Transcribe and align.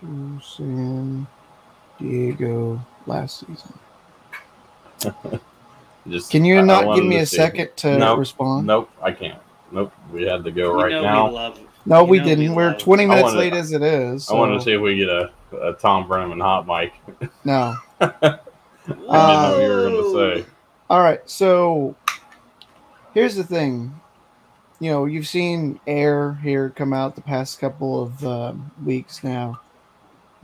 to 0.00 0.40
San 0.42 1.26
Diego 1.98 2.80
last 3.06 3.40
season. 3.46 3.78
Just 6.08 6.30
Can 6.30 6.44
you 6.44 6.56
I- 6.56 6.60
I 6.60 6.62
not 6.62 6.86
wanted 6.86 7.00
give 7.02 7.08
me 7.10 7.16
a 7.16 7.26
see. 7.26 7.36
second 7.36 7.70
to 7.76 7.98
Nope. 7.98 8.18
respond? 8.18 8.66
Nope, 8.66 8.90
I 9.02 9.12
can't. 9.12 9.38
Nope, 9.72 9.92
we 10.12 10.24
had 10.24 10.42
to 10.44 10.50
go 10.50 10.74
You 10.76 10.82
right 10.82 11.02
now. 11.02 11.30
we. 11.52 11.66
No, 11.86 12.00
you 12.04 12.06
we 12.10 12.20
didn't. 12.20 12.54
We're 12.54 12.74
20 12.74 13.06
minutes 13.06 13.22
wanted- 13.24 13.38
late 13.38 13.52
as 13.54 13.72
it 13.72 13.82
is. 13.82 14.28
I 14.30 14.34
wanted 14.34 14.54
to 14.58 14.60
see 14.62 14.72
if 14.72 14.80
we 14.80 14.96
get 14.96 15.08
a, 15.08 15.30
a 15.62 15.72
Tom 15.74 16.06
Brennan 16.08 16.40
hot 16.40 16.66
mic. 16.66 16.92
No. 17.44 17.76
I 18.00 18.10
didn't 18.86 19.08
Uh, 19.08 19.50
know 19.50 19.60
you 19.60 19.68
were 19.68 19.90
going 19.90 19.94
to 20.36 20.42
say. 20.42 20.50
All 20.88 21.00
right. 21.02 21.20
So 21.30 21.94
here's 23.14 23.36
the 23.36 23.44
thing. 23.44 23.94
You 24.80 24.90
know, 24.90 25.04
you've 25.04 25.28
seen 25.28 25.78
Air 25.86 26.38
here 26.42 26.70
come 26.70 26.92
out 26.92 27.14
the 27.14 27.20
past 27.20 27.60
couple 27.60 28.02
of 28.02 28.24
um, 28.26 28.70
weeks 28.84 29.22
now. 29.22 29.60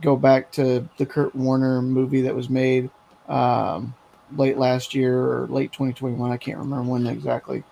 Go 0.01 0.15
back 0.15 0.51
to 0.53 0.87
the 0.97 1.05
Kurt 1.05 1.35
Warner 1.35 1.81
movie 1.81 2.21
that 2.21 2.35
was 2.35 2.49
made 2.49 2.89
um, 3.27 3.93
late 4.35 4.57
last 4.57 4.93
year 4.93 5.19
or 5.19 5.47
late 5.47 5.71
2021. 5.71 6.31
I 6.31 6.37
can't 6.37 6.57
remember 6.59 6.89
when 6.89 7.07
exactly 7.07 7.63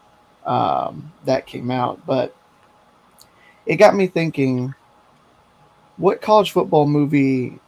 um, 0.46 1.12
that 1.26 1.46
came 1.46 1.70
out, 1.70 2.04
but 2.06 2.36
it 3.66 3.76
got 3.78 3.96
me 3.96 4.08
thinking 4.08 4.74
what 5.98 6.22
college 6.22 6.52
football 6.52 6.88
movie 6.88 7.60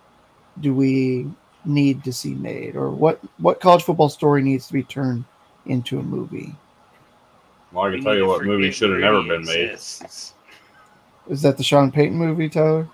do 0.59 0.73
we 0.73 1.27
need 1.65 2.03
to 2.03 2.11
see 2.13 2.33
made 2.33 2.75
or 2.75 2.89
what 2.89 3.19
what 3.37 3.59
college 3.59 3.83
football 3.83 4.09
story 4.09 4.41
needs 4.41 4.67
to 4.67 4.73
be 4.73 4.83
turned 4.83 5.23
into 5.65 5.99
a 5.99 6.03
movie 6.03 6.55
Well, 7.71 7.85
I 7.85 7.89
we 7.89 7.95
can 7.97 8.05
tell 8.05 8.15
you 8.15 8.25
what 8.27 8.43
movie 8.43 8.71
should 8.71 8.89
have 8.91 8.99
never 8.99 9.21
been 9.21 9.43
made. 9.45 9.71
exists. 9.71 10.33
is 11.29 11.41
that 11.41 11.57
the 11.57 11.63
sean 11.63 11.91
payton 11.91 12.17
movie 12.17 12.47
tyler 12.49 12.87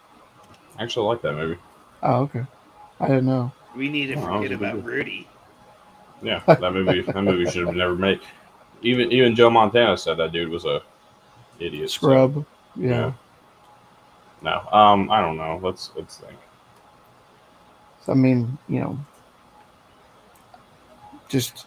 I 0.77 0.83
actually 0.83 1.07
like 1.07 1.21
that 1.21 1.33
movie. 1.33 1.59
oh 2.03 2.21
okay 2.23 2.43
i 2.99 3.07
didn't 3.07 3.25
know 3.25 3.51
We 3.75 3.89
need 3.89 4.07
to 4.07 4.15
Oh, 4.15 4.21
that 4.21 4.27
forget 4.27 4.51
a 4.51 4.57
good 4.57 4.69
about. 4.73 4.83
Rudy. 4.85 5.27
Yeah, 6.21 6.41
that 6.47 6.73
movie. 6.73 7.01
that 7.01 7.21
movie 7.21 7.49
should 7.51 7.65
have 7.67 7.75
never 7.75 7.95
made. 7.95 8.21
Even 8.81 9.11
even 9.11 9.35
Joe 9.35 9.49
Montana 9.49 9.97
said 9.97 10.17
that 10.17 10.31
dude 10.31 10.49
was 10.49 10.63
a 10.65 10.81
idiot. 11.59 11.89
so- 11.89 11.95
scrub 11.95 12.45
yeah, 12.75 12.89
yeah. 12.89 13.13
No, 14.41 14.61
um, 14.71 15.09
I 15.11 15.21
don't 15.21 15.37
know. 15.37 15.59
Let's 15.61 15.91
let's 15.95 16.17
think. 16.17 16.37
So, 18.05 18.11
i 18.11 18.15
mean 18.15 18.57
you 18.67 18.79
know 18.81 18.97
just 21.29 21.65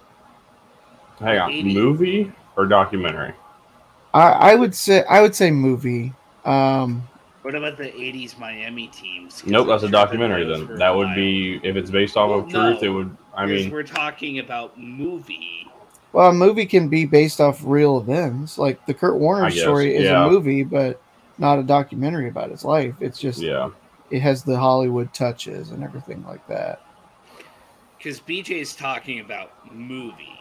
Hang 1.18 1.38
on, 1.38 1.50
80. 1.50 1.74
movie 1.74 2.32
or 2.56 2.66
documentary? 2.66 3.32
i 4.14 4.52
i 4.52 4.54
would 4.54 4.74
say 4.74 5.02
i 5.04 5.20
would 5.20 5.34
say 5.34 5.50
movie 5.50 6.12
um 6.44 7.06
What 7.46 7.54
about 7.54 7.76
the 7.78 7.84
'80s 7.84 8.36
Miami 8.40 8.88
teams? 8.88 9.46
Nope, 9.46 9.68
that's 9.68 9.84
a 9.84 9.88
documentary. 9.88 10.44
Then 10.44 10.74
that 10.78 10.92
would 10.92 11.14
be 11.14 11.60
if 11.62 11.76
it's 11.76 11.92
based 11.92 12.16
off 12.16 12.28
of 12.32 12.50
truth. 12.50 12.82
no. 12.82 12.88
It 12.88 12.88
would. 12.88 13.16
I 13.36 13.46
mean, 13.46 13.70
we're 13.70 13.84
talking 13.84 14.40
about 14.40 14.76
movie. 14.76 15.68
well 16.12 16.30
a 16.30 16.32
movie 16.32 16.66
can 16.66 16.88
be 16.88 17.06
based 17.06 17.40
off 17.40 17.60
real 17.62 17.98
events 17.98 18.58
like 18.58 18.84
the 18.86 18.94
kurt 18.94 19.16
warner 19.18 19.48
story 19.52 19.94
is 19.94 20.04
yeah. 20.04 20.26
a 20.26 20.28
movie 20.28 20.64
but 20.64 21.00
not 21.38 21.60
a 21.60 21.62
documentary 21.62 22.28
about 22.28 22.50
his 22.50 22.64
life 22.64 22.94
it's 23.00 23.20
just 23.20 23.40
yeah. 23.40 23.70
it 24.10 24.20
has 24.20 24.42
the 24.42 24.58
hollywood 24.58 25.12
touches 25.12 25.70
and 25.70 25.84
everything 25.84 26.24
like 26.26 26.44
that 26.48 26.80
Because 27.98 28.18
BJ 28.20 28.60
is 28.60 28.74
talking 28.74 29.20
about 29.20 29.52
movie, 29.72 30.40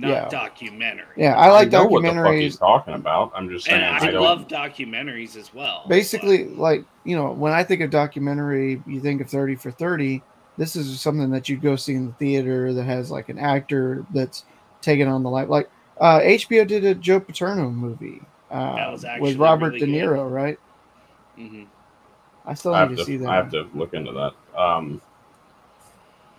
not 0.00 0.08
Yeah. 0.10 0.28
documentary. 0.28 1.06
yeah 1.16 1.36
i 1.36 1.50
like 1.50 1.70
know 1.70 1.86
what 1.86 2.02
the 2.02 2.08
fuck 2.08 2.32
he's 2.34 2.56
documentaries 2.56 2.58
talking 2.58 2.94
about. 2.94 3.32
I'm 3.34 3.48
just 3.48 3.66
saying. 3.66 3.80
and 3.82 3.96
I, 4.04 4.08
I, 4.08 4.10
love 4.12 4.48
documentaries 4.48 5.36
as 5.36 5.52
well. 5.54 5.84
basically 5.88 6.44
but- 6.44 6.56
like 6.58 6.84
you 7.04 7.16
know 7.16 7.32
when 7.32 7.52
i 7.52 7.62
think 7.64 7.80
of 7.82 7.90
documentary 7.90 8.82
you 8.86 9.00
think 9.00 9.20
of 9.20 9.28
30 9.28 9.56
for 9.56 9.70
30 9.70 10.22
this 10.56 10.74
is 10.76 11.00
something 11.00 11.30
that 11.30 11.48
you'd 11.48 11.62
go 11.62 11.76
see 11.76 11.94
in 11.94 12.06
the 12.08 12.12
theater 12.14 12.72
that 12.74 12.84
has 12.84 13.10
like 13.10 13.28
an 13.28 13.38
actor 13.38 14.04
that's 14.12 14.44
taking 14.80 15.06
on 15.08 15.22
the 15.22 15.30
life 15.30 15.48
like 15.48 15.68
uh 16.00 16.20
hbo 16.20 16.66
did 16.66 16.84
a 16.84 16.94
joe 16.94 17.20
paterno 17.20 17.70
movie 17.70 18.20
uh, 18.50 18.76
That 18.76 18.90
was 18.92 19.04
actually 19.04 19.30
with 19.32 19.36
robert 19.38 19.74
really 19.74 19.80
de 19.80 19.86
good. 19.86 20.08
niro 20.08 20.30
right 20.30 20.58
Mhm. 21.38 21.66
i 22.46 22.54
still 22.54 22.72
need 22.72 22.78
have 22.78 22.96
to, 22.96 23.04
see 23.04 23.16
that 23.18 23.28
I 23.28 23.36
have 23.36 23.50
to 23.52 23.68
look 23.74 23.94
into 23.94 24.12
that. 24.12 24.32
Um, 24.60 25.00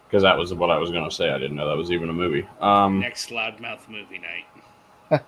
because 0.10 0.24
that 0.24 0.36
was 0.36 0.52
what 0.54 0.72
I 0.72 0.78
was 0.78 0.90
going 0.90 1.08
to 1.08 1.16
say. 1.16 1.30
I 1.30 1.38
didn't 1.38 1.56
know 1.56 1.70
that 1.70 1.78
was 1.78 1.92
even 1.92 2.10
a 2.10 2.14
movie. 2.14 2.48
Um, 2.60 3.00
next 3.00 3.30
loudmouth 3.30 3.88
movie 3.88 4.20
night. 4.20 4.46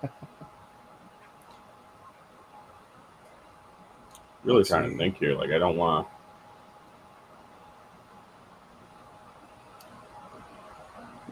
really 4.43 4.57
let's 4.57 4.69
trying 4.69 4.87
see. 4.87 4.93
to 4.93 4.97
think 4.97 5.17
here. 5.17 5.35
Like 5.35 5.51
I 5.51 5.59
don't 5.59 5.77
want 5.77 6.07
to. 6.07 6.13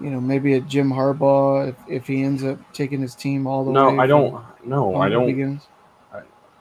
you 0.01 0.09
know 0.09 0.21
maybe 0.21 0.53
a 0.53 0.61
jim 0.61 0.89
harbaugh 0.89 1.67
if, 1.67 1.75
if 1.89 2.07
he 2.07 2.23
ends 2.23 2.41
up 2.43 2.57
taking 2.71 3.01
his 3.01 3.15
team 3.15 3.45
all 3.45 3.65
the 3.65 3.71
way 3.71 3.73
No, 3.73 3.99
I 3.99 4.07
don't. 4.07 4.41
No, 4.65 4.95
I 4.95 5.09
don't. 5.09 5.59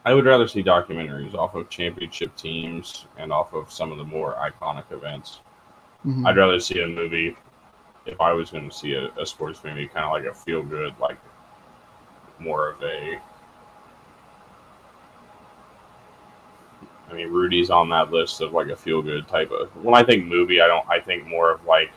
I 0.05 0.15
would 0.15 0.25
rather 0.25 0.49
see 0.49 0.63
documentaries 0.63 1.35
off 1.35 1.55
of 1.55 1.69
championship 1.69 2.35
teams 2.35 3.07
and 3.19 3.31
off 3.31 3.53
of 3.53 3.71
some 3.71 3.93
of 3.93 3.99
the 3.99 4.05
more 4.05 4.35
iconic 4.35 4.91
events. 4.91 5.41
Mhm. 6.07 6.27
I'd 6.27 6.37
rather 6.37 6.61
see 6.61 6.81
a 6.81 6.87
movie 6.87 7.37
if 8.07 8.21
I 8.21 8.33
was 8.33 8.51
going 8.51 8.69
to 8.69 8.75
see 8.75 8.95
a, 8.95 9.11
a 9.21 9.27
sports 9.27 9.63
movie, 9.65 9.87
kind 9.87 10.07
of 10.07 10.13
like 10.13 10.25
a 10.25 10.35
feel 10.35 10.63
good, 10.63 10.95
like 11.01 11.19
more 12.39 12.71
of 12.71 12.83
a. 12.83 13.21
I 17.11 17.15
mean, 17.15 17.29
Rudy's 17.29 17.71
on 17.71 17.89
that 17.91 18.11
list 18.11 18.41
of 18.41 18.53
like 18.53 18.69
a 18.69 18.77
feel 18.77 19.03
good 19.03 19.27
type 19.29 19.51
of. 19.51 19.75
When 19.83 19.95
I 19.95 20.03
think 20.03 20.27
movie, 20.27 20.61
I 20.61 20.67
don't. 20.67 20.87
I 20.89 21.01
think 21.01 21.27
more 21.27 21.51
of 21.51 21.65
like 21.65 21.91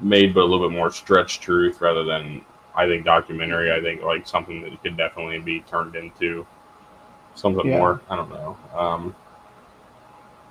made, 0.00 0.34
but 0.34 0.40
a 0.40 0.44
little 0.46 0.68
bit 0.68 0.76
more 0.76 0.90
stretched 0.90 1.42
truth 1.42 1.80
rather 1.80 2.04
than. 2.04 2.44
I 2.76 2.86
think 2.88 3.04
documentary. 3.04 3.72
I 3.72 3.80
think 3.80 4.02
like 4.02 4.26
something 4.26 4.60
that 4.62 4.82
could 4.82 4.96
definitely 4.96 5.38
be 5.38 5.60
turned 5.60 5.94
into 5.94 6.44
something 7.36 7.66
Yeah. 7.70 7.78
more. 7.78 8.00
I 8.10 8.16
don't 8.16 8.30
know. 8.30 8.56
Um, 8.74 9.14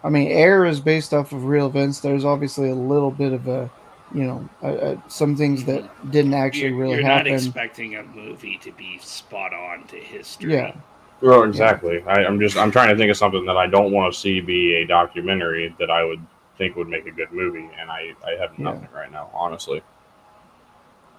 I 0.04 0.10
mean, 0.10 0.30
Air 0.32 0.66
is 0.66 0.82
based 0.82 1.14
off 1.14 1.32
of 1.32 1.46
real 1.46 1.68
events. 1.68 2.02
There's 2.02 2.26
obviously 2.26 2.70
a 2.70 2.76
little 2.76 3.12
bit 3.12 3.34
of 3.34 3.48
a, 3.48 3.72
you 4.12 4.26
know, 4.26 4.50
uh 4.64 4.68
uh 4.68 4.98
some 5.08 5.36
things 5.38 5.66
that 5.66 5.86
didn't 6.10 6.34
actually 6.36 6.72
you're, 6.72 6.74
really 6.74 6.98
you're 6.98 7.04
not 7.04 7.28
happen. 7.28 7.28
expecting 7.28 7.96
a 7.96 8.04
movie 8.04 8.58
to 8.60 8.72
be 8.72 9.00
spot 9.00 9.54
on 9.54 9.88
to 9.88 9.98
history. 9.98 10.52
yeah, 10.52 10.76
Well, 11.22 11.44
exactly. 11.44 12.04
I, 12.08 12.26
I'm 12.26 12.40
just 12.40 12.58
I'm 12.58 12.72
trying 12.72 12.90
to 12.90 12.98
think 12.98 13.12
of 13.12 13.18
something 13.18 13.46
that 13.46 13.58
I 13.58 13.68
don't 13.68 13.92
want 13.92 14.14
to 14.14 14.20
see 14.20 14.42
be 14.42 14.76
a 14.76 14.86
documentary 14.86 15.76
that 15.80 15.90
I 15.92 16.04
would 16.04 16.26
think 16.58 16.76
would 16.76 16.90
make 16.90 17.06
a 17.08 17.12
good 17.12 17.32
movie, 17.32 17.70
and 17.80 17.90
I 17.92 18.14
I 18.26 18.32
have 18.40 18.58
Yeah. 18.58 18.64
nothing 18.64 18.90
right 18.94 19.12
now, 19.12 19.30
honestly. 19.34 19.82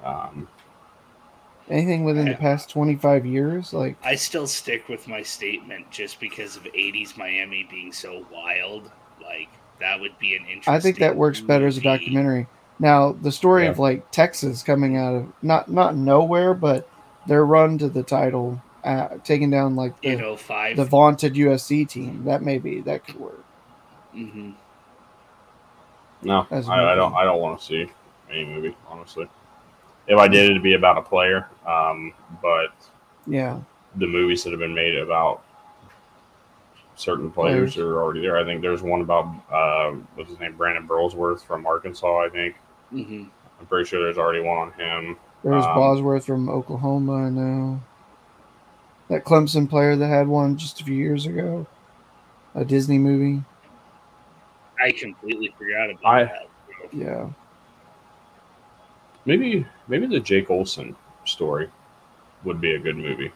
Um, 0.05 0.49
anything 1.69 2.05
within 2.05 2.27
the 2.27 2.35
past 2.35 2.71
25 2.71 3.25
years, 3.27 3.73
like 3.73 3.97
I 4.05 4.15
still 4.17 4.47
stick 4.47 4.89
with 4.89 5.09
my 5.09 5.23
statement 5.23 5.91
just 5.91 6.21
because 6.21 6.57
of 6.57 6.65
'80s 6.65 7.17
Miami 7.17 7.67
being 7.71 7.93
so 7.93 8.25
wild. 8.33 8.91
Like 9.23 9.49
that 9.81 10.01
would 10.01 10.19
be 10.19 10.37
an 10.37 10.43
interesting. 10.47 10.75
I 10.75 10.81
think 10.81 10.99
that 10.99 11.17
works 11.17 11.41
better 11.41 11.67
as 11.67 11.77
a 11.79 11.81
documentary. 11.83 12.47
Now, 12.79 13.13
the 13.13 13.31
story 13.33 13.65
Yeah. 13.65 13.71
of 13.71 13.79
like 13.79 14.11
Texas 14.11 14.63
coming 14.63 14.97
out 14.97 15.15
of 15.15 15.33
not 15.43 15.71
not 15.71 15.97
nowhere, 15.97 16.55
but 16.55 16.89
their 17.27 17.45
run 17.45 17.79
to 17.79 17.89
the 17.89 18.03
title, 18.03 18.61
uh, 18.85 19.09
taking 19.25 19.51
down 19.51 19.77
like 19.77 19.99
the 20.03 20.11
You 20.11 20.17
know, 20.19 20.37
five. 20.37 20.77
the 20.77 20.85
vaunted 20.85 21.35
USC 21.35 21.89
team, 21.89 22.25
that 22.25 22.43
maybe 22.43 22.81
that 22.83 23.07
could 23.07 23.19
work. 23.19 23.45
mm-hmm. 24.15 24.51
no, 26.23 26.47
As 26.51 26.69
a 26.69 26.73
I, 26.73 26.75
I 26.75 26.85
movie. 26.85 26.97
don't 26.97 27.15
I 27.15 27.25
don't 27.25 27.41
want 27.41 27.61
to 27.61 27.65
see 27.65 27.87
any 28.31 28.45
movie, 28.45 28.77
honestly. 28.89 29.29
If 30.07 30.19
I 30.19 30.29
did, 30.29 30.51
it'd 30.51 30.63
be 30.63 30.75
about 30.75 30.99
a 30.99 31.03
player. 31.03 31.49
Um, 31.67 32.13
but 32.43 32.73
Yeah, 33.27 33.61
the 33.97 34.07
movies 34.07 34.45
that 34.45 34.51
have 34.51 34.61
been 34.61 34.75
made 34.75 34.97
about 34.97 35.43
certain 36.97 37.31
players 37.31 37.75
Players. 37.75 37.85
are 37.85 38.03
already 38.03 38.21
there. 38.21 38.37
I 38.39 38.45
think 38.45 38.61
there's 38.62 38.83
one 38.83 39.01
about 39.01 39.27
uh, 39.51 39.93
what's 40.15 40.31
his 40.31 40.39
name, 40.41 40.56
Brandon 40.56 40.87
Burlsworth 40.87 41.43
from 41.45 41.67
Arkansas. 41.67 42.25
I 42.25 42.29
think 42.29 42.56
hmm 42.91 43.25
I'm 43.61 43.67
pretty 43.67 43.89
sure 43.89 44.03
there's 44.03 44.19
already 44.19 44.41
one 44.41 44.59
on 44.59 44.73
him. 44.73 45.17
there's 45.43 45.65
Um, 45.65 45.75
Bosworth 45.75 46.27
from 46.27 46.49
Oklahoma. 46.49 47.27
I 47.27 47.31
know 47.31 47.81
that 49.09 49.25
Clemson 49.25 49.69
player 49.69 49.97
that 49.97 50.07
had 50.09 50.29
one 50.29 50.57
just 50.57 50.81
a 50.81 50.85
few 50.85 50.95
years 50.95 51.27
ago, 51.27 51.67
a 52.55 52.65
Disney 52.65 52.99
movie. 52.99 53.43
I 54.83 54.93
completely 54.93 55.55
forgot 55.59 55.91
about 55.91 56.05
I- 56.05 56.25
that. 56.25 56.49
Yeah, 56.93 57.29
Maybe 59.26 59.67
maybe 59.88 60.06
the 60.06 60.21
Jake 60.21 60.50
Olson 60.50 60.94
story 61.25 61.71
would 62.44 62.61
be 62.61 62.75
a 62.75 62.79
good 62.79 62.97
movie. 62.97 63.32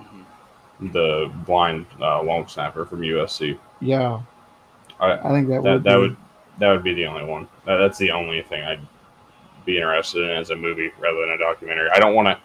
Mhm. 0.00 0.92
The 0.92 1.30
blind 1.46 1.86
uh, 2.00 2.22
long 2.22 2.46
snapper 2.46 2.84
from 2.84 3.00
USC. 3.00 3.58
yeah. 3.80 4.20
I, 4.98 5.12
I 5.12 5.30
think 5.30 5.48
that, 5.48 5.62
that 5.62 5.72
would 5.72 5.84
that 5.84 5.94
be- 5.94 6.00
would 6.00 6.16
that 6.58 6.68
would 6.72 6.84
be 6.84 6.92
the 6.94 7.06
only 7.06 7.24
one. 7.24 7.48
That, 7.64 7.76
that's 7.76 7.96
the 7.96 8.10
only 8.10 8.42
thing 8.42 8.62
I'd 8.62 8.86
be 9.64 9.76
interested 9.78 10.22
in 10.28 10.36
as 10.36 10.50
a 10.50 10.56
movie 10.56 10.90
rather 10.98 11.20
than 11.20 11.30
a 11.30 11.38
documentary. 11.38 11.88
I 11.94 11.98
don't 12.00 12.14
want 12.14 12.28
to 12.28 12.38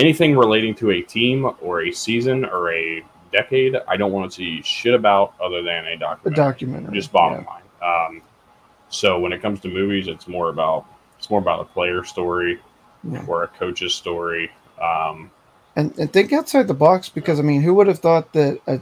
anything 0.00 0.34
relating 0.36 0.74
to 0.76 0.90
a 0.92 1.02
team 1.02 1.50
or 1.60 1.82
a 1.82 1.92
season 1.92 2.46
or 2.46 2.72
a 2.72 3.02
decade, 3.30 3.76
I 3.88 3.96
don't 3.98 4.12
want 4.12 4.30
to 4.30 4.34
see 4.36 4.62
shit 4.62 4.94
about 4.94 5.34
other 5.42 5.62
than 5.62 5.86
a 5.86 5.90
A 5.92 5.96
documentary. 5.98 6.44
documentary. 6.44 6.94
just 6.94 7.12
bottom 7.12 7.44
yeah. 7.44 7.50
line. 7.50 8.08
Um, 8.16 8.22
so 8.88 9.18
when 9.18 9.32
it 9.32 9.42
comes 9.42 9.60
to 9.60 9.68
movies, 9.68 10.06
it's 10.08 10.26
more 10.28 10.48
about 10.50 10.86
it's 11.22 11.30
more 11.30 11.38
about 11.38 11.60
a 11.60 11.64
player 11.66 12.02
story 12.02 12.58
Yeah. 13.08 13.24
or 13.28 13.44
a 13.44 13.48
coach's 13.48 13.94
story. 13.94 14.50
Um, 14.82 15.30
And, 15.76 15.96
and 15.96 16.12
think 16.12 16.32
outside 16.32 16.66
the 16.66 16.74
box 16.74 17.08
because 17.08 17.38
I 17.38 17.42
mean, 17.42 17.62
who 17.62 17.74
would 17.74 17.86
have 17.86 18.00
thought 18.00 18.32
that 18.32 18.58
a, 18.66 18.80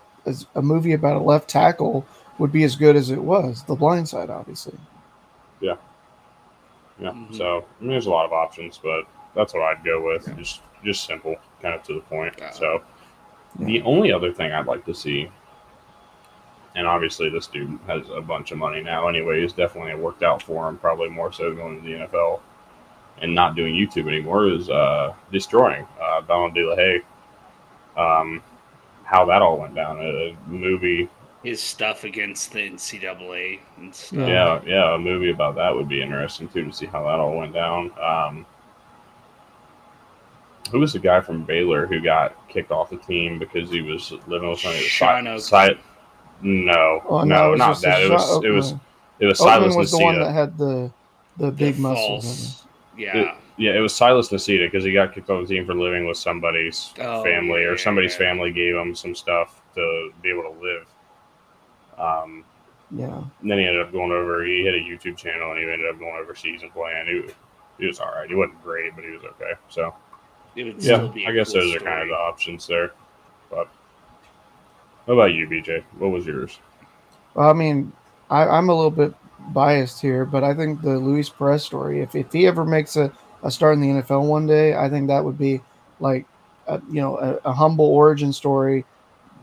a 0.54 0.62
movie 0.62 0.94
about 0.94 1.16
a 1.20 1.22
left 1.22 1.50
tackle 1.50 2.06
would 2.38 2.50
be 2.50 2.64
as 2.64 2.76
good 2.76 2.96
as 2.96 3.10
it 3.10 3.22
was? 3.22 3.62
The 3.64 3.74
Blind 3.74 4.08
Side, 4.08 4.30
obviously. 4.30 4.78
yeah. 5.60 5.76
Mhm. 6.98 7.36
So 7.36 7.58
I 7.58 7.82
mean, 7.82 7.90
there's 7.90 8.06
a 8.06 8.10
lot 8.10 8.24
of 8.24 8.32
options, 8.32 8.78
but 8.82 9.04
that's 9.34 9.52
what 9.52 9.62
I'd 9.62 9.84
go 9.84 10.02
with. 10.02 10.26
Yeah. 10.26 10.34
Just 10.34 10.62
just 10.82 11.04
simple, 11.04 11.36
kind 11.60 11.74
of 11.74 11.82
to 11.84 11.92
the 11.94 12.00
point. 12.00 12.34
Yeah. 12.38 12.50
So 12.52 12.80
Yeah. 13.58 13.66
the 13.66 13.82
only 13.82 14.12
other 14.14 14.32
thing 14.32 14.50
I'd 14.52 14.66
like 14.66 14.86
to 14.86 14.94
see, 14.94 15.30
and 16.74 16.86
obviously 16.86 17.28
this 17.28 17.46
dude 17.46 17.78
has 17.86 18.02
a 18.14 18.20
bunch 18.20 18.52
of 18.52 18.58
money 18.58 18.80
now, 18.82 19.08
Anyway, 19.08 19.34
anyways. 19.34 19.52
Definitely 19.52 19.92
it 19.92 19.98
worked 19.98 20.22
out 20.22 20.42
for 20.42 20.68
him. 20.68 20.78
Probably 20.78 21.08
more 21.08 21.32
so 21.32 21.54
going 21.54 21.82
to 21.82 21.88
the 21.88 21.94
NFL 22.06 22.40
and 23.20 23.34
not 23.34 23.54
doing 23.56 23.74
YouTube 23.74 24.06
anymore 24.08 24.48
is 24.48 24.70
uh, 24.70 25.12
destroying 25.32 25.86
uh, 26.00 26.20
Donald 26.22 26.54
De 26.54 26.62
La 26.62 26.76
Haye. 26.76 27.00
Um, 27.96 28.42
how 29.04 29.24
that 29.26 29.42
all 29.42 29.58
went 29.58 29.74
down. 29.74 29.98
A 30.00 30.36
movie 30.46 31.08
His 31.42 31.60
stuff 31.60 32.04
against 32.04 32.52
the 32.52 32.60
NCAA 32.70 33.58
and 33.78 33.92
stuff. 33.94 34.20
Yeah. 34.20 34.26
yeah, 34.28 34.60
yeah, 34.64 34.94
a 34.94 34.98
movie 34.98 35.30
about 35.30 35.56
that 35.56 35.74
would 35.74 35.88
be 35.88 36.00
interesting 36.00 36.48
too 36.48 36.64
to 36.66 36.72
see 36.72 36.86
how 36.86 37.02
that 37.02 37.18
all 37.18 37.36
went 37.36 37.52
down. 37.52 37.90
Um, 38.00 38.46
who 40.70 40.78
was 40.78 40.92
the 40.92 40.98
guy 41.00 41.20
from 41.20 41.42
Baylor 41.44 41.86
who 41.86 42.00
got 42.00 42.48
kicked 42.48 42.70
off 42.70 42.90
the 42.90 42.96
team 42.98 43.38
because 43.38 43.70
he 43.70 43.80
was 43.82 44.12
living 44.28 44.48
with 44.50 44.60
somebody? 44.60 44.84
Shawn 44.84 45.24
Si- 45.24 45.30
Oakman. 45.56 45.74
si- 45.76 45.80
no, 46.42 47.02
Oh, 47.08 47.22
no, 47.22 47.48
it 47.48 47.50
was 47.52 47.58
not 47.58 47.80
that. 47.82 48.02
It 48.02 48.10
was 48.10 48.22
shot- 48.24 48.44
it 48.44 48.50
was 48.50 48.72
Oakman. 48.72 48.80
it 49.20 49.26
was 49.26 49.38
Silas 49.38 49.74
Oakman 49.74 49.76
was 49.78 49.90
the 49.92 49.98
one 49.98 50.18
that 50.18 50.32
had 50.32 50.56
the 50.58 50.90
the 51.36 51.46
The 51.46 51.52
big 51.52 51.78
muscles. 51.78 52.64
Yeah. 52.96 53.16
It- 53.16 53.34
yeah, 53.56 53.72
it 53.76 53.80
was 53.80 53.94
Silas 53.94 54.30
Nacita 54.30 54.66
because 54.66 54.84
he 54.84 54.92
got 54.92 55.12
kicked 55.14 55.28
off 55.28 55.46
the 55.46 55.54
team 55.54 55.66
for 55.66 55.74
living 55.74 56.06
with 56.06 56.16
somebody's 56.16 56.94
Oh, 56.98 57.22
family 57.22 57.60
yeah, 57.60 57.66
or 57.68 57.76
somebody's 57.76 58.12
yeah. 58.12 58.18
family 58.30 58.52
gave 58.52 58.74
him 58.74 58.94
some 58.94 59.14
stuff 59.14 59.60
to 59.74 60.10
be 60.22 60.30
able 60.30 60.44
to 60.44 60.60
live. 60.62 60.86
Um, 61.98 62.44
Yeah. 62.90 63.22
And 63.42 63.50
then 63.50 63.58
he 63.58 63.66
ended 63.66 63.82
up 63.82 63.92
going 63.92 64.12
over. 64.12 64.42
He 64.44 64.64
had 64.64 64.74
a 64.74 64.80
YouTube 64.80 65.16
channel, 65.18 65.50
and 65.52 65.58
he 65.60 65.70
ended 65.70 65.88
up 65.90 65.98
going 65.98 66.16
overseas 66.16 66.62
and 66.62 66.72
playing. 66.72 67.06
He, 67.06 67.32
he 67.78 67.86
was 67.86 68.00
all 68.00 68.08
right. 68.12 68.28
He 68.28 68.34
wasn't 68.34 68.62
great, 68.64 68.94
but 68.96 69.04
he 69.04 69.10
was 69.10 69.22
okay. 69.24 69.52
So 69.68 69.94
It 70.56 70.64
would 70.64 70.74
yeah, 70.82 70.96
still 70.96 71.08
be. 71.10 71.26
I 71.26 71.30
a 71.30 71.34
guess 71.34 71.52
cool 71.52 71.60
those 71.60 71.76
are 71.76 71.80
kind 71.80 72.02
of 72.02 72.08
the 72.08 72.14
options 72.14 72.66
there. 72.66 72.92
But 73.50 73.68
what 75.10 75.24
about 75.24 75.34
you, 75.34 75.48
BJ? 75.48 75.82
What 75.98 76.12
was 76.12 76.24
yours? 76.24 76.60
Well, 77.34 77.50
I 77.50 77.52
mean, 77.52 77.92
I, 78.30 78.46
I'm 78.46 78.68
a 78.68 78.74
little 78.74 78.92
bit 78.92 79.12
biased 79.48 80.00
here, 80.00 80.24
but 80.24 80.44
I 80.44 80.54
think 80.54 80.82
the 80.82 80.98
Luis 80.98 81.28
Perez 81.28 81.64
story, 81.64 82.00
if, 82.00 82.14
if 82.14 82.32
he 82.32 82.46
ever 82.46 82.64
makes 82.64 82.94
a, 82.94 83.12
a 83.42 83.50
start 83.50 83.74
in 83.74 83.80
the 83.80 84.02
NFL 84.02 84.28
one 84.28 84.46
day, 84.46 84.76
I 84.76 84.88
think 84.88 85.08
that 85.08 85.24
would 85.24 85.36
be 85.36 85.62
like, 85.98 86.26
a, 86.68 86.80
you 86.88 87.00
know, 87.00 87.18
a, 87.18 87.48
a 87.48 87.52
humble 87.52 87.86
origin 87.86 88.32
story, 88.32 88.84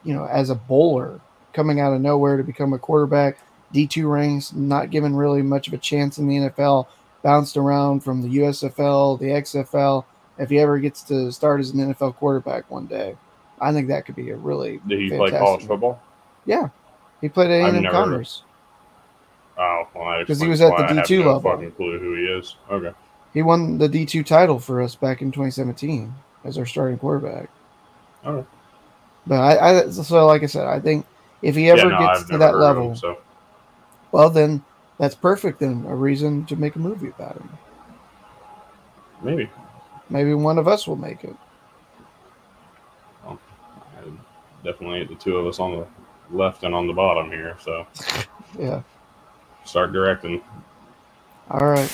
you 0.06 0.14
know, 0.14 0.24
as 0.24 0.52
a 0.52 0.56
bowler 0.56 1.20
coming 1.52 1.82
out 1.82 1.92
of 1.92 2.00
nowhere 2.00 2.38
to 2.38 2.44
become 2.44 2.72
a 2.72 2.80
quarterback, 2.80 3.38
D2 3.74 4.10
ranks, 4.10 4.54
not 4.54 4.90
given 4.90 5.18
really 5.18 5.42
much 5.42 5.68
of 5.68 5.74
a 5.74 5.78
chance 5.78 6.18
in 6.18 6.30
the 6.30 6.50
NFL, 6.50 6.88
bounced 7.24 7.58
around 7.58 8.06
from 8.06 8.22
the 8.22 8.38
USFL, 8.38 9.20
the 9.20 9.26
XFL. 9.26 10.06
If 10.38 10.50
he 10.50 10.60
ever 10.60 10.80
gets 10.80 11.04
to 11.04 11.30
start 11.30 11.60
as 11.60 11.72
an 11.72 11.80
NFL 11.80 12.16
quarterback 12.16 12.72
one 12.72 12.86
day, 12.86 13.18
I 13.60 13.72
think 13.74 13.88
that 13.88 14.06
could 14.06 14.16
be 14.16 14.30
a 14.30 14.36
really 14.36 14.80
Did 14.88 15.00
he 15.00 15.10
play 15.10 15.32
college 15.32 15.66
football? 15.66 16.02
Yeah, 16.46 16.70
he 17.22 17.30
played 17.30 17.52
at 17.52 17.74
A&M 17.74 17.86
Commerce. 17.92 18.44
Oh, 19.58 19.88
well, 19.96 20.24
he 20.26 20.48
was 20.48 20.62
at 20.62 20.78
the 20.78 20.84
D2 20.84 21.20
no 21.20 21.34
level. 21.34 21.52
Fucking 21.52 21.72
clue 21.72 21.98
who 21.98 22.14
he 22.14 22.26
is. 22.26 22.56
Okay. 22.70 22.92
He 23.34 23.42
won 23.42 23.78
the 23.78 23.90
D2 23.90 24.26
title 24.26 24.60
for 24.60 24.82
us 24.82 24.96
back 24.96 25.22
in 25.22 25.32
2017 25.32 26.14
as 26.44 26.58
our 26.58 26.66
starting 26.66 27.00
quarterback. 27.00 27.50
Right. 28.24 28.46
But 29.26 29.36
I, 29.36 29.80
I 29.80 29.90
so 29.90 30.26
like 30.26 30.44
I 30.44 30.46
said, 30.46 30.66
I 30.68 30.80
think 30.80 31.06
if 31.42 31.56
he 31.56 31.70
ever 31.70 31.80
yeah, 31.80 31.88
no, 31.88 32.00
gets 32.00 32.22
I've 32.22 32.28
to 32.30 32.38
that 32.38 32.58
level, 32.58 32.92
him, 32.92 32.96
so 32.96 33.18
well 34.12 34.30
then 34.30 34.64
that's 34.98 35.16
perfect. 35.16 35.60
Then 35.60 35.86
a 35.88 35.96
reason 35.96 36.46
to 36.46 36.56
make 36.56 36.76
a 36.76 36.80
movie 36.80 37.10
about 37.10 37.36
him. 37.36 37.50
maybe. 39.22 39.50
Maybe 40.10 40.34
one 40.34 40.58
of 40.58 40.68
us 40.68 40.88
will 40.88 40.96
make 40.96 41.24
it. 41.24 41.36
I- 43.28 43.38
Definitely 44.68 45.06
the 45.06 45.16
two 45.16 45.38
of 45.38 45.48
us 45.48 45.62
on 45.62 45.72
the 45.80 45.88
left 46.30 46.64
and 46.64 46.76
on 46.76 46.88
the 46.88 46.94
bottom 46.94 47.32
here. 47.32 47.56
So 47.62 47.88
Yeah. 48.60 48.82
start 49.64 49.94
directing. 49.94 50.42
All 51.50 51.66
right. 51.66 51.90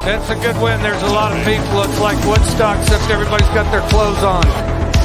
That's 0.00 0.30
a 0.30 0.34
good 0.34 0.60
win. 0.60 0.82
There's 0.82 1.00
a 1.04 1.06
lot 1.14 1.30
of 1.30 1.38
people. 1.44 1.80
It's 1.84 2.00
like 2.00 2.18
Woodstock, 2.26 2.80
except 2.80 3.08
everybody's 3.08 3.46
got 3.50 3.70
their 3.70 3.86
clothes 3.88 4.24
on. 4.24 4.42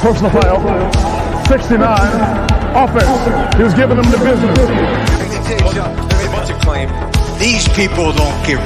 Personal 0.02 0.32
foul, 0.32 1.44
69, 1.46 1.86
offense. 2.74 3.54
He 3.56 3.62
was 3.62 3.74
giving 3.74 3.96
them 3.96 4.10
the 4.10 4.18
business. 4.18 4.58
Let 4.58 5.30
me 5.30 5.36
tell 5.46 5.68
you 5.68 5.72
something. 5.72 6.08
Let 6.34 6.48
me 6.48 6.54
claim. 6.64 7.38
These 7.38 7.68
people 7.68 8.10
don't 8.10 8.44
give 8.44 8.58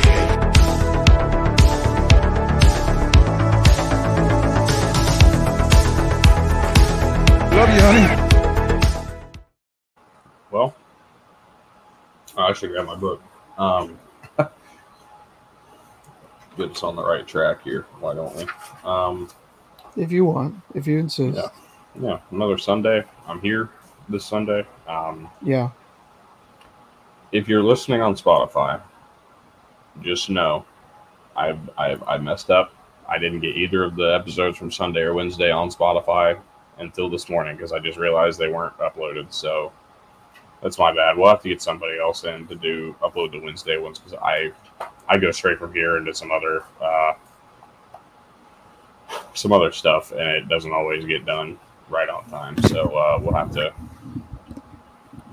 Love 7.58 7.74
you, 7.74 7.80
honey. 7.80 8.06
Well, 10.52 10.76
I 12.36 12.52
should 12.52 12.70
grab 12.70 12.86
my 12.86 12.94
book. 12.94 13.20
Um, 13.58 13.98
get 16.56 16.70
us 16.70 16.84
on 16.84 16.94
the 16.94 17.02
right 17.04 17.26
track 17.26 17.64
here. 17.64 17.82
Why 17.98 18.14
don't 18.14 18.32
we? 18.36 18.46
Um, 18.88 19.28
If 19.96 20.12
you 20.12 20.24
want, 20.24 20.54
if 20.76 20.86
you 20.86 21.00
insist. 21.00 21.36
Yeah. 21.36 21.48
yeah, 22.00 22.20
another 22.30 22.58
Sunday. 22.58 23.02
I'm 23.26 23.40
here 23.40 23.70
this 24.08 24.24
Sunday. 24.24 24.64
Um, 24.86 25.28
Yeah. 25.42 25.70
if 27.32 27.48
you're 27.48 27.64
listening 27.64 28.02
on 28.02 28.14
Spotify, 28.14 28.80
just 30.00 30.30
know 30.30 30.64
I, 31.36 31.58
I 31.76 31.96
I 32.06 32.18
messed 32.18 32.50
up. 32.50 32.72
I 33.08 33.18
didn't 33.18 33.40
get 33.40 33.56
either 33.56 33.82
of 33.82 33.96
the 33.96 34.14
episodes 34.14 34.56
from 34.56 34.70
Sunday 34.70 35.00
or 35.00 35.12
Wednesday 35.12 35.50
on 35.50 35.70
Spotify 35.70 36.38
until 36.78 37.08
this 37.08 37.28
morning 37.28 37.56
because 37.56 37.72
I 37.72 37.78
just 37.78 37.98
realized 37.98 38.38
they 38.38 38.48
weren't 38.48 38.76
uploaded. 38.78 39.32
So 39.32 39.72
that's 40.62 40.78
my 40.78 40.92
bad. 40.94 41.16
We'll 41.16 41.28
have 41.28 41.42
to 41.42 41.48
get 41.48 41.62
somebody 41.62 41.98
else 41.98 42.24
in 42.24 42.46
to 42.48 42.54
do 42.54 42.94
upload 43.02 43.32
the 43.32 43.40
Wednesday 43.40 43.78
ones 43.78 43.98
because 43.98 44.18
I 44.22 44.52
I 45.08 45.18
go 45.18 45.30
straight 45.30 45.58
from 45.58 45.72
here 45.72 45.96
into 45.96 46.14
some 46.14 46.30
other 46.30 46.64
uh, 46.80 47.14
some 49.34 49.52
other 49.52 49.72
stuff 49.72 50.12
and 50.12 50.20
it 50.20 50.48
doesn't 50.48 50.72
always 50.72 51.04
get 51.04 51.24
done 51.24 51.58
right 51.88 52.08
on 52.08 52.24
time. 52.28 52.60
So 52.64 52.88
uh, 52.96 53.18
we'll 53.22 53.34
have 53.34 53.52
to 53.52 53.72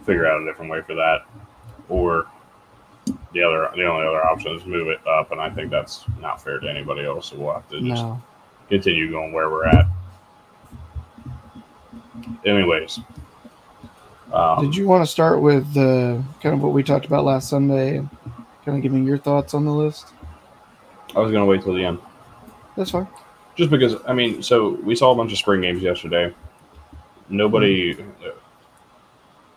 figure 0.06 0.28
out 0.28 0.42
a 0.42 0.46
different 0.46 0.70
way 0.72 0.82
for 0.82 0.94
that 0.96 1.22
or 1.90 2.28
the 3.34 3.42
other 3.44 3.70
the 3.76 3.86
only 3.86 4.06
other 4.08 4.24
option 4.26 4.54
is 4.56 4.66
move 4.66 4.88
it 4.88 5.00
up 5.08 5.32
and 5.32 5.40
i 5.42 5.50
think 5.50 5.70
that's 5.70 6.06
not 6.20 6.42
fair 6.42 6.60
to 6.60 6.70
anybody 6.70 7.04
else 7.06 7.30
so 7.30 7.38
we'll 7.38 7.54
have 7.54 7.68
to 7.70 7.80
just 7.82 8.04
No. 8.04 8.22
continue 8.70 9.12
going 9.12 9.32
where 9.34 9.50
we're 9.50 9.66
at 9.68 9.86
anyways 12.46 13.00
um, 14.34 14.64
Did 14.66 14.76
you 14.76 14.88
want 14.88 15.04
to 15.06 15.10
start 15.12 15.42
with 15.42 15.66
uh, 15.78 16.22
kind 16.42 16.56
of 16.56 16.62
what 16.62 16.74
we 16.74 16.84
talked 16.84 17.06
about 17.06 17.24
last 17.24 17.50
Sunday 17.50 17.98
and 17.98 18.10
kind 18.66 18.78
of 18.78 18.82
give 18.82 18.92
me 18.92 19.06
your 19.06 19.18
thoughts 19.18 19.54
on 19.54 19.66
the 19.66 19.72
list? 19.72 20.08
i 21.16 21.20
was 21.20 21.32
going 21.32 21.42
to 21.42 21.50
wait 21.50 21.62
till 21.64 21.74
the 21.74 21.86
end 21.86 22.00
That's 22.76 22.92
fine. 22.92 23.08
just 23.56 23.70
because 23.70 23.96
i 24.08 24.14
mean 24.14 24.42
so 24.44 24.72
we 24.84 24.96
saw 24.96 25.12
a 25.12 25.16
bunch 25.16 25.32
of 25.32 25.38
spring 25.38 25.62
games 25.62 25.82
yesterday 25.82 26.34
nobody 27.30 27.96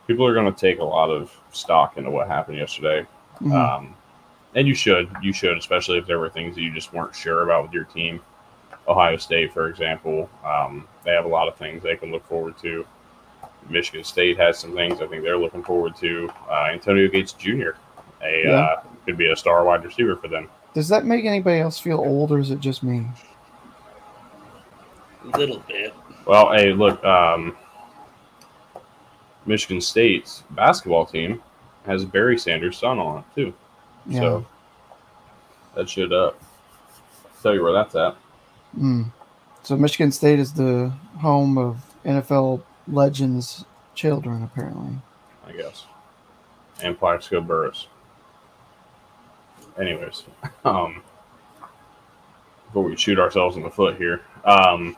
people 0.07 0.25
are 0.27 0.35
going 0.35 0.53
to 0.53 0.59
take 0.59 0.79
a 0.79 0.85
lot 0.85 1.11
of 1.11 1.35
stock 1.53 1.97
into 1.97 2.11
what 2.11 2.29
happened 2.29 2.59
yesterday 2.59 3.07
Mhm. 3.41 3.53
Um, 3.55 3.95
and 4.57 4.67
you 4.67 4.75
should, 4.75 5.09
you 5.23 5.33
should, 5.33 5.57
especially 5.59 5.99
if 5.99 6.07
there 6.07 6.19
were 6.19 6.29
things 6.31 6.57
that 6.57 6.63
you 6.63 6.73
just 6.73 6.93
weren't 6.93 7.15
sure 7.15 7.43
about 7.45 7.63
with 7.65 7.73
your 7.73 7.85
team. 7.85 8.21
Ohio 8.89 9.17
State, 9.19 9.53
for 9.53 9.69
example, 9.69 10.29
um, 10.45 10.89
they 11.05 11.13
have 11.13 11.27
a 11.27 11.29
lot 11.29 11.47
of 11.47 11.57
things 11.57 11.83
they 11.83 11.97
can 11.97 12.11
look 12.11 12.27
forward 12.27 12.57
to. 12.59 12.87
Michigan 13.69 14.03
State 14.03 14.39
has 14.39 14.59
some 14.59 14.75
things 14.75 15.01
I 15.03 15.07
think 15.07 15.23
they're 15.23 15.37
looking 15.39 15.63
forward 15.63 15.95
to. 15.97 16.31
Uh, 16.51 16.69
Antonio 16.73 17.07
Gates 17.09 17.33
Jr. 17.35 17.71
A 18.23 18.43
Yeah. 18.45 18.51
uh, 18.53 18.83
could 19.05 19.19
be 19.19 19.31
a 19.31 19.37
star 19.37 19.63
wide 19.65 19.85
receiver 19.85 20.17
for 20.17 20.29
them. 20.29 20.49
Does 20.75 20.89
that 20.89 21.05
make 21.05 21.25
anybody 21.25 21.61
else 21.61 21.79
feel 21.79 21.99
old, 21.99 22.33
or 22.33 22.39
is 22.39 22.51
it 22.51 22.61
just 22.61 22.83
me? 22.83 23.07
A 25.33 25.39
little 25.39 25.63
bit. 25.69 25.93
Well, 26.25 26.53
hey, 26.53 26.73
look, 26.73 27.03
um, 27.05 27.57
Michigan 29.47 29.81
State's 29.81 30.45
basketball 30.51 31.05
team 31.07 31.43
has 31.87 32.05
Barry 32.05 32.39
Sanders' 32.39 32.79
son 32.79 32.99
on 32.99 33.19
it 33.19 33.25
too. 33.35 33.55
Yeah. 34.07 34.21
So 34.21 34.47
that 35.75 35.89
should 35.89 36.13
uh, 36.13 36.33
tell 37.43 37.55
you 37.55 37.63
where 37.63 37.73
that's 37.73 37.95
at. 37.95 38.17
Mm. 38.77 39.13
So 39.63 39.77
Michigan 39.77 40.13
State 40.13 40.39
is 40.39 40.53
the 40.53 40.93
home 41.21 41.59
of 41.59 41.79
NFL 42.05 42.63
Legends 42.87 43.65
children, 43.95 44.43
apparently. 44.43 44.97
I 45.47 45.53
guess. 45.53 45.85
And 46.83 46.99
Plaxico 46.99 47.41
Burress. 47.41 47.87
Anyways, 49.79 50.25
um, 50.65 51.03
before 52.67 52.85
we 52.85 52.97
shoot 52.97 53.19
ourselves 53.19 53.57
in 53.57 53.63
the 53.63 53.71
foot 53.71 53.97
here, 53.97 54.23
um, 54.45 54.97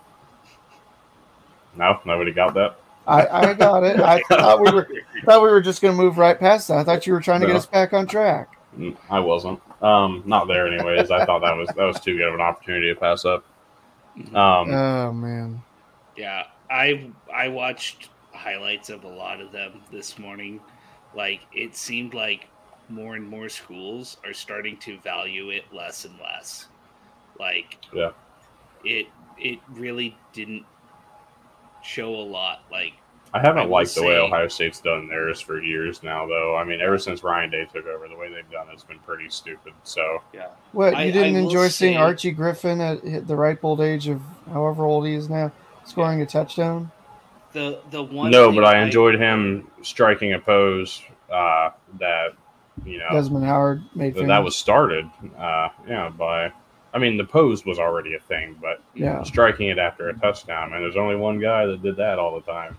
no, 1.77 2.00
nobody 2.05 2.33
got 2.33 2.55
that. 2.55 2.77
I, 3.07 3.27
I 3.27 3.55
got 3.55 3.83
it. 3.85 4.00
I 4.00 4.21
thought 4.29 4.61
we 4.61 4.71
were 4.71 4.89
thought 5.25 5.43
we 5.43 5.49
were 5.49 5.61
just 5.61 5.83
going 5.83 5.97
to 5.97 6.03
move 6.03 6.19
right 6.19 6.39
past 6.39 6.69
that. 6.69 6.79
I 6.79 6.85
thought 6.85 7.07
you 7.07 7.12
were 7.12 7.21
trying 7.21 7.41
to 7.41 7.47
get 7.47 7.57
us 7.57 7.67
back 7.67 7.93
on 7.93 8.07
track. 8.07 8.57
Mm, 8.79 8.97
I 9.09 9.21
wasn't. 9.21 9.61
Um, 9.83 10.23
not 10.27 10.47
there 10.47 10.67
anyways. 10.67 11.11
I 11.11 11.25
thought 11.25 11.41
that 11.41 11.57
was 11.57 11.69
that 11.69 11.85
was 11.85 12.00
too 12.00 12.17
good 12.17 12.29
of 12.29 12.35
an 12.35 12.41
opportunity 12.41 12.93
to 12.93 12.99
pass 12.99 13.25
up. 13.25 13.45
Um, 14.35 14.81
Oh 14.81 15.12
man, 15.12 15.62
Yeah, 16.17 16.45
I 16.71 17.12
I 17.33 17.49
watched 17.49 18.11
highlights 18.33 18.90
of 18.90 19.05
a 19.05 19.09
lot 19.09 19.40
of 19.40 19.52
them 19.52 19.83
this 19.90 20.19
morning. 20.19 20.62
Like 21.14 21.47
it 21.52 21.76
seemed 21.76 22.14
like 22.14 22.50
more 22.88 23.14
and 23.17 23.29
more 23.29 23.49
schools 23.49 24.17
are 24.25 24.35
starting 24.35 24.79
to 24.81 24.99
value 25.00 25.50
it 25.50 25.73
less 25.73 26.05
and 26.05 26.19
less. 26.19 26.69
Like 27.38 27.79
Yeah. 27.93 28.12
it 28.85 29.07
it 29.37 29.61
really 29.69 30.21
didn't 30.33 30.67
show 31.83 32.14
a 32.14 32.23
lot. 32.25 32.64
Like 32.71 32.95
I 33.33 33.41
haven't 33.41 33.63
I 33.63 33.67
liked 33.67 33.95
the 33.95 34.03
way 34.03 34.19
Ohio 34.19 34.49
State's 34.49 34.81
done 34.81 35.09
theirs 35.09 35.41
for 35.41 35.63
years 35.63 36.03
now, 36.03 36.27
though. 36.27 36.57
I 36.57 36.65
mean, 36.65 36.81
ever 36.81 36.99
since 36.99 37.23
Ryan 37.23 37.51
Day 37.51 37.65
took 37.73 37.87
over, 37.87 38.09
the 38.09 38.17
way 38.17 38.29
they've 38.33 38.51
done 38.51 38.67
it's 38.73 38.83
been 38.83 38.99
pretty 39.01 39.29
stupid. 39.29 39.73
So 39.85 40.23
yeah, 40.33 40.49
what 40.73 40.95
I- 40.95 41.05
you 41.05 41.13
didn't 41.13 41.37
I 41.37 41.41
will 41.41 41.47
enjoy 41.47 41.69
seeing 41.69 41.95
say- 41.95 42.01
Archie 42.01 42.33
Griffin 42.33 42.81
at 42.81 43.27
the 43.27 43.37
ripe 43.37 43.65
old 43.65 43.81
age 43.81 44.09
of 44.09 44.21
however 44.53 44.85
old 44.85 45.07
he 45.07 45.15
is 45.15 45.31
now, 45.31 45.53
scoring 45.85 46.21
a 46.21 46.27
touchdown? 46.27 46.91
the 47.53 47.81
the 47.91 48.03
one 48.03 48.31
no, 48.31 48.53
but 48.53 48.65
I 48.65 48.81
enjoyed 48.81 49.17
him 49.17 49.67
striking 49.83 50.33
a 50.35 50.39
pose 50.39 51.03
uh, 51.31 51.71
that 51.99 52.35
you 52.85 52.99
know 52.99 53.09
Desmond 53.13 53.45
Howard 53.45 53.83
made 53.95 54.15
that, 54.15 54.27
that 54.27 54.45
was 54.45 54.57
started. 54.57 55.09
Uh, 55.37 55.69
yeah, 55.89 56.09
by 56.11 56.53
I 56.95 56.99
mean 56.99 57.17
the 57.17 57.25
pose 57.25 57.65
was 57.65 57.79
already 57.79 58.15
a 58.15 58.21
thing, 58.21 58.57
but 58.61 58.83
yeah. 58.95 59.23
striking 59.23 59.69
it 59.69 59.79
after 59.79 60.09
a 60.09 60.15
touchdown, 60.15 60.73
and 60.73 60.83
there's 60.83 60.97
only 60.97 61.17
one 61.17 61.39
guy 61.41 61.67
that 61.67 61.83
did 61.83 61.97
that 61.97 62.19
all 62.19 62.35
the 62.35 62.51
time. 62.51 62.77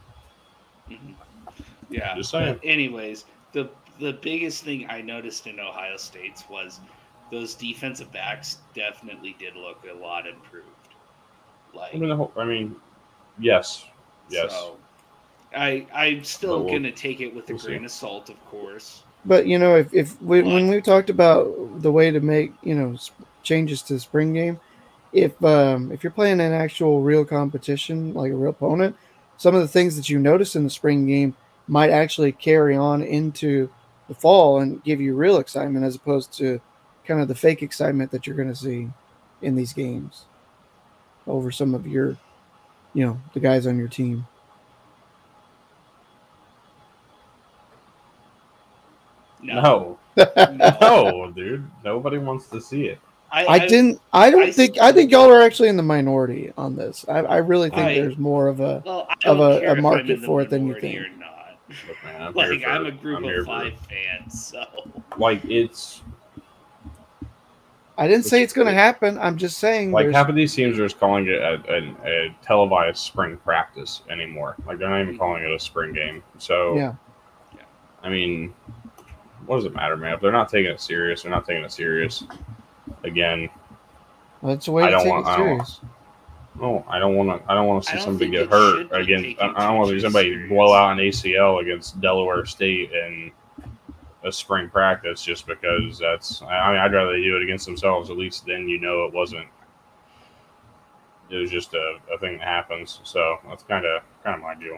Mhm. 0.99 1.13
Yeah. 1.89 2.15
Just 2.15 2.31
saying. 2.31 2.59
Anyways, 2.63 3.25
the 3.53 3.69
the 3.99 4.13
biggest 4.13 4.63
thing 4.63 4.87
I 4.89 5.01
noticed 5.01 5.45
in 5.47 5.59
Ohio 5.59 5.97
State's 5.97 6.43
was 6.49 6.79
those 7.31 7.53
defensive 7.55 8.11
backs 8.11 8.57
definitely 8.73 9.35
did 9.39 9.55
look 9.55 9.79
a 9.89 9.93
lot 9.93 10.27
improved. 10.27 10.67
Like 11.73 11.93
I 11.95 11.97
mean, 11.97 12.09
the 12.09 12.15
whole, 12.15 12.31
I 12.35 12.43
mean, 12.45 12.75
yes, 13.39 13.85
yes. 14.29 14.51
so 14.51 14.77
I 15.55 15.85
I'm 15.93 16.23
still 16.23 16.63
we'll- 16.63 16.73
gonna 16.73 16.91
take 16.91 17.21
it 17.21 17.33
with 17.33 17.49
a 17.49 17.53
we'll 17.53 17.59
see. 17.59 17.67
grain 17.67 17.85
of 17.85 17.91
salt, 17.91 18.29
of 18.29 18.43
course. 18.47 19.03
But 19.25 19.45
you 19.45 19.59
know, 19.59 19.75
if 19.75 19.93
if 19.93 20.19
we, 20.21 20.41
when 20.41 20.67
we 20.67 20.81
talked 20.81 21.09
about 21.09 21.81
the 21.81 21.91
way 21.91 22.09
to 22.11 22.19
make 22.19 22.53
you 22.63 22.73
know 22.75 22.97
changes 23.43 23.81
to 23.83 23.93
the 23.93 23.99
spring 23.99 24.33
game, 24.33 24.59
if 25.13 25.41
um, 25.43 25.91
if 25.91 26.03
you're 26.03 26.11
playing 26.11 26.39
an 26.41 26.53
actual 26.53 27.01
real 27.01 27.23
competition 27.23 28.13
like 28.13 28.31
a 28.31 28.35
real 28.35 28.49
opponent, 28.49 28.95
some 29.41 29.55
of 29.55 29.61
the 29.61 29.67
things 29.67 29.95
that 29.95 30.07
you 30.07 30.19
notice 30.19 30.55
in 30.55 30.63
the 30.63 30.69
spring 30.69 31.07
game 31.07 31.35
might 31.67 31.89
actually 31.89 32.31
carry 32.31 32.75
on 32.75 33.01
into 33.01 33.67
the 34.07 34.13
fall 34.13 34.59
and 34.59 34.83
give 34.83 35.01
you 35.01 35.15
real 35.15 35.37
excitement 35.37 35.83
as 35.83 35.95
opposed 35.95 36.31
to 36.31 36.61
kind 37.07 37.19
of 37.19 37.27
the 37.27 37.33
fake 37.33 37.63
excitement 37.63 38.11
that 38.11 38.27
you're 38.27 38.35
going 38.35 38.47
to 38.47 38.55
see 38.55 38.87
in 39.41 39.55
these 39.55 39.73
games 39.73 40.25
over 41.25 41.49
some 41.51 41.73
of 41.73 41.87
your, 41.87 42.15
you 42.93 43.03
know, 43.03 43.19
the 43.33 43.39
guys 43.39 43.65
on 43.65 43.79
your 43.79 43.87
team. 43.87 44.27
No, 49.41 49.97
no. 50.15 50.75
no, 50.79 51.31
dude, 51.35 51.67
nobody 51.83 52.19
wants 52.19 52.45
to 52.49 52.61
see 52.61 52.85
it. 52.85 52.99
I 53.31 53.59
didn't. 53.59 54.01
I 54.11 54.29
don't 54.29 54.43
I 54.43 54.51
think. 54.51 54.77
I 54.79 54.91
think 54.91 55.11
y'all 55.11 55.29
are 55.29 55.41
actually 55.41 55.69
in 55.69 55.77
the 55.77 55.83
minority 55.83 56.51
on 56.57 56.75
this. 56.75 57.05
I, 57.07 57.19
I 57.19 57.37
really 57.37 57.69
think 57.69 57.81
I- 57.81 57.95
there's 57.95 58.17
more 58.17 58.47
of 58.47 58.59
a. 58.59 58.83
Well, 58.85 59.07
of 59.25 59.39
a- 59.39 59.71
a 59.71 59.81
market 59.81 60.19
for 60.21 60.41
it 60.41 60.49
than 60.49 60.67
you 60.67 60.79
think. 60.79 60.97
Or 60.97 61.09
not. 61.17 61.57
Look, 61.87 62.03
man, 62.03 62.21
I'm 62.21 62.33
Like 62.35 62.61
for- 62.61 62.67
I'm 62.67 62.85
a 62.85 62.91
group 62.91 63.17
I'm 63.17 63.23
here 63.23 63.39
of 63.39 63.45
for- 63.45 63.51
five 63.61 63.73
fans, 63.87 64.47
so 64.47 64.65
Like 65.17 65.43
it's 65.45 66.01
I 67.97 68.07
didn't 68.07 68.25
say 68.25 68.41
it's 68.41 68.53
going 68.53 68.67
to 68.67 68.73
happen. 68.73 69.17
I'm 69.19 69.37
just 69.37 69.59
saying. 69.59 69.91
like 69.91 70.05
there's- 70.05 70.15
half 70.15 70.27
of 70.27 70.35
these 70.35 70.53
teams 70.53 70.79
are 70.79 70.83
just 70.85 70.99
calling 70.99 71.27
it 71.27 71.39
a, 71.39 71.61
a, 71.69 71.95
a 72.05 72.35
televised 72.41 72.97
spring 72.97 73.37
practice 73.37 74.01
anymore. 74.09 74.55
Like 74.65 74.79
they're 74.79 74.89
not 74.89 75.01
even 75.01 75.13
mm-hmm. 75.13 75.19
calling 75.19 75.43
it 75.43 75.51
a 75.51 75.59
spring 75.59 75.93
game. 75.93 76.23
So 76.37 76.75
yeah. 76.75 76.95
I 78.03 78.09
mean, 78.09 78.53
what 79.45 79.57
does 79.57 79.65
it 79.65 79.75
matter, 79.75 79.95
man? 79.95 80.15
If 80.15 80.21
they're 80.21 80.31
not 80.31 80.49
taking 80.49 80.71
it 80.71 80.81
serious, 80.81 81.21
they're 81.21 81.31
not 81.31 81.45
taking 81.45 81.63
it 81.63 81.71
serious. 81.71 82.23
Again, 83.03 83.49
That's 84.43 84.67
a 84.67 84.71
way 84.71 84.83
I 84.83 84.85
to 84.87 84.91
don't 84.91 85.03
take 85.03 85.11
want- 85.11 85.25
it 85.27 85.29
I 85.29 85.37
don't- 85.37 85.47
serious. 85.65 85.81
no, 86.59 86.85
I 86.87 86.99
don't 86.99 87.15
want 87.15 87.29
to. 87.45 87.51
I 87.51 87.55
don't 87.55 87.67
want 87.67 87.83
to 87.83 87.91
see 87.91 87.99
somebody 87.99 88.29
get 88.31 88.49
hurt 88.49 88.77
should 88.77 88.89
be 89.07 89.13
against. 89.13 89.41
I 89.41 89.47
I 89.55 89.67
don't 89.67 89.77
want 89.77 89.89
to 89.89 89.95
see 89.95 90.01
somebody 90.01 90.29
serious. 90.33 90.49
blow 90.49 90.73
out 90.73 90.91
an 90.93 90.97
ACL 90.99 91.59
against 91.61 91.99
Delaware 92.01 92.45
State 92.45 92.91
in 92.91 93.31
a 94.23 94.31
spring 94.31 94.69
practice 94.69 95.23
just 95.23 95.47
because 95.47 95.97
that's. 95.99 96.41
I 96.43 96.45
I 96.57 96.71
mean, 96.73 96.81
I'd 96.81 96.93
rather 96.93 97.11
they 97.13 97.23
do 97.23 97.35
it 97.37 97.43
against 97.43 97.65
themselves. 97.65 98.09
At 98.09 98.17
least 98.17 98.45
then 98.45 98.67
you 98.67 98.79
know 98.79 99.05
it 99.05 99.13
wasn't. 99.13 99.47
It 101.29 101.37
was 101.37 101.49
just 101.49 101.73
a, 101.73 101.97
a 102.13 102.17
thing 102.17 102.37
that 102.39 102.47
happens. 102.47 102.99
So 103.03 103.37
that's 103.47 103.63
kind 103.63 103.85
of 103.85 104.01
kind 104.23 104.35
of 104.35 104.41
my 104.41 104.53
deal. 104.55 104.77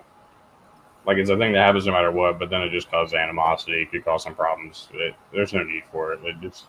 Like 1.06 1.18
it's 1.18 1.30
a 1.30 1.36
thing 1.38 1.52
that 1.54 1.66
happens 1.66 1.86
no 1.88 1.92
matter 1.92 2.12
what, 2.12 2.40
but 2.40 2.50
then 2.50 2.62
it 2.62 2.70
just 2.70 2.90
causes 2.92 3.14
animosity. 3.14 3.82
It 3.82 3.92
could 3.92 4.06
cause 4.06 4.24
some 4.24 4.36
problems. 4.36 4.88
It, 4.94 5.16
there's 5.34 5.52
no 5.52 5.64
need 5.64 5.84
for 5.92 6.14
it. 6.14 6.20
It 6.24 6.40
just 6.42 6.66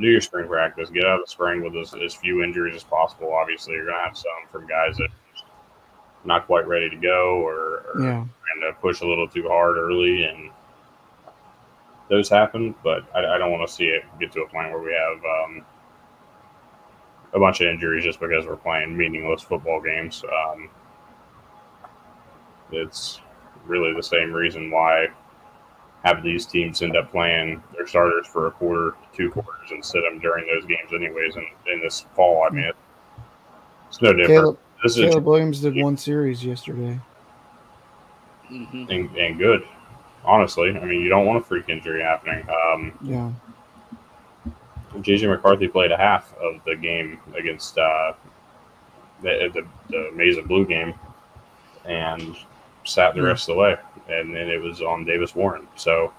do 0.00 0.06
your 0.06 0.20
spring 0.20 0.48
practice. 0.48 0.90
Get 0.90 1.04
out 1.04 1.20
of 1.20 1.26
the 1.26 1.30
spring 1.30 1.62
with 1.62 1.76
as, 1.76 1.94
as 1.94 2.14
few 2.14 2.42
injuries 2.42 2.74
as 2.76 2.84
possible. 2.84 3.32
Obviously, 3.32 3.74
you're 3.74 3.86
gonna 3.86 4.02
have 4.04 4.16
some 4.16 4.30
from 4.50 4.66
guys 4.66 4.96
that 4.96 5.08
not 6.24 6.46
quite 6.46 6.66
ready 6.66 6.88
to 6.90 6.96
go 6.96 7.40
or, 7.46 7.54
or 7.94 8.00
Yeah. 8.00 8.24
trying 8.24 8.72
to 8.72 8.78
push 8.80 9.00
a 9.02 9.06
little 9.06 9.28
too 9.28 9.46
hard 9.48 9.76
early, 9.76 10.24
and 10.24 10.50
those 12.08 12.28
happen. 12.28 12.74
But 12.82 13.04
I, 13.14 13.34
I 13.34 13.38
don't 13.38 13.52
want 13.52 13.68
to 13.68 13.72
see 13.72 13.86
it 13.86 14.02
get 14.18 14.32
to 14.32 14.42
a 14.42 14.48
point 14.48 14.70
where 14.70 14.82
we 14.82 14.92
have 14.92 15.24
um, 15.24 15.64
a 17.34 17.38
bunch 17.38 17.60
of 17.60 17.68
injuries 17.68 18.04
just 18.04 18.20
because 18.20 18.46
we're 18.46 18.56
playing 18.56 18.96
meaningless 18.96 19.42
football 19.42 19.80
games. 19.80 20.22
Um, 20.24 20.70
it's 22.72 23.20
really 23.66 23.92
the 23.94 24.02
same 24.02 24.32
reason 24.32 24.70
why 24.70 25.08
half 26.04 26.18
of 26.18 26.22
these 26.22 26.44
teams 26.46 26.82
end 26.82 26.96
up 26.96 27.10
playing 27.10 27.62
their 27.74 27.86
starters 27.86 28.26
for 28.26 28.46
a 28.46 28.50
quarter, 28.50 28.94
two 29.14 29.30
quarters, 29.30 29.70
and 29.70 29.84
sit 29.84 30.02
them 30.02 30.18
during 30.20 30.46
those 30.46 30.64
games 30.66 30.92
anyways. 30.94 31.36
And 31.36 31.46
in 31.72 31.80
this 31.80 32.06
fall, 32.14 32.46
I 32.48 32.52
mean, 32.54 32.70
it's 33.88 34.02
no 34.02 34.12
different. 34.12 34.28
Caleb, 34.28 34.58
this 34.82 34.96
is 34.98 35.04
Caleb 35.04 35.24
Williams 35.24 35.60
did 35.60 35.76
one 35.82 35.96
series 35.96 36.44
yesterday. 36.44 37.00
mhm. 38.50 38.90
and, 38.90 39.16
and 39.16 39.38
good. 39.38 39.62
Honestly, 40.24 40.70
I 40.70 40.84
mean, 40.84 41.00
you 41.00 41.08
don't 41.08 41.26
want 41.26 41.38
a 41.38 41.42
freak 41.44 41.68
injury 41.68 42.02
happening. 42.02 42.46
Um, 42.48 42.92
Yeah. 43.02 43.30
JJ 44.96 45.28
McCarthy 45.28 45.66
played 45.66 45.90
a 45.90 45.96
half 45.96 46.32
of 46.38 46.60
the 46.64 46.76
game 46.76 47.18
against 47.36 47.76
uh, 47.78 48.12
the, 49.22 49.50
the 49.52 49.66
the 49.90 50.10
Maize 50.14 50.36
and 50.36 50.46
Blue 50.46 50.64
game, 50.64 50.94
and 51.84 52.36
sat 52.84 53.14
the 53.14 53.20
Hmm. 53.20 53.26
rest 53.26 53.48
of 53.48 53.56
the 53.56 53.60
way. 53.60 53.76
And 54.08 54.34
then 54.34 54.48
it 54.48 54.60
was 54.60 54.82
on 54.82 55.04
Davis 55.04 55.34
Warren. 55.34 55.66
So 55.76 56.12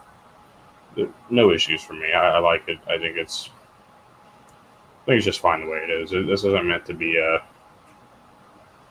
no 1.29 1.51
issues 1.51 1.83
for 1.83 1.93
me. 1.93 2.11
I, 2.13 2.35
I 2.35 2.39
like 2.39 2.67
it. 2.67 2.79
I 2.87 2.97
think 2.97 3.17
it's 3.17 3.49
I 5.03 5.05
think 5.05 5.17
it's 5.17 5.25
just 5.25 5.39
fine 5.39 5.61
the 5.61 5.67
way 5.67 5.77
it 5.77 5.89
is. 5.91 6.09
This 6.11 6.43
isn't 6.43 6.65
meant 6.67 6.85
to 6.85 6.93
be 6.93 7.17
a 7.17 7.43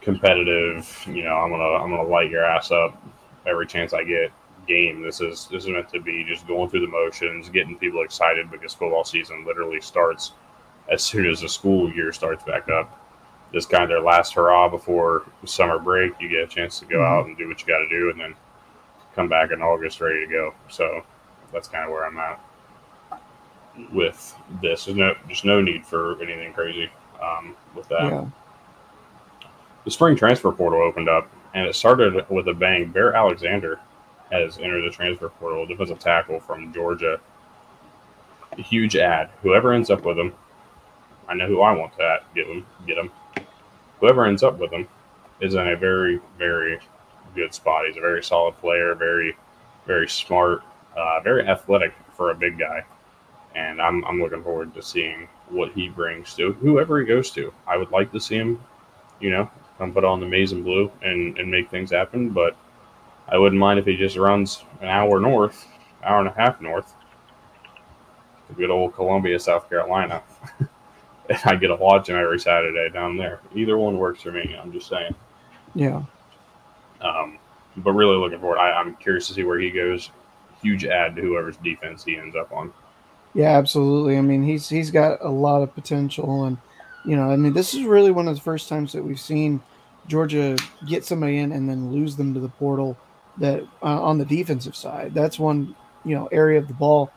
competitive. 0.01 1.05
You 1.09 1.25
know, 1.25 1.37
I'm 1.37 1.51
gonna 1.51 1.63
I'm 1.83 1.91
gonna 1.91 2.09
light 2.09 2.31
your 2.31 2.45
ass 2.45 2.71
up 2.71 3.01
every 3.47 3.67
chance 3.67 3.93
I 3.93 4.05
get 4.05 4.31
game. 4.67 5.03
This 5.03 5.21
is 5.21 5.49
this 5.51 5.65
is 5.65 5.71
meant 5.71 5.89
to 5.91 6.01
be 6.01 6.25
just 6.25 6.47
going 6.47 6.71
through 6.71 6.81
the 6.81 6.89
motions, 6.89 7.49
getting 7.49 7.77
people 7.77 8.03
excited 8.03 8.51
because 8.51 8.75
football 8.75 9.05
season 9.05 9.45
literally 9.45 9.81
starts 9.81 10.33
as 10.91 11.03
soon 11.03 11.27
as 11.27 11.41
the 11.41 11.49
school 11.49 11.93
year 11.93 12.13
starts 12.13 12.45
back 12.45 12.69
up. 12.69 13.01
This 13.53 13.67
kind 13.67 13.85
of 13.85 13.89
their 13.89 14.01
last 14.01 14.35
hurrah 14.35 14.69
before 14.69 15.23
summer 15.45 15.79
break. 15.79 16.13
You 16.21 16.29
get 16.29 16.41
a 16.41 16.47
chance 16.47 16.79
to 16.81 16.87
go 16.87 16.99
Mhm. 16.99 17.07
out 17.09 17.27
and 17.27 17.37
do 17.37 17.49
what 17.49 17.61
you 17.61 17.67
got 17.67 17.79
to 17.79 17.89
do, 17.89 18.11
and 18.11 18.21
then 18.21 18.35
come 19.15 19.29
back 19.29 19.51
in 19.51 19.63
August 19.63 20.01
ready 20.01 20.25
to 20.27 20.31
go. 20.33 20.55
So 20.69 21.03
that's 21.53 21.69
kind 21.69 21.85
of 21.85 21.91
where 21.91 22.05
I'm 22.07 22.19
at 22.19 22.41
with 23.93 24.35
this. 24.63 24.85
There's 24.85 24.97
no 24.97 25.15
just 25.29 25.45
no 25.45 25.61
need 25.61 25.85
for 25.87 26.21
anything 26.23 26.53
crazy 26.53 26.91
um, 27.23 27.57
with 27.75 27.89
that 27.89 28.05
Yeah. 28.05 28.27
the 29.85 29.91
spring 29.91 30.17
transfer 30.17 30.53
portal 30.53 30.81
opened 30.83 31.09
up 31.09 31.29
and 31.55 31.67
it 31.67 31.75
started 31.75 32.29
with 32.29 32.49
a 32.49 32.55
bang. 32.55 32.91
Bear 32.91 33.15
Alexander 33.15 33.81
has 34.33 34.59
entered 34.59 34.83
the 34.83 34.91
transfer 34.91 35.29
portal, 35.29 35.67
defensive 35.67 35.99
tackle 35.99 36.41
from 36.41 36.73
Georgia. 36.73 37.21
A 38.59 38.63
huge 38.63 38.97
add. 38.97 39.31
Whoever 39.43 39.73
ends 39.73 39.91
up 39.91 40.05
with 40.05 40.19
him, 40.19 40.33
I 41.29 41.35
know 41.35 41.47
who 41.47 41.61
I 41.61 41.73
want 41.73 41.93
to 41.99 42.03
at- 42.05 42.35
get 42.35 42.47
him. 42.47 42.67
Get 42.87 42.99
him. 42.99 43.11
Whoever 44.01 44.25
ends 44.27 44.43
up 44.43 44.59
with 44.59 44.73
him 44.73 44.87
is 45.41 45.55
in 45.55 45.69
a 45.69 45.77
very, 45.77 46.21
very, 46.39 46.79
good 47.35 47.55
spot. 47.55 47.87
He's 47.87 47.97
a 47.97 48.01
very 48.01 48.23
solid 48.23 48.57
player, 48.59 48.95
very, 48.95 49.37
very 49.87 50.09
smart, 50.09 50.63
uh, 50.97 51.21
very 51.21 51.47
athletic 51.47 51.95
for 52.17 52.31
a 52.31 52.35
big 52.35 52.59
guy. 52.59 52.85
And 53.55 53.81
I'm, 53.81 54.05
I'm 54.05 54.21
looking 54.21 54.43
forward 54.43 54.75
to 54.75 54.83
seeing 54.83 55.29
what 55.49 55.73
he 55.73 55.89
brings 55.89 56.35
to 56.35 56.53
whoever 56.55 57.01
he 57.01 57.07
goes 57.07 57.31
to. 57.33 57.53
I 57.67 57.77
would 57.77 57.91
like 57.91 58.11
to 58.13 58.21
see 58.21 58.37
him, 58.37 58.63
you 59.21 59.31
know, 59.31 59.51
come 59.79 59.93
put 59.93 60.05
on 60.05 60.21
the 60.21 60.27
maize 60.27 60.53
and 60.53 60.65
blue 60.65 60.91
and, 61.03 61.39
and 61.39 61.51
make 61.51 61.71
things 61.71 61.91
happen. 61.91 62.31
But 62.31 62.57
I 63.29 63.39
wouldn't 63.39 63.61
mind 63.61 63.79
if 63.79 63.87
he 63.87 63.97
just 63.97 64.17
runs 64.17 64.65
an 64.81 64.89
hour 64.89 65.21
north, 65.21 65.67
hour 66.03 66.19
and 66.21 66.29
a 66.29 66.33
half 66.33 66.61
north, 66.61 66.95
to 68.49 68.55
good 68.55 68.71
old 68.71 68.95
Columbia, 68.95 69.39
South 69.39 69.69
Carolina. 69.69 70.23
and 70.59 71.39
I 71.45 71.57
get 71.57 71.69
to 71.69 71.77
watch 71.77 72.09
him 72.09 72.17
every 72.17 72.41
Saturday 72.41 72.91
down 72.93 73.17
there. 73.17 73.41
Either 73.55 73.79
one 73.79 73.99
works 73.99 74.23
for 74.23 74.33
me. 74.33 74.57
I'm 74.61 74.73
just 74.73 74.89
saying. 74.89 75.15
Yeah. 75.75 76.03
Um, 77.05 77.39
but 77.79 77.93
really 77.93 78.17
looking 78.17 78.41
forward. 78.41 78.59
I, 78.59 78.73
I'm 78.73 78.97
curious 78.97 79.27
to 79.29 79.35
see 79.35 79.45
where 79.45 79.59
he 79.59 79.71
goes. 79.71 80.11
Huge 80.63 80.85
add 80.85 81.17
to 81.17 81.23
whoever's 81.23 81.57
defense 81.59 82.05
he 82.05 82.17
ends 82.17 82.37
up 82.37 82.53
on. 82.53 82.73
Yeah, 83.35 83.59
absolutely. 83.59 84.17
I 84.17 84.21
mean, 84.21 84.43
he's 84.43 84.69
he's 84.69 84.91
got 84.91 85.19
a 85.21 85.29
lot 85.29 85.63
of 85.63 85.75
potential, 85.75 86.45
and 86.45 86.57
you 87.05 87.17
know, 87.17 87.31
I 87.31 87.37
mean, 87.37 87.53
this 87.53 87.75
is 87.75 87.83
really 87.83 88.13
one 88.13 88.29
of 88.29 88.35
the 88.35 88.41
first 88.41 88.69
times 88.69 88.93
that 88.93 89.03
we've 89.03 89.21
seen 89.21 89.61
Georgia 90.07 90.57
get 90.87 91.05
somebody 91.05 91.39
in 91.39 91.53
and 91.53 91.69
then 91.69 91.93
lose 91.93 92.17
them 92.17 92.33
to 92.35 92.41
the 92.41 92.49
portal. 92.49 92.97
That 93.39 93.63
uh, 93.83 94.01
on 94.01 94.19
the 94.19 94.25
defensive 94.25 94.77
side, 94.77 95.13
that's 95.13 95.41
one 95.41 95.75
you 96.05 96.15
know 96.15 96.29
area 96.31 96.59
of 96.59 96.69
the 96.69 96.75
ball 96.75 97.11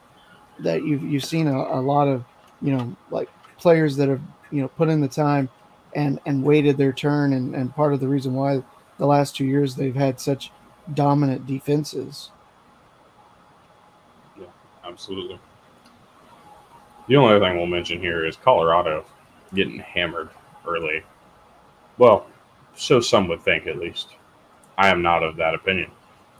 that 0.59 0.83
you've 0.83 1.03
you've 1.03 1.25
seen 1.25 1.45
a, 1.47 1.55
a 1.55 1.81
lot 1.81 2.07
of 2.07 2.25
you 2.61 2.75
know 2.75 2.95
like 3.11 3.29
players 3.59 3.95
that 3.97 4.09
have 4.09 4.21
you 4.51 4.61
know 4.61 4.67
put 4.67 4.89
in 4.89 4.99
the 4.99 5.07
time 5.07 5.47
and 5.93 6.19
and 6.25 6.43
waited 6.43 6.75
their 6.77 6.91
turn, 6.91 7.33
and 7.33 7.53
and 7.53 7.75
part 7.75 7.93
of 7.93 7.99
the 7.99 8.07
reason 8.07 8.33
why 8.33 8.63
the 8.97 9.05
last 9.05 9.35
two 9.35 9.45
years 9.45 9.75
they've 9.75 9.95
had 9.95 10.19
such 10.19 10.51
dominant 10.93 11.45
defenses. 11.45 12.31
Yeah, 14.39 14.47
absolutely. 14.85 15.39
The 17.07 17.15
only 17.15 17.35
other 17.35 17.45
thing 17.45 17.57
we'll 17.57 17.67
mention 17.67 17.99
here 17.99 18.25
is 18.25 18.35
Colorado 18.35 19.05
getting 19.53 19.79
hammered 19.79 20.29
early. 20.67 21.03
Well, 21.97 22.27
so 22.75 22.99
some 22.99 23.27
would 23.29 23.41
think 23.41 23.65
at 23.67 23.77
least. 23.77 24.09
I 24.77 24.89
am 24.89 25.01
not 25.01 25.23
of 25.23 25.37
that 25.37 25.55
opinion. 25.55 25.91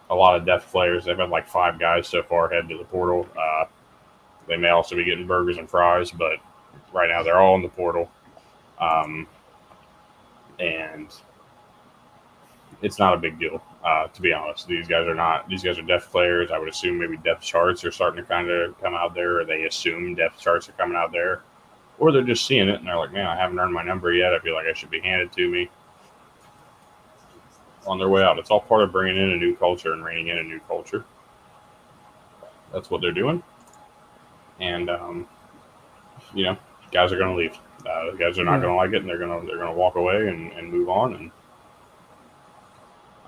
A 0.10 0.16
lot 0.16 0.36
of 0.36 0.46
depth 0.46 0.72
players, 0.72 1.06
they've 1.06 1.18
had 1.18 1.30
like 1.30 1.48
five 1.48 1.80
guys 1.80 2.08
so 2.08 2.22
far 2.22 2.50
head 2.50 2.70
to 2.70 2.78
the 2.78 2.84
portal. 2.86 3.28
Uh, 3.38 3.66
they 4.48 4.58
may 4.58 4.70
also 4.70 4.96
be 4.96 5.04
getting 5.04 5.28
burgers 5.28 5.58
and 5.58 5.70
fries, 5.70 6.12
but 6.12 6.38
right 6.94 7.10
now 7.10 7.24
they're 7.24 7.40
all 7.40 7.56
in 7.56 7.62
the 7.62 7.70
portal. 7.70 8.10
Um, 8.80 9.28
and 10.60 11.08
it's 12.82 13.00
not 13.00 13.14
a 13.14 13.18
big 13.18 13.40
deal, 13.40 13.62
uh, 13.84 14.08
to 14.08 14.22
be 14.22 14.32
honest. 14.34 14.68
These 14.68 14.88
guys 14.88 15.08
are 15.08 15.16
not. 15.16 15.48
These 15.50 15.64
guys 15.64 15.80
are 15.80 15.84
depth 15.84 16.12
players. 16.12 16.52
I 16.52 16.60
would 16.60 16.70
assume 16.70 17.00
maybe 17.00 17.18
depth 17.18 17.42
charts 17.44 17.84
are 17.84 17.92
starting 17.92 18.22
to 18.24 18.28
kind 18.28 18.50
of 18.50 18.80
come 18.82 18.94
out 18.94 19.14
there, 19.16 19.40
or 19.40 19.46
they 19.46 19.64
assume 19.64 20.16
depth 20.16 20.40
charts 20.40 20.70
are 20.70 20.74
coming 20.74 20.96
out 20.96 21.12
there, 21.12 21.42
or 21.98 22.12
they're 22.12 22.22
just 22.22 22.46
seeing 22.46 22.70
it 22.70 22.76
and 22.76 22.88
they're 22.88 22.98
like, 22.98 23.12
"Man, 23.14 23.26
I 23.26 23.36
haven't 23.36 23.58
earned 23.60 23.74
my 23.74 23.84
number 23.84 24.14
yet. 24.14 24.34
I 24.34 24.40
feel 24.40 24.54
like 24.54 24.68
I 24.68 24.74
should 24.74 24.92
be 24.92 25.00
handed 25.00 25.32
to 25.34 25.50
me." 25.50 25.70
On 27.88 27.98
their 27.98 28.10
way 28.10 28.22
out, 28.22 28.38
it's 28.38 28.52
all 28.52 28.60
part 28.60 28.84
of 28.84 28.92
bringing 28.92 29.16
in 29.22 29.30
a 29.32 29.38
new 29.38 29.56
culture 29.56 29.94
and 29.94 30.04
reining 30.04 30.28
in 30.28 30.38
a 30.40 30.44
new 30.44 30.60
culture. 30.68 31.06
That's 32.74 32.92
what 32.92 33.02
they're 33.02 33.12
doing, 33.14 33.42
and 34.60 34.90
um, 34.90 35.28
you 36.34 36.44
know, 36.44 36.58
guys 36.92 37.12
are 37.14 37.18
going 37.18 37.30
to 37.32 37.36
leave. 37.42 37.58
Uh, 37.90 38.12
guys 38.18 38.38
are 38.38 38.44
not 38.44 38.56
Yeah. 38.56 38.62
going 38.64 38.74
to 38.74 38.76
like 38.76 38.92
it, 38.92 38.98
and 38.98 39.10
they're 39.10 39.18
going 39.18 39.40
to 39.42 39.48
they're 39.48 39.58
going 39.58 39.72
to 39.72 39.78
walk 39.78 39.96
away 39.96 40.28
and, 40.28 40.52
and 40.52 40.70
move 40.72 40.90
on. 40.90 41.14
And 41.14 41.32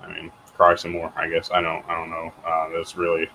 I 0.02 0.08
mean, 0.12 0.30
cry 0.56 0.74
some 0.74 0.92
more. 0.92 1.12
I 1.16 1.28
guess 1.28 1.50
I 1.50 1.60
don't 1.60 1.84
I 1.88 1.96
don't 1.98 2.10
know. 2.10 2.32
Uh, 2.46 2.68
this 2.70 2.96
really 2.96 3.28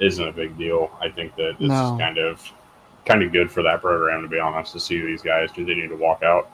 isn't 0.00 0.26
a 0.28 0.32
big 0.32 0.56
deal. 0.56 0.90
I 1.00 1.08
think 1.10 1.34
that 1.36 1.56
this 1.58 1.68
No. 1.68 1.94
is 1.94 2.00
kind 2.00 2.18
of 2.18 2.52
kind 3.06 3.22
of 3.22 3.32
good 3.32 3.50
for 3.50 3.62
that 3.62 3.80
program 3.80 4.22
to 4.22 4.28
be 4.28 4.38
honest 4.38 4.72
to 4.72 4.80
see 4.80 5.00
these 5.00 5.22
guys 5.22 5.50
continue 5.52 5.88
to 5.88 5.96
walk 5.96 6.22
out. 6.22 6.50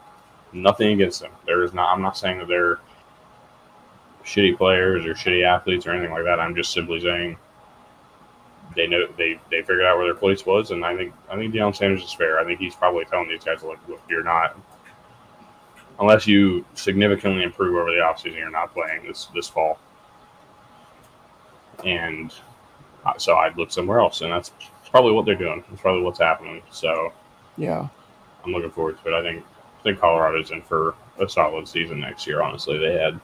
Nothing 0.52 0.92
against 0.92 1.20
them. 1.20 1.32
There 1.44 1.62
is 1.64 1.72
not. 1.74 1.92
I'm 1.92 2.02
not 2.02 2.16
saying 2.16 2.38
that 2.38 2.48
they're 2.48 2.78
shitty 4.24 4.56
players 4.56 5.04
or 5.06 5.14
shitty 5.14 5.44
athletes 5.44 5.86
or 5.86 5.92
anything 5.92 6.12
like 6.12 6.24
that. 6.24 6.40
I'm 6.40 6.54
just 6.54 6.72
simply 6.72 7.00
saying 7.00 7.36
they 8.74 8.86
know 8.86 9.06
they 9.16 9.38
they 9.50 9.60
figured 9.62 9.84
out 9.84 9.96
where 9.96 10.06
their 10.06 10.14
place 10.14 10.44
was, 10.46 10.70
and 10.70 10.84
I 10.84 10.96
think 10.96 11.12
I 11.30 11.36
think 11.36 11.54
Deion 11.54 11.74
Sanders 11.74 12.02
is 12.02 12.12
fair. 12.12 12.38
I 12.38 12.44
think 12.44 12.58
he's 12.60 12.74
probably 12.74 13.04
telling 13.06 13.28
these 13.28 13.44
guys, 13.44 13.62
look, 13.62 13.78
look, 13.88 14.00
you're 14.08 14.24
not 14.24 14.56
unless 16.00 16.26
you 16.26 16.64
significantly 16.74 17.42
improve 17.42 17.74
over 17.76 17.90
the 17.90 17.96
offseason, 17.98 18.36
you're 18.36 18.50
not 18.50 18.72
playing 18.74 19.06
this 19.06 19.26
this 19.34 19.48
fall. 19.48 19.78
And 21.84 22.32
uh, 23.04 23.18
so 23.18 23.36
I'd 23.36 23.56
look 23.56 23.70
somewhere 23.70 24.00
else, 24.00 24.20
and 24.22 24.32
that's 24.32 24.50
probably 24.90 25.12
what 25.12 25.24
they're 25.26 25.34
doing. 25.34 25.62
That's 25.68 25.80
probably 25.80 26.02
what's 26.02 26.18
happening. 26.18 26.62
So 26.70 27.12
Yeah. 27.56 27.88
I'm 28.44 28.52
looking 28.52 28.70
forward 28.70 28.98
to 29.02 29.08
it. 29.08 29.18
I 29.18 29.22
think 29.22 29.44
I 29.80 29.82
think 29.82 29.98
Colorado's 30.00 30.50
in 30.50 30.62
for 30.62 30.94
a 31.18 31.28
solid 31.28 31.66
season 31.68 32.00
next 32.00 32.26
year. 32.26 32.42
Honestly, 32.42 32.78
they 32.78 32.92
had 32.94 33.20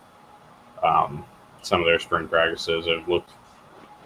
um, 0.82 1.24
some 1.62 1.80
of 1.80 1.86
their 1.86 1.98
spring 1.98 2.28
practices 2.28 2.86
have 2.86 3.08
looked 3.08 3.30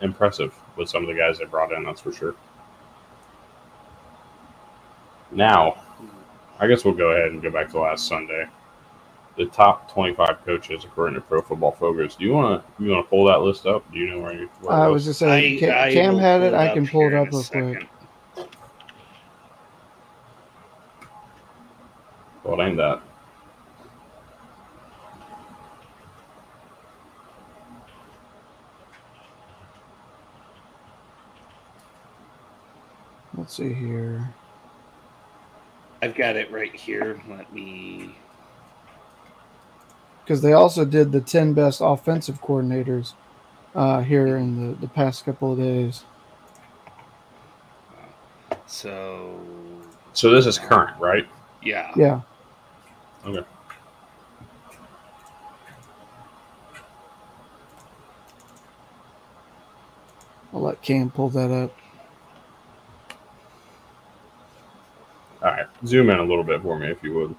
impressive 0.02 0.54
with 0.76 0.88
some 0.88 1.02
of 1.02 1.08
the 1.08 1.14
guys 1.14 1.38
they 1.38 1.44
brought 1.44 1.72
in. 1.72 1.84
That's 1.84 2.00
for 2.00 2.12
sure. 2.12 2.34
Now, 5.30 5.82
I 6.60 6.66
guess 6.68 6.84
we'll 6.84 6.94
go 6.94 7.10
ahead 7.12 7.32
and 7.32 7.42
go 7.42 7.50
back 7.50 7.70
to 7.72 7.80
last 7.80 8.08
Sunday. 8.08 8.46
The 9.36 9.46
top 9.46 9.92
25 9.92 10.44
coaches 10.46 10.84
according 10.84 11.16
to 11.16 11.20
Pro 11.22 11.42
Football 11.42 11.72
Focus. 11.72 12.16
Do 12.16 12.24
you 12.24 12.32
want 12.32 12.64
to 12.78 12.84
you 12.84 12.90
want 12.92 13.06
to 13.06 13.10
pull 13.10 13.26
that 13.26 13.42
list 13.42 13.66
up? 13.66 13.90
Do 13.92 13.98
you 13.98 14.10
know 14.10 14.20
where 14.20 14.34
you? 14.34 14.48
Where 14.62 14.76
I 14.76 14.88
was 14.88 15.04
just 15.04 15.20
saying, 15.20 15.54
Ca- 15.58 15.72
I 15.72 15.88
Cam 15.88 16.18
had 16.18 16.42
it. 16.42 16.54
I 16.54 16.68
can 16.68 16.88
pull 16.88 17.08
it 17.08 17.14
up 17.14 17.32
real 17.32 17.44
quick. 17.44 17.66
second. 17.72 17.88
Well, 22.44 22.62
ain't 22.62 22.78
that. 22.78 23.02
Let's 33.36 33.56
see 33.56 33.74
here. 33.74 34.36
I've 36.06 36.14
got 36.14 36.36
it 36.36 36.52
right 36.52 36.72
here. 36.72 37.20
Let 37.28 37.52
me. 37.52 38.14
because 40.22 40.40
they 40.40 40.52
also 40.52 40.84
did 40.84 41.10
the 41.10 41.20
10 41.20 41.52
best 41.52 41.80
offensive 41.82 42.40
coordinators 42.40 43.14
uh, 43.74 44.02
here 44.02 44.36
in 44.36 44.70
the, 44.70 44.74
the 44.78 44.88
past 44.88 45.24
couple 45.24 45.52
of 45.52 45.58
days. 45.58 46.04
So 48.66 49.36
So 50.12 50.30
this 50.30 50.46
is 50.46 50.58
current, 50.58 50.96
right? 51.00 51.26
yeah, 51.60 51.92
Yeah. 51.96 52.20
Okay. 53.24 53.44
I'll 60.52 60.62
let 60.62 60.82
Cam 60.82 61.10
pull 61.10 61.30
that 61.30 61.50
up. 61.50 61.76
All 65.42 65.50
right, 65.50 65.66
zoom 65.86 66.10
in 66.10 66.18
a 66.18 66.24
little 66.24 66.44
bit 66.44 66.62
for 66.62 66.78
me 66.78 66.90
if 66.90 67.02
you 67.02 67.14
would. 67.14 67.36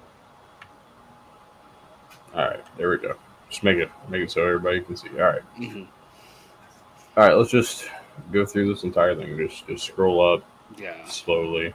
All 2.34 2.46
right, 2.46 2.64
there 2.76 2.90
we 2.90 2.98
go. 2.98 3.14
Just 3.50 3.64
make 3.64 3.78
it 3.78 3.90
make 4.08 4.22
it 4.22 4.30
so 4.30 4.46
everybody 4.46 4.80
can 4.80 4.96
see. 4.96 5.08
All 5.10 5.16
right, 5.26 5.42
mhm, 5.58 5.88
all 7.16 7.26
right. 7.26 7.34
Let's 7.34 7.50
just 7.50 7.88
go 8.32 8.44
through 8.46 8.72
this 8.72 8.84
entire 8.84 9.14
thing. 9.16 9.36
Just 9.36 9.66
just 9.66 9.86
scroll 9.86 10.34
up 10.34 10.44
yeah. 10.78 11.04
slowly, 11.06 11.74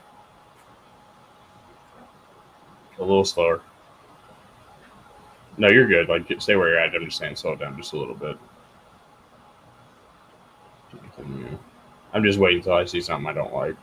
a 2.98 3.00
little 3.00 3.24
slower. 3.24 3.60
No, 5.56 5.68
you're 5.68 5.86
good. 5.86 6.08
Like 6.08 6.26
stay 6.40 6.56
where 6.56 6.70
you're 6.70 6.78
at. 6.78 6.94
I'm 6.94 7.04
just 7.04 7.18
saying, 7.18 7.36
slow 7.36 7.54
down 7.54 7.76
just 7.76 7.92
a 7.92 7.96
little 7.96 8.14
bit. 8.14 8.38
I'm 12.12 12.22
just 12.22 12.38
waiting 12.38 12.58
until 12.58 12.74
I 12.74 12.84
see 12.84 13.00
something 13.00 13.28
I 13.28 13.32
don't 13.32 13.52
like. 13.52 13.76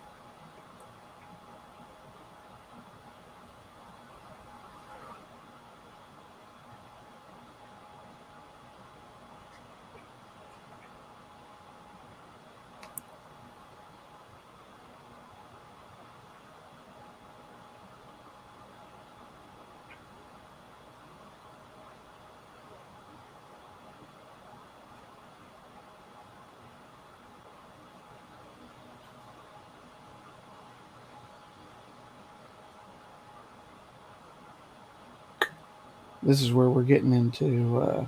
This 36.23 36.41
is 36.41 36.53
where 36.53 36.69
we're 36.69 36.83
getting 36.83 37.13
into 37.13 37.79
uh, 37.79 38.07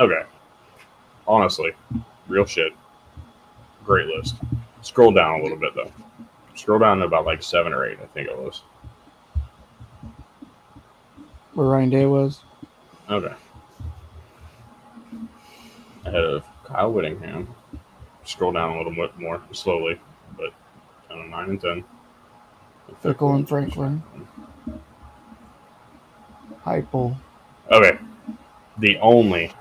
Okay. 0.00 0.22
Honestly, 1.28 1.72
real 2.26 2.46
shit. 2.46 2.72
Great 3.84 4.06
list. 4.06 4.36
Scroll 4.80 5.12
down 5.12 5.40
a 5.40 5.42
little 5.42 5.58
bit 5.58 5.74
though. 5.74 5.92
Scroll 6.54 6.78
down 6.78 6.98
to 6.98 7.04
about 7.04 7.26
like 7.26 7.42
seven 7.42 7.74
or 7.74 7.86
eight, 7.86 7.98
I 8.02 8.06
think 8.06 8.28
it 8.28 8.36
was. 8.36 8.62
Where 11.52 11.66
Ryan 11.66 11.90
Day 11.90 12.06
was. 12.06 12.40
Okay. 13.10 13.34
Ahead 16.06 16.14
of 16.14 16.44
Kyle 16.64 16.92
Whittingham. 16.92 17.54
Scroll 18.24 18.52
down 18.52 18.72
a 18.72 18.78
little 18.78 18.94
bit 18.94 19.18
more 19.18 19.42
slowly, 19.52 20.00
but 20.36 20.50
kind 21.08 21.20
of 21.20 21.28
nine 21.28 21.50
and 21.50 21.60
ten. 21.60 21.84
Fickell 23.04 23.34
and 23.36 23.48
Franklin. 23.48 24.02
Okay. 27.70 27.98
The 28.78 28.98
only, 28.98 29.52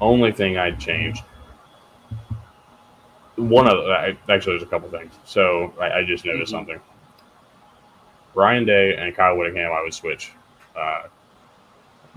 only 0.00 0.32
thing 0.32 0.56
I'd 0.58 0.78
change. 0.80 1.22
One 3.36 3.68
of 3.68 3.78
I, 3.86 4.16
actually, 4.30 4.52
there's 4.54 4.62
a 4.62 4.66
couple 4.66 4.88
things. 4.88 5.12
So 5.24 5.74
I, 5.80 5.98
I 5.98 6.04
just 6.04 6.24
noticed 6.24 6.52
Mhm. 6.52 6.56
something. 6.56 6.80
Ryan 8.34 8.64
Day 8.64 8.96
and 8.96 9.14
Kyle 9.14 9.36
Whittingham, 9.36 9.72
I 9.72 9.82
would 9.82 9.94
switch. 9.94 10.32
Uh, 10.74 11.02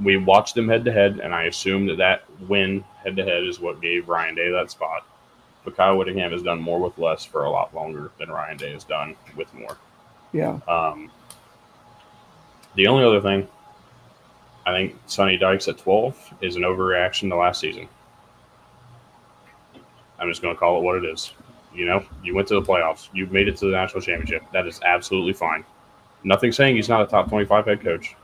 we 0.01 0.17
watched 0.17 0.55
them 0.55 0.67
head 0.69 0.85
to 0.85 0.91
head, 0.91 1.19
and 1.21 1.33
I 1.33 1.43
assume 1.43 1.85
that 1.87 1.97
that 1.97 2.23
win 2.47 2.83
head 3.03 3.15
to 3.17 3.23
head 3.23 3.43
is 3.43 3.59
what 3.59 3.81
gave 3.81 4.07
Ryan 4.07 4.35
Day 4.35 4.49
that 4.51 4.71
spot. 4.71 5.05
But 5.65 5.75
Kyle 5.75 5.97
Whittingham 5.97 6.31
has 6.31 6.41
done 6.41 6.61
more 6.61 6.79
with 6.79 6.97
less 6.97 7.25
for 7.25 7.43
a 7.43 7.49
lot 7.49 7.75
longer 7.75 8.11
than 8.17 8.29
Ryan 8.29 8.57
Day 8.57 8.71
has 8.71 8.85
done 8.85 9.15
with 9.35 9.53
more. 9.53 9.77
Yeah. 10.31 10.59
Um, 10.69 11.11
the 12.75 12.87
only 12.87 13.03
other 13.03 13.19
thing, 13.21 13.47
I 14.65 14.72
think 14.72 14.95
Sonny 15.08 15.38
Dykes 15.38 15.67
at 15.67 15.78
12 15.78 16.34
is 16.41 16.56
an 16.56 16.63
overreaction 16.63 17.30
to 17.30 17.36
last 17.36 17.60
season. 17.62 17.88
I'm 20.19 20.30
just 20.30 20.41
going 20.41 20.54
to 20.54 20.60
call 20.60 20.80
it 20.80 20.84
what 20.84 20.98
it 21.04 21.06
is. 21.06 21.34
You 21.74 21.86
know, 21.86 22.04
you 22.24 22.36
went 22.36 22.48
to 22.50 22.56
the 22.56 22.62
playoffs, 22.62 23.10
you 23.13 23.28
made 23.28 23.48
it 23.48 23.56
to 23.58 23.65
the 23.65 23.72
national 23.72 24.02
championship. 24.02 24.43
That 24.52 24.67
is 24.67 24.80
absolutely 24.84 25.34
fine. 25.34 25.63
Nothing 26.24 26.52
saying 26.52 26.76
he's 26.76 26.89
not 26.89 27.02
a 27.02 27.06
top 27.06 27.30
25 27.30 27.65
head 27.65 27.82
coach, 27.82 28.15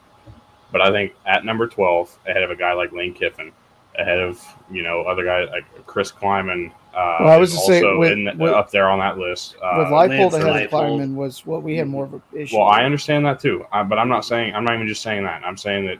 but 0.71 0.81
I 0.81 0.91
think 0.91 1.13
at 1.25 1.45
number 1.45 1.67
12, 1.67 2.17
ahead 2.27 2.43
of 2.43 2.51
a 2.51 2.55
guy 2.55 2.73
like 2.73 2.91
Lane 2.91 3.13
Kiffin, 3.13 3.51
ahead 3.97 4.19
of 4.19 4.43
you 4.69 4.83
know 4.83 5.03
other 5.03 5.23
guys 5.23 5.47
like 5.51 5.63
Chris 5.85 6.11
Klieman, 6.11 6.69
uh, 6.93 7.17
Well, 7.21 7.29
I 7.29 7.37
was 7.37 7.53
is 7.53 7.59
to 7.61 7.65
say, 7.65 7.95
with- 7.95 8.11
in, 8.11 8.37
with- 8.37 8.51
up 8.51 8.71
there 8.71 8.89
on 8.89 8.99
that 8.99 9.17
list. 9.17 9.55
Uh, 9.63 9.75
With 9.77 9.87
Leipold 9.87 10.09
Lance 10.33 10.33
ahead 10.33 10.63
of 10.65 10.71
Klieman 10.71 11.13
was 11.15 11.45
what 11.45 11.63
we 11.63 11.77
had 11.77 11.87
more 11.87 12.03
of 12.05 12.13
an 12.15 12.21
issue. 12.33 12.57
well, 12.57 12.67
I 12.67 12.83
understand 12.83 13.25
that 13.25 13.39
too, 13.39 13.65
I, 13.71 13.83
but 13.83 13.97
I'm 13.97 14.09
not 14.09 14.25
saying 14.25 14.53
I'm 14.53 14.65
not 14.65 14.73
even 14.75 14.87
just 14.87 15.01
saying 15.03 15.23
that. 15.23 15.43
I'm 15.45 15.55
saying 15.55 15.85
that 15.85 15.99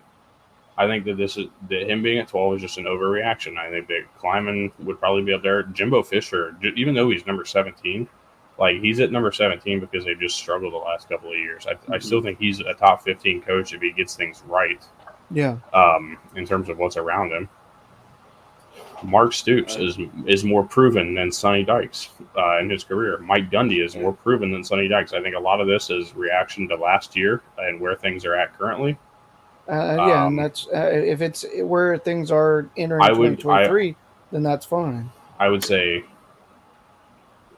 I 0.78 0.88
think 0.88 1.06
that 1.06 1.16
this 1.18 1.38
is 1.38 1.46
that 1.70 1.90
him 1.90 2.04
being 2.04 2.20
at 2.20 2.28
12 2.28 2.56
is 2.56 2.62
just 2.62 2.78
an 2.78 2.84
overreaction. 2.86 3.58
I 3.58 3.70
think 3.70 3.88
that 3.88 4.02
Klieman 4.20 4.72
would 4.80 5.00
probably 5.00 5.24
be 5.24 5.34
up 5.34 5.42
there. 5.42 5.64
Jimbo 5.64 6.04
Fisher, 6.04 6.56
even 6.76 6.94
though 6.94 7.10
he's 7.10 7.26
number 7.26 7.46
17, 7.46 8.08
like 8.60 8.82
he's 8.82 9.00
at 9.00 9.12
number 9.12 9.32
17 9.32 9.80
because 9.80 10.04
they've 10.06 10.20
just 10.20 10.36
struggled 10.36 10.74
the 10.74 10.78
last 10.78 11.08
couple 11.08 11.30
of 11.32 11.38
years. 11.38 11.66
I, 11.68 11.94
I 11.94 12.00
still 12.00 12.22
think 12.22 12.40
he's 12.40 12.60
a 12.60 12.74
top 12.74 13.04
15 13.04 13.42
coach 13.42 13.74
if 13.74 13.82
he 13.82 13.92
gets 13.92 14.16
things 14.16 14.44
right 14.48 14.84
Yeah. 15.32 15.58
um, 15.74 16.18
in 16.36 16.46
terms 16.46 16.68
of 16.70 16.78
what's 16.78 16.98
around 16.98 17.32
him. 17.32 17.50
Mark 19.04 19.34
Stoops 19.34 19.76
is 19.76 19.98
is 20.26 20.44
more 20.44 20.64
proven 20.64 21.14
than 21.14 21.32
Sonny 21.32 21.64
Dykes 21.64 22.10
uh, 22.38 22.60
in 22.60 22.70
his 22.70 22.84
career. 22.84 23.20
Mike 23.20 23.52
Gundy 23.52 23.84
is 23.84 23.96
more 23.96 24.14
proven 24.14 24.52
than 24.52 24.64
Sonny 24.64 24.88
Dykes. 24.88 25.14
I 25.14 25.22
think 25.22 25.36
a 25.36 25.40
lot 25.40 25.60
of 25.62 25.68
this 25.68 25.90
is 25.90 26.16
reaction 26.16 26.68
to 26.70 26.76
last 26.76 27.16
year 27.16 27.42
and 27.58 27.80
where 27.80 27.96
things 27.96 28.26
are 28.26 28.36
at 28.36 28.58
currently. 28.58 28.98
Uh, 29.68 29.96
yeah, 30.08 30.26
Um, 30.26 30.38
and 30.38 30.40
that's 30.40 30.68
uh, 30.68 30.90
if 30.92 31.22
it's 31.22 31.46
where 31.62 31.98
things 31.98 32.32
are 32.32 32.70
entering 32.78 33.02
I 33.02 33.12
would- 33.12 33.40
2023, 33.40 33.96
then 34.32 34.44
that's 34.44 34.66
fine. 34.66 35.10
I 35.40 35.50
would 35.50 35.64
say 35.64 36.04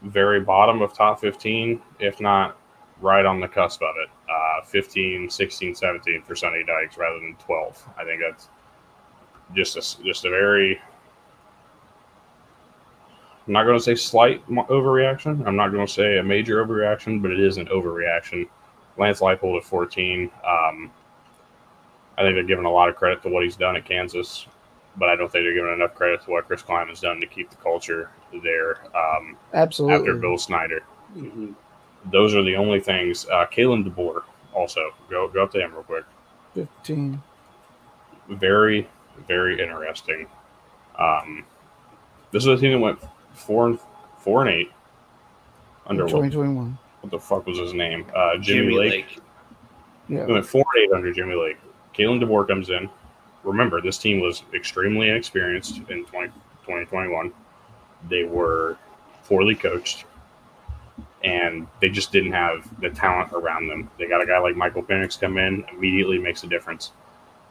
very 0.02 0.40
bottom 0.40 0.82
of 0.82 0.94
top 0.94 1.20
15, 1.20 1.82
if 2.00 2.20
not 2.22 2.58
right 3.02 3.26
on 3.26 3.40
the 3.40 3.48
cusp 3.48 3.82
of 3.82 3.96
it. 3.98 4.10
Uh, 4.32 4.64
15, 4.66 5.30
16, 5.30 5.76
17 5.76 6.22
for 6.24 6.36
Sonny 6.36 6.64
Dykes 6.64 6.98
rather 6.98 7.20
than 7.20 7.36
12. 7.36 7.88
I 7.98 8.04
think 8.04 8.22
that's 8.22 8.50
just 9.54 9.76
a, 9.78 10.04
just 10.04 10.26
a 10.26 10.30
very. 10.30 10.80
I'm 13.46 13.54
not 13.54 13.64
going 13.64 13.78
to 13.78 13.84
say 13.84 13.96
slight 13.96 14.46
overreaction. 14.48 15.46
I'm 15.48 15.56
not 15.56 15.72
going 15.72 15.86
to 15.86 15.92
say 15.92 16.18
a 16.18 16.24
major 16.24 16.66
overreaction, 16.66 17.22
but 17.22 17.32
it 17.32 17.40
is 17.40 17.58
an 17.58 17.68
overreaction. 17.68 18.48
Lance 18.98 19.22
Leipold 19.22 19.58
at 19.58 19.64
14. 19.64 20.30
Um, 20.46 20.92
I 22.18 22.24
think 22.24 22.36
they're 22.36 22.44
giving 22.44 22.66
a 22.66 22.72
lot 22.72 22.90
of 22.90 22.96
credit 22.96 23.22
to 23.24 23.30
what 23.30 23.44
he's 23.44 23.56
done 23.56 23.76
at 23.76 23.86
Kansas, 23.86 24.48
but 24.98 25.10
I 25.10 25.16
don't 25.16 25.32
think 25.32 25.46
they're 25.46 25.54
giving 25.54 25.74
enough 25.74 25.94
credit 25.94 26.24
to 26.24 26.32
what 26.32 26.48
Chris 26.48 26.62
Klein 26.62 26.88
has 26.88 27.00
done 27.00 27.20
to 27.22 27.28
keep 27.28 27.50
the 27.50 27.56
culture 27.58 28.10
there 28.44 28.80
um, 28.96 29.38
Absolutely. 29.54 29.96
after 29.98 30.16
Bill 30.16 30.38
Snyder. 30.38 30.82
Mhm. 31.16 31.54
Those 32.12 32.36
are 32.36 32.44
the 32.44 32.56
only 32.56 32.80
things. 32.80 33.28
Uh, 33.28 33.46
Kalen 33.48 33.88
DeBoer 33.88 34.24
also 34.54 34.92
go 35.10 35.28
go 35.28 35.44
up 35.44 35.52
to 35.52 35.60
him 35.60 35.74
real 35.74 35.84
quick. 35.84 36.06
15. 36.56 37.22
Very 38.30 38.88
very 39.28 39.60
interesting. 39.62 40.28
Um, 40.98 41.44
this 42.32 42.44
is 42.44 42.48
a 42.48 42.58
team 42.58 42.74
that 42.74 42.80
went 42.80 43.00
four 43.34 43.68
and 43.68 43.80
four 44.20 44.42
and 44.42 44.50
eight 44.50 44.72
under 45.88 46.04
what, 46.04 46.10
2021. 46.12 46.78
what 47.02 47.12
the 47.12 47.20
fuck 47.20 47.46
was 47.48 47.58
his 47.58 47.74
name? 47.74 48.06
Uh, 48.16 48.38
Jimmy, 48.38 48.60
Jimmy 48.72 48.76
Lake. 48.78 48.92
Lake. 48.92 49.20
Yeah. 50.10 50.26
We 50.26 50.34
went 50.34 50.46
four 50.46 50.64
and 50.76 50.84
eight 50.84 50.92
under 50.96 51.12
Jimmy 51.12 51.36
Lake. 51.36 51.58
Kalen 51.98 52.24
DeBoer 52.24 52.48
comes 52.48 52.70
in. 52.70 52.90
Remember, 53.44 53.82
this 53.82 53.98
team 53.98 54.20
was 54.20 54.44
extremely 54.54 55.10
inexperienced 55.10 55.78
in 55.90 56.06
20, 56.06 56.28
2021. 56.64 57.32
They 58.10 58.24
were 58.24 58.78
poorly 59.26 59.56
coached, 59.56 60.06
and 61.24 61.68
they 61.82 61.90
just 61.90 62.12
didn't 62.12 62.34
have 62.34 62.70
the 62.82 62.90
talent 62.90 63.32
around 63.34 63.68
them. 63.68 63.90
They 63.98 64.08
got 64.08 64.22
a 64.22 64.26
guy 64.26 64.38
like 64.40 64.56
Michael 64.56 64.84
Penix 64.84 65.20
come 65.20 65.38
in, 65.38 65.66
immediately 65.74 66.20
makes 66.20 66.44
a 66.44 66.48
difference. 66.48 66.92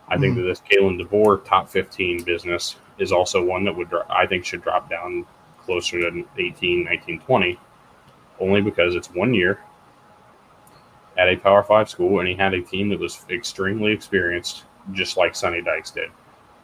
I 0.08 0.16
think 0.16 0.34
hmm. 0.34 0.42
that 0.42 0.46
this 0.46 0.60
Kalen 0.60 1.00
DeBoer 1.02 1.44
top 1.44 1.68
15 1.68 2.22
business 2.22 2.76
is 2.98 3.10
also 3.10 3.44
one 3.44 3.64
that 3.64 3.76
would, 3.76 3.92
I 4.08 4.26
think, 4.26 4.44
should 4.44 4.62
drop 4.62 4.88
down 4.88 5.26
closer 5.58 5.98
to 5.98 6.24
18, 6.38 6.84
19, 6.84 7.20
20, 7.20 7.58
only 8.38 8.60
because 8.60 8.94
it's 8.94 9.10
one 9.10 9.34
year 9.34 9.58
at 11.18 11.28
a 11.28 11.36
Power 11.36 11.62
Five 11.62 11.88
school, 11.88 12.20
and 12.20 12.28
he 12.28 12.34
had 12.34 12.54
a 12.54 12.62
team 12.62 12.88
that 12.90 13.00
was 13.00 13.24
extremely 13.30 13.92
experienced, 13.92 14.64
just 14.92 15.16
like 15.16 15.34
Sonny 15.34 15.62
Dykes 15.62 15.90
did. 15.90 16.10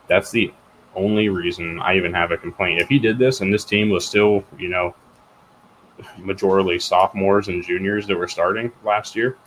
That's 0.09 0.31
the 0.31 0.53
only 0.95 1.29
reason 1.29 1.81
I 1.81 1.97
even 1.97 2.13
have 2.13 2.33
a 2.33 2.37
complaint. 2.37 2.81
If 2.81 2.89
he 2.89 2.99
did 2.99 3.19
this 3.19 3.41
and 3.41 3.53
this 3.53 3.65
team 3.65 3.91
was 3.91 4.07
still, 4.07 4.45
you 4.59 4.69
know, 4.69 4.95
majorly 6.19 6.81
sophomores 6.81 7.49
and 7.49 7.65
juniors 7.65 8.07
that 8.07 8.17
were 8.17 8.29
starting 8.29 8.71
last 8.85 9.17
year, 9.17 9.39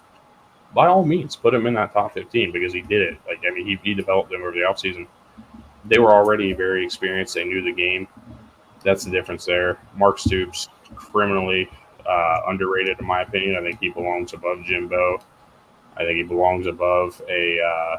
by 0.73 0.87
all 0.87 1.05
means, 1.05 1.35
put 1.35 1.53
him 1.53 1.67
in 1.67 1.73
that 1.75 1.93
top 1.93 2.13
15 2.13 2.51
because 2.51 2.73
he 2.73 2.81
did 2.81 3.01
it. 3.01 3.17
Like, 3.27 3.39
I 3.49 3.53
mean, 3.53 3.65
he, 3.65 3.79
he 3.83 3.93
developed 3.93 4.31
them 4.31 4.41
over 4.41 4.51
the 4.51 4.59
offseason. 4.59 5.07
They 5.85 5.99
were 5.99 6.11
already 6.11 6.53
very 6.53 6.83
experienced, 6.83 7.35
they 7.35 7.45
knew 7.45 7.61
the 7.61 7.71
game. 7.71 8.07
That's 8.83 9.03
the 9.03 9.11
difference 9.11 9.45
there. 9.45 9.79
Mark 9.95 10.19
Stoops, 10.19 10.69
criminally 10.95 11.69
uh, 12.07 12.41
underrated 12.47 12.99
in 12.99 13.05
my 13.05 13.21
opinion. 13.21 13.55
I 13.57 13.61
think 13.61 13.79
he 13.79 13.89
belongs 13.89 14.33
above 14.33 14.63
Jimbo. 14.63 15.19
I 15.97 16.03
think 16.03 16.17
he 16.17 16.23
belongs 16.23 16.67
above 16.67 17.21
a 17.29 17.59
uh, 17.61 17.97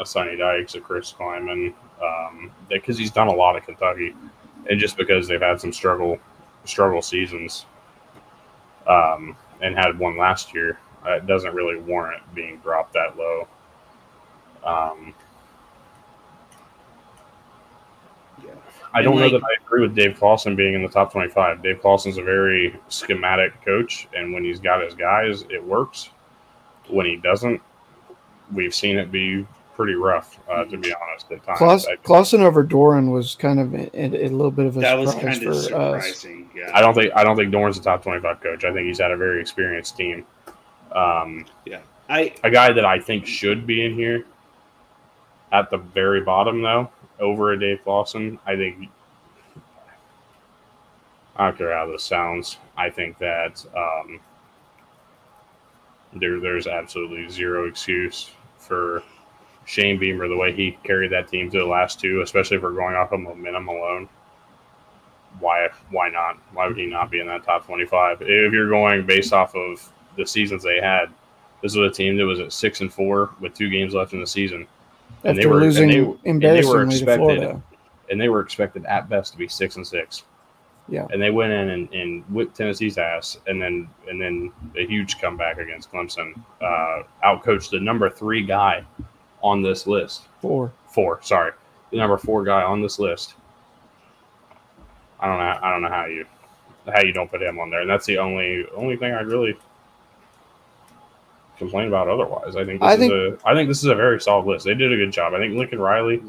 a 0.00 0.06
Sonny 0.06 0.36
Dykes, 0.36 0.74
a 0.74 0.80
Chris 0.80 1.12
Klieman, 1.12 1.74
um, 2.02 2.50
because 2.68 2.98
he's 2.98 3.10
done 3.10 3.28
a 3.28 3.32
lot 3.32 3.56
at 3.56 3.66
Kentucky, 3.66 4.14
and 4.68 4.80
just 4.80 4.96
because 4.96 5.28
they've 5.28 5.40
had 5.40 5.60
some 5.60 5.72
struggle 5.72 6.18
struggle 6.64 7.02
seasons, 7.02 7.66
um, 8.86 9.36
and 9.60 9.76
had 9.76 9.98
one 9.98 10.16
last 10.16 10.54
year, 10.54 10.78
uh, 11.06 11.12
it 11.12 11.26
doesn't 11.26 11.54
really 11.54 11.78
warrant 11.80 12.22
being 12.34 12.58
dropped 12.58 12.94
that 12.94 13.16
low. 13.16 13.46
Um, 14.64 15.14
I 18.92 19.02
don't 19.02 19.12
And, 19.14 19.22
know 19.32 19.38
that 19.38 19.44
I 19.44 19.64
agree 19.64 19.82
with 19.82 19.94
Dave 19.94 20.16
Clawson 20.18 20.56
being 20.56 20.74
in 20.74 20.82
the 20.82 20.88
top 20.88 21.12
25. 21.12 21.62
Dave 21.62 21.80
Clawson's 21.80 22.18
a 22.18 22.22
very 22.22 22.74
schematic 22.88 23.52
coach, 23.64 24.08
and 24.14 24.32
when 24.32 24.42
he's 24.44 24.58
got 24.60 24.82
his 24.82 24.94
guys, 24.94 25.44
it 25.50 25.62
works. 25.64 26.10
When 26.88 27.06
he 27.06 27.16
doesn't, 27.16 27.60
we've 28.52 28.74
seen 28.74 28.98
it 28.98 29.12
be 29.12 29.46
pretty 29.76 29.94
rough, 29.94 30.38
uh, 30.50 30.64
to 30.64 30.76
be 30.76 30.92
honest, 30.92 31.30
at 31.30 31.42
times. 31.44 31.58
Klaus, 31.58 31.86
I, 31.86 31.96
Clawson 31.96 32.42
over 32.42 32.64
Doeren 32.64 33.12
was 33.12 33.36
kind 33.36 33.60
of 33.60 33.72
a, 33.74 33.90
a, 33.96 34.26
a 34.26 34.28
little 34.28 34.50
bit 34.50 34.66
of 34.66 34.76
a 34.76 34.80
That 34.80 34.98
was 34.98 35.12
surprise 35.12 35.38
kind 35.38 35.48
of 35.48 35.54
for 35.54 35.58
us. 35.58 35.64
surprising. 35.66 36.50
Yeah. 36.54 36.70
I 36.74 36.80
don't 36.80 36.92
think 36.94 37.12
I 37.14 37.22
don't 37.22 37.36
think 37.36 37.52
Doeren's 37.54 37.78
a 37.78 37.82
top 37.82 38.02
25 38.02 38.40
coach. 38.40 38.64
I 38.64 38.72
think 38.72 38.86
he's 38.88 38.98
had 38.98 39.12
a 39.12 39.16
very 39.16 39.40
experienced 39.40 39.96
team. 39.96 40.26
Um, 40.92 41.46
I 42.08 42.34
a 42.42 42.50
guy 42.50 42.72
that 42.72 42.84
I 42.84 42.98
think 42.98 43.24
should 43.24 43.66
be 43.68 43.84
in 43.84 43.94
here 43.94 44.24
at 45.52 45.70
the 45.70 45.78
very 45.78 46.20
bottom, 46.22 46.60
though, 46.60 46.90
over 47.20 47.52
a 47.52 47.58
Dave 47.58 47.82
Clawson. 47.84 48.38
I 48.46 48.56
think 48.56 48.88
I 51.36 51.46
don't 51.46 51.58
care 51.58 51.74
how 51.74 51.86
this 51.86 52.02
sounds. 52.02 52.58
I 52.76 52.90
think 52.90 53.18
that 53.18 53.64
um, 53.76 54.20
there 56.14 56.40
there's 56.40 56.66
absolutely 56.66 57.28
zero 57.28 57.66
excuse 57.66 58.30
for 58.58 59.02
Shane 59.64 59.98
Beamer, 59.98 60.28
the 60.28 60.36
way 60.36 60.52
he 60.52 60.78
carried 60.84 61.12
that 61.12 61.28
team 61.28 61.50
to 61.50 61.58
the 61.58 61.64
last 61.64 62.00
two, 62.00 62.22
especially 62.22 62.56
if 62.56 62.62
we're 62.62 62.72
going 62.72 62.96
off 62.96 63.12
of 63.12 63.20
momentum 63.20 63.68
alone, 63.68 64.08
why 65.38 65.68
why 65.90 66.08
not? 66.08 66.38
Why 66.52 66.66
would 66.66 66.76
he 66.76 66.86
not 66.86 67.10
be 67.10 67.20
in 67.20 67.26
that 67.28 67.44
top 67.44 67.66
twenty 67.66 67.86
five? 67.86 68.20
If 68.20 68.52
you're 68.52 68.68
going 68.68 69.06
based 69.06 69.32
off 69.32 69.54
of 69.54 69.92
the 70.16 70.26
seasons 70.26 70.62
they 70.62 70.80
had, 70.80 71.06
this 71.62 71.76
was 71.76 71.90
a 71.90 71.94
team 71.94 72.16
that 72.16 72.26
was 72.26 72.40
at 72.40 72.52
six 72.52 72.80
and 72.80 72.92
four 72.92 73.30
with 73.40 73.54
two 73.54 73.70
games 73.70 73.94
left 73.94 74.12
in 74.12 74.20
the 74.20 74.26
season. 74.26 74.66
And 75.24 75.36
they 75.36 75.46
were- 75.46 75.54
and 75.56 75.62
losing 75.62 75.88
they- 75.88 76.30
and 76.30 76.42
they 76.42 76.64
were 76.64 76.82
expected- 76.84 77.16
Florida. 77.18 77.62
and 78.10 78.20
they 78.20 78.28
were 78.28 78.40
expected 78.40 78.84
at 78.86 79.08
best 79.08 79.32
to 79.32 79.38
be 79.38 79.48
six 79.48 79.76
and 79.76 79.86
six. 79.86 80.24
Yeah. 80.88 81.06
And 81.12 81.22
they 81.22 81.30
went 81.30 81.52
in 81.52 81.68
and, 81.70 81.92
and 81.94 82.24
whipped 82.30 82.56
Tennessee's 82.56 82.98
ass, 82.98 83.38
and 83.46 83.62
then 83.62 83.88
and 84.08 84.20
then 84.20 84.50
a 84.76 84.84
huge 84.86 85.20
comeback 85.20 85.58
against 85.58 85.92
Clemson, 85.92 86.32
uh, 86.60 87.02
outcoached 87.24 87.70
the 87.70 87.78
number 87.78 88.10
three 88.10 88.42
guy 88.42 88.82
on 89.42 89.62
this 89.62 89.86
list. 89.86 90.26
Four. 90.40 90.72
Four, 90.88 91.20
sorry, 91.22 91.52
the 91.92 91.96
number 91.98 92.16
four 92.18 92.42
guy 92.42 92.62
on 92.62 92.82
this 92.82 92.98
list. 92.98 93.34
I 95.20 95.26
don't 95.28 95.38
know. 95.38 95.58
I 95.62 95.70
don't 95.70 95.82
know 95.82 95.88
how 95.90 96.06
you 96.06 96.26
how 96.92 97.02
you 97.02 97.12
don't 97.12 97.30
put 97.30 97.40
him 97.42 97.60
on 97.60 97.70
there, 97.70 97.82
and 97.82 97.90
that's 97.90 98.06
the 98.06 98.18
only 98.18 98.66
only 98.74 98.96
thing 98.96 99.12
I 99.12 99.20
really 99.20 99.56
complain 101.60 101.86
about. 101.86 102.08
Otherwise, 102.08 102.56
I 102.56 102.64
think 102.64 102.80
this 102.80 102.88
I 102.88 102.92
is 102.94 102.98
think- 102.98 103.12
a 103.12 103.38
I 103.48 103.54
think 103.54 103.68
this 103.68 103.78
is 103.78 103.84
a 103.84 103.94
very 103.94 104.20
solid 104.20 104.46
list. 104.46 104.64
They 104.64 104.74
did 104.74 104.92
a 104.92 104.96
good 104.96 105.12
job. 105.12 105.34
I 105.34 105.38
think 105.38 105.54
Lincoln 105.54 105.78
Riley 105.78 106.22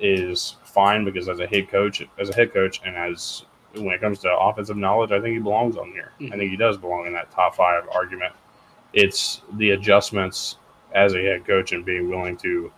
is 0.00 0.56
fine 0.64 1.04
because 1.04 1.28
as 1.28 1.38
a 1.38 1.46
head 1.46 1.68
coach, 1.68 2.02
as 2.18 2.30
a 2.30 2.34
head 2.34 2.52
coach, 2.52 2.80
and 2.84 2.96
as 2.96 3.44
when 3.74 3.92
it 3.94 4.00
comes 4.00 4.18
to 4.20 4.36
offensive 4.36 4.76
knowledge, 4.76 5.12
I 5.12 5.20
think 5.20 5.34
he 5.34 5.38
belongs 5.38 5.76
on 5.76 5.92
here. 5.92 6.12
I 6.20 6.24
hmm. 6.24 6.30
think 6.30 6.50
he 6.50 6.56
does 6.56 6.76
belong 6.76 7.06
in 7.06 7.12
that 7.12 7.30
top 7.30 7.54
five 7.54 7.84
argument. 7.94 8.32
It's 8.92 9.42
the 9.54 9.70
adjustments 9.70 10.56
as 10.92 11.14
a 11.14 11.20
head 11.20 11.44
coach 11.46 11.72
and 11.72 11.84
being 11.84 12.08
willing 12.08 12.36
to 12.38 12.72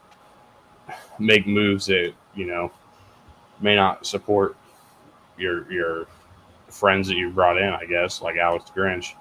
make 1.19 1.47
moves 1.47 1.87
that 1.87 2.13
you 2.35 2.47
know 2.47 2.71
may 3.61 3.77
not 3.77 4.05
support 4.05 4.57
your 5.39 5.71
your 5.73 6.07
friends 6.69 7.07
that 7.09 7.17
you 7.17 7.31
brought 7.31 7.57
in. 7.57 7.73
I 7.73 7.85
guess 7.87 8.21
like 8.21 8.37
Alex 8.37 8.71
Grinch. 8.75 9.15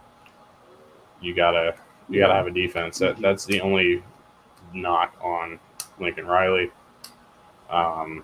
You 1.22 1.34
gotta 1.34 1.76
you 2.10 2.20
gotta 2.20 2.34
have 2.34 2.48
a 2.48 2.52
defense. 2.52 3.00
That 3.00 3.18
that's 3.20 3.46
the 3.46 3.62
only 3.62 4.04
knock 4.74 5.16
on 5.22 5.60
Lincoln 6.00 6.26
Riley. 6.26 6.72
Um, 7.70 8.24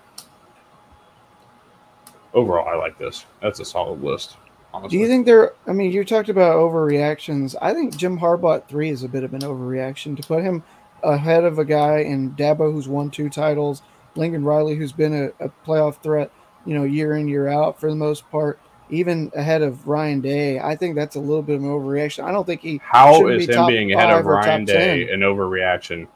overall, 2.32 2.68
I 2.68 2.76
like 2.76 2.98
this. 2.98 3.26
That's 3.42 3.60
a 3.60 3.64
solid 3.64 4.02
list. 4.02 4.36
Honestly. 4.72 4.98
Do 4.98 5.02
you 5.02 5.08
think 5.08 5.26
there? 5.26 5.52
I 5.66 5.72
mean, 5.72 5.92
you 5.92 6.04
talked 6.04 6.28
about 6.28 6.56
overreactions. 6.56 7.54
I 7.62 7.72
think 7.72 7.96
Jim 7.96 8.18
Harbaugh 8.18 8.66
three 8.66 8.90
is 8.90 9.04
a 9.04 9.08
bit 9.08 9.22
of 9.22 9.32
an 9.32 9.42
overreaction 9.42 10.16
to 10.16 10.26
put 10.26 10.42
him 10.42 10.64
ahead 11.04 11.44
of 11.44 11.58
a 11.58 11.64
guy 11.64 11.98
in 11.98 12.32
Dabo 12.32 12.72
who's 12.72 12.88
won 12.88 13.10
two 13.10 13.28
titles, 13.28 13.82
Lincoln 14.16 14.44
Riley 14.44 14.74
who's 14.74 14.92
been 14.92 15.14
a, 15.14 15.44
a 15.44 15.50
playoff 15.64 16.02
threat, 16.02 16.30
you 16.66 16.74
know, 16.74 16.84
year 16.84 17.14
in 17.14 17.28
year 17.28 17.46
out 17.46 17.78
for 17.78 17.88
the 17.88 17.96
most 17.96 18.28
part, 18.30 18.58
even 18.90 19.30
ahead 19.34 19.62
of 19.62 19.86
Ryan 19.86 20.20
Day. 20.20 20.58
I 20.58 20.76
think 20.76 20.94
that's 20.94 21.16
a 21.16 21.20
little 21.20 21.42
bit 21.42 21.56
of 21.56 21.62
an 21.62 21.68
overreaction. 21.68 22.24
I 22.24 22.32
don't 22.32 22.44
think 22.44 22.60
he. 22.60 22.80
How 22.82 23.26
is 23.28 23.46
be 23.46 23.52
him 23.52 23.66
being 23.66 23.92
ahead 23.92 24.10
of 24.10 24.18
five 24.18 24.26
or 24.26 24.34
top 24.36 24.46
Ryan 24.46 24.64
Day 24.64 25.06
10. 25.06 25.14
an 25.14 25.20
overreaction 25.20 26.08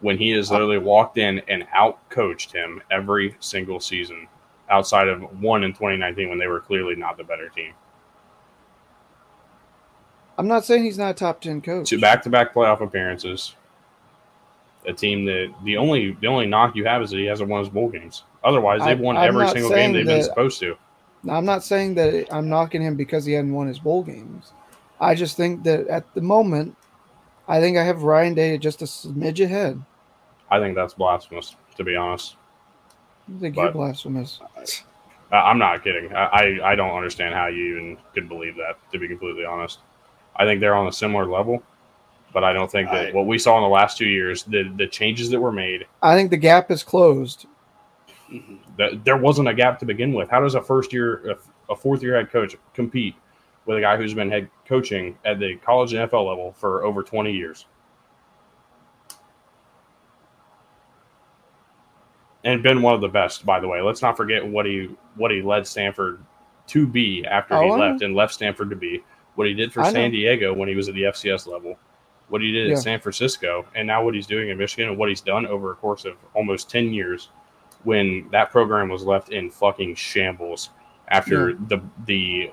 when 0.00 0.18
he 0.18 0.30
has 0.30 0.50
literally 0.50 0.78
walked 0.78 1.18
in 1.18 1.40
and 1.48 1.66
out 1.72 2.08
coached 2.10 2.52
him 2.52 2.82
every 2.90 3.36
single 3.40 3.80
season 3.80 4.28
outside 4.68 5.08
of 5.08 5.22
one 5.40 5.64
in 5.64 5.72
2019 5.72 6.28
when 6.28 6.38
they 6.38 6.46
were 6.46 6.60
clearly 6.60 6.94
not 6.94 7.16
the 7.16 7.24
better 7.24 7.48
team? 7.48 7.72
I'm 10.38 10.48
not 10.48 10.64
saying 10.64 10.84
he's 10.84 10.98
not 10.98 11.10
a 11.10 11.14
top 11.14 11.40
ten 11.40 11.60
coach. 11.60 11.88
Two 11.88 12.00
back 12.00 12.22
to 12.22 12.30
back 12.30 12.54
playoff 12.54 12.80
appearances. 12.80 13.54
A 14.86 14.92
team 14.92 15.24
that 15.24 15.52
the 15.64 15.76
only 15.76 16.16
the 16.20 16.26
only 16.26 16.46
knock 16.46 16.76
you 16.76 16.84
have 16.84 17.02
is 17.02 17.10
that 17.10 17.18
he 17.18 17.24
hasn't 17.24 17.48
won 17.48 17.60
his 17.60 17.68
bowl 17.68 17.88
games. 17.88 18.24
Otherwise, 18.44 18.82
they've 18.84 19.00
won 19.00 19.16
I'm 19.16 19.28
every 19.28 19.48
single 19.48 19.70
game 19.70 19.92
they've 19.92 20.06
been 20.06 20.22
supposed 20.22 20.60
to. 20.60 20.76
Now, 21.26 21.34
I'm 21.34 21.44
not 21.44 21.64
saying 21.64 21.96
that 21.96 22.28
I'm 22.32 22.48
knocking 22.48 22.80
him 22.80 22.94
because 22.94 23.24
he 23.24 23.32
hadn't 23.32 23.52
won 23.52 23.66
his 23.66 23.80
bowl 23.80 24.04
games. 24.04 24.52
I 25.00 25.16
just 25.16 25.36
think 25.36 25.64
that 25.64 25.88
at 25.88 26.14
the 26.14 26.20
moment, 26.20 26.76
I 27.48 27.60
think 27.60 27.76
I 27.76 27.82
have 27.82 28.04
Ryan 28.04 28.34
Day 28.34 28.56
just 28.58 28.80
a 28.80 28.84
smidge 28.84 29.44
ahead. 29.44 29.82
I 30.50 30.60
think 30.60 30.76
that's 30.76 30.94
blasphemous, 30.94 31.56
to 31.76 31.82
be 31.84 31.96
honest. 31.96 32.36
I 33.28 33.40
think 33.40 33.56
But- 33.56 33.62
you're 33.64 33.72
blasphemous. 33.72 34.40
I- 35.32 35.36
I'm 35.50 35.58
not 35.58 35.82
kidding. 35.82 36.14
I, 36.14 36.24
I, 36.62 36.72
I 36.72 36.74
don't 36.76 36.96
understand 36.96 37.34
how 37.34 37.48
you 37.48 37.76
even 37.76 37.98
could 38.14 38.28
believe 38.28 38.54
that, 38.56 38.76
to 38.92 38.98
be 39.00 39.08
completely 39.08 39.44
honest. 39.44 39.80
I 40.36 40.44
think 40.44 40.60
they're 40.60 40.76
on 40.76 40.86
a 40.86 40.92
similar 40.92 41.26
level, 41.26 41.60
but 42.32 42.44
I 42.44 42.52
don't 42.52 42.70
think 42.70 42.88
that 42.90 43.08
I- 43.08 43.10
what 43.12 43.26
we 43.26 43.36
saw 43.36 43.56
in 43.56 43.64
the 43.64 43.68
last 43.68 43.98
two 43.98 44.06
years, 44.06 44.44
the, 44.44 44.72
the 44.76 44.86
changes 44.86 45.28
that 45.30 45.40
were 45.40 45.50
made, 45.50 45.86
I 46.00 46.14
think 46.14 46.30
the 46.30 46.36
gap 46.36 46.70
is 46.70 46.84
closed. 46.84 47.46
Mhm. 48.30 48.58
that 48.78 49.04
there 49.04 49.16
wasn't 49.16 49.48
a 49.48 49.54
gap 49.54 49.78
to 49.80 49.86
begin 49.86 50.12
with. 50.12 50.28
How 50.30 50.40
does 50.40 50.54
a 50.54 50.62
first 50.62 50.92
year, 50.92 51.36
a, 51.68 51.76
fourth 51.76 52.02
year 52.02 52.16
head 52.16 52.30
coach 52.30 52.56
compete 52.74 53.14
with 53.66 53.78
a 53.78 53.80
guy 53.80 53.96
who's 53.96 54.14
been 54.14 54.30
head 54.30 54.48
coaching 54.66 55.16
at 55.24 55.38
the 55.38 55.56
college 55.56 55.92
and 55.92 56.10
NFL 56.10 56.26
level 56.28 56.52
for 56.52 56.84
over 56.84 57.02
20 57.02 57.32
years? 57.32 57.66
And 62.44 62.62
been 62.62 62.80
one 62.82 62.94
of 62.94 63.00
the 63.00 63.08
best, 63.08 63.44
by 63.44 63.58
the 63.58 63.66
way. 63.66 63.80
Let's 63.80 64.02
not 64.02 64.16
forget 64.16 64.46
what 64.46 64.66
he 64.66 64.88
what 65.16 65.30
he 65.30 65.42
led 65.42 65.66
Stanford 65.66 66.24
to 66.68 66.86
be 66.86 67.24
after 67.24 67.54
Oh, 67.54 67.62
he 67.62 67.70
left 67.70 68.02
and 68.02 68.14
left 68.14 68.34
Stanford 68.34 68.70
to 68.70 68.76
be. 68.76 69.02
What 69.34 69.46
he 69.48 69.54
did 69.54 69.72
for 69.72 69.80
I 69.82 69.86
know. 69.86 69.92
San 69.92 70.10
Diego 70.12 70.52
when 70.54 70.68
he 70.68 70.76
was 70.76 70.88
at 70.88 70.94
the 70.94 71.02
FCS 71.04 71.46
level. 71.46 71.76
What 72.28 72.40
he 72.40 72.52
did 72.52 72.68
Yeah. 72.68 72.74
at 72.74 72.82
San 72.82 73.00
Francisco, 73.00 73.66
and 73.74 73.86
now 73.86 74.04
what 74.04 74.14
he's 74.14 74.26
doing 74.26 74.48
in 74.48 74.58
Michigan, 74.58 74.88
and 74.90 74.98
what 74.98 75.08
he's 75.08 75.20
done 75.20 75.46
over 75.46 75.72
a 75.72 75.74
course 75.76 76.04
of 76.04 76.16
almost 76.34 76.68
10 76.70 76.92
years 76.92 77.30
when 77.84 78.28
that 78.30 78.50
program 78.50 78.88
was 78.88 79.04
left 79.04 79.30
in 79.30 79.50
fucking 79.50 79.94
shambles 79.94 80.70
after 81.08 81.54
the 81.68 81.80
the 82.06 82.50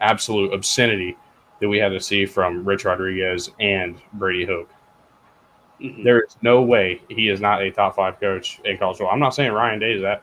absolute 0.00 0.52
obscenity 0.52 1.16
that 1.60 1.68
we 1.68 1.78
had 1.78 1.90
to 1.90 2.00
see 2.00 2.26
from 2.26 2.64
Rich 2.64 2.84
Rodriguez 2.84 3.50
and 3.60 4.00
Brady 4.14 4.44
Hoke. 4.44 4.70
Mhm. 5.80 6.04
There 6.04 6.22
is 6.22 6.36
no 6.42 6.62
way 6.62 7.00
he 7.08 7.28
is 7.28 7.40
not 7.40 7.62
a 7.62 7.70
top 7.70 7.96
five 7.96 8.18
coach 8.20 8.60
in 8.64 8.78
college 8.78 8.98
football. 8.98 9.12
I'm 9.12 9.20
not 9.20 9.34
saying 9.34 9.52
Ryan 9.52 9.78
Day 9.78 9.92
is 9.92 10.02
that 10.02 10.22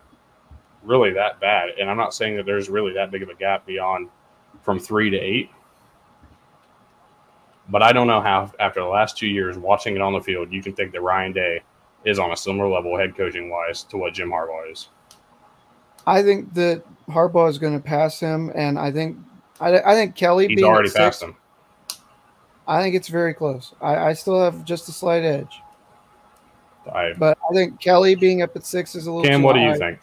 really 0.84 1.12
that 1.12 1.39
bad, 1.39 1.70
and 1.80 1.89
I'm 1.89 1.98
not 1.98 2.13
saying 2.13 2.36
that 2.38 2.46
there's 2.46 2.70
really 2.70 2.94
that 2.94 3.12
big 3.12 3.22
of 3.22 3.30
a 3.30 3.36
gap 3.36 3.65
beyond 3.65 4.10
from 4.62 4.80
three 4.80 5.10
to 5.10 5.17
eight. 5.17 5.50
But 7.70 7.84
I 7.84 7.94
don't 7.94 8.08
know 8.08 8.22
how 8.22 8.52
after 8.60 8.82
the 8.82 8.88
last 8.88 9.17
two 9.17 9.28
years 9.28 9.58
watching 9.58 9.96
it 9.96 10.02
on 10.02 10.13
the 10.13 10.22
field, 10.22 10.52
you 10.52 10.62
can 10.62 10.74
think 10.74 10.91
that 10.91 11.02
Ryan 11.02 11.32
Day 11.32 11.62
is 12.05 12.19
on 12.19 12.31
a 12.31 12.37
similar 12.37 12.67
level 12.67 12.97
head 12.97 13.15
coaching 13.15 13.49
wise 13.49 13.83
to 13.83 13.97
what 13.97 14.13
Jim 14.13 14.29
Harbaugh 14.29 14.71
is. 14.71 14.89
I 16.07 16.23
think 16.23 16.53
that 16.55 16.83
Harbaugh 17.07 17.49
is 17.49 17.57
going 17.57 17.73
to 17.79 17.83
pass 17.83 18.19
him, 18.19 18.51
and 18.55 18.79
I 18.79 18.91
think 18.91 19.17
I, 19.59 19.79
I 19.79 19.93
think 19.93 20.15
Kelly 20.15 20.47
He's 20.47 20.55
being 20.55 20.67
already 20.67 20.89
at 20.89 20.95
passed 20.95 21.19
six, 21.19 21.29
him. 21.29 21.37
I 22.67 22.81
think 22.81 22.95
it's 22.95 23.07
very 23.07 23.33
close. 23.33 23.73
I, 23.81 23.95
I 23.97 24.13
still 24.13 24.41
have 24.41 24.65
just 24.65 24.89
a 24.89 24.91
slight 24.91 25.23
edge, 25.23 25.61
I, 26.91 27.13
but 27.13 27.37
I 27.49 27.53
think 27.53 27.79
Kelly 27.79 28.15
being 28.15 28.41
up 28.41 28.55
at 28.55 28.65
six 28.65 28.95
is 28.95 29.07
a 29.07 29.11
little. 29.11 29.29
Cam, 29.29 29.41
too 29.41 29.45
what 29.45 29.53
do 29.53 29.59
you 29.59 29.69
high. 29.69 29.77
think? 29.77 29.99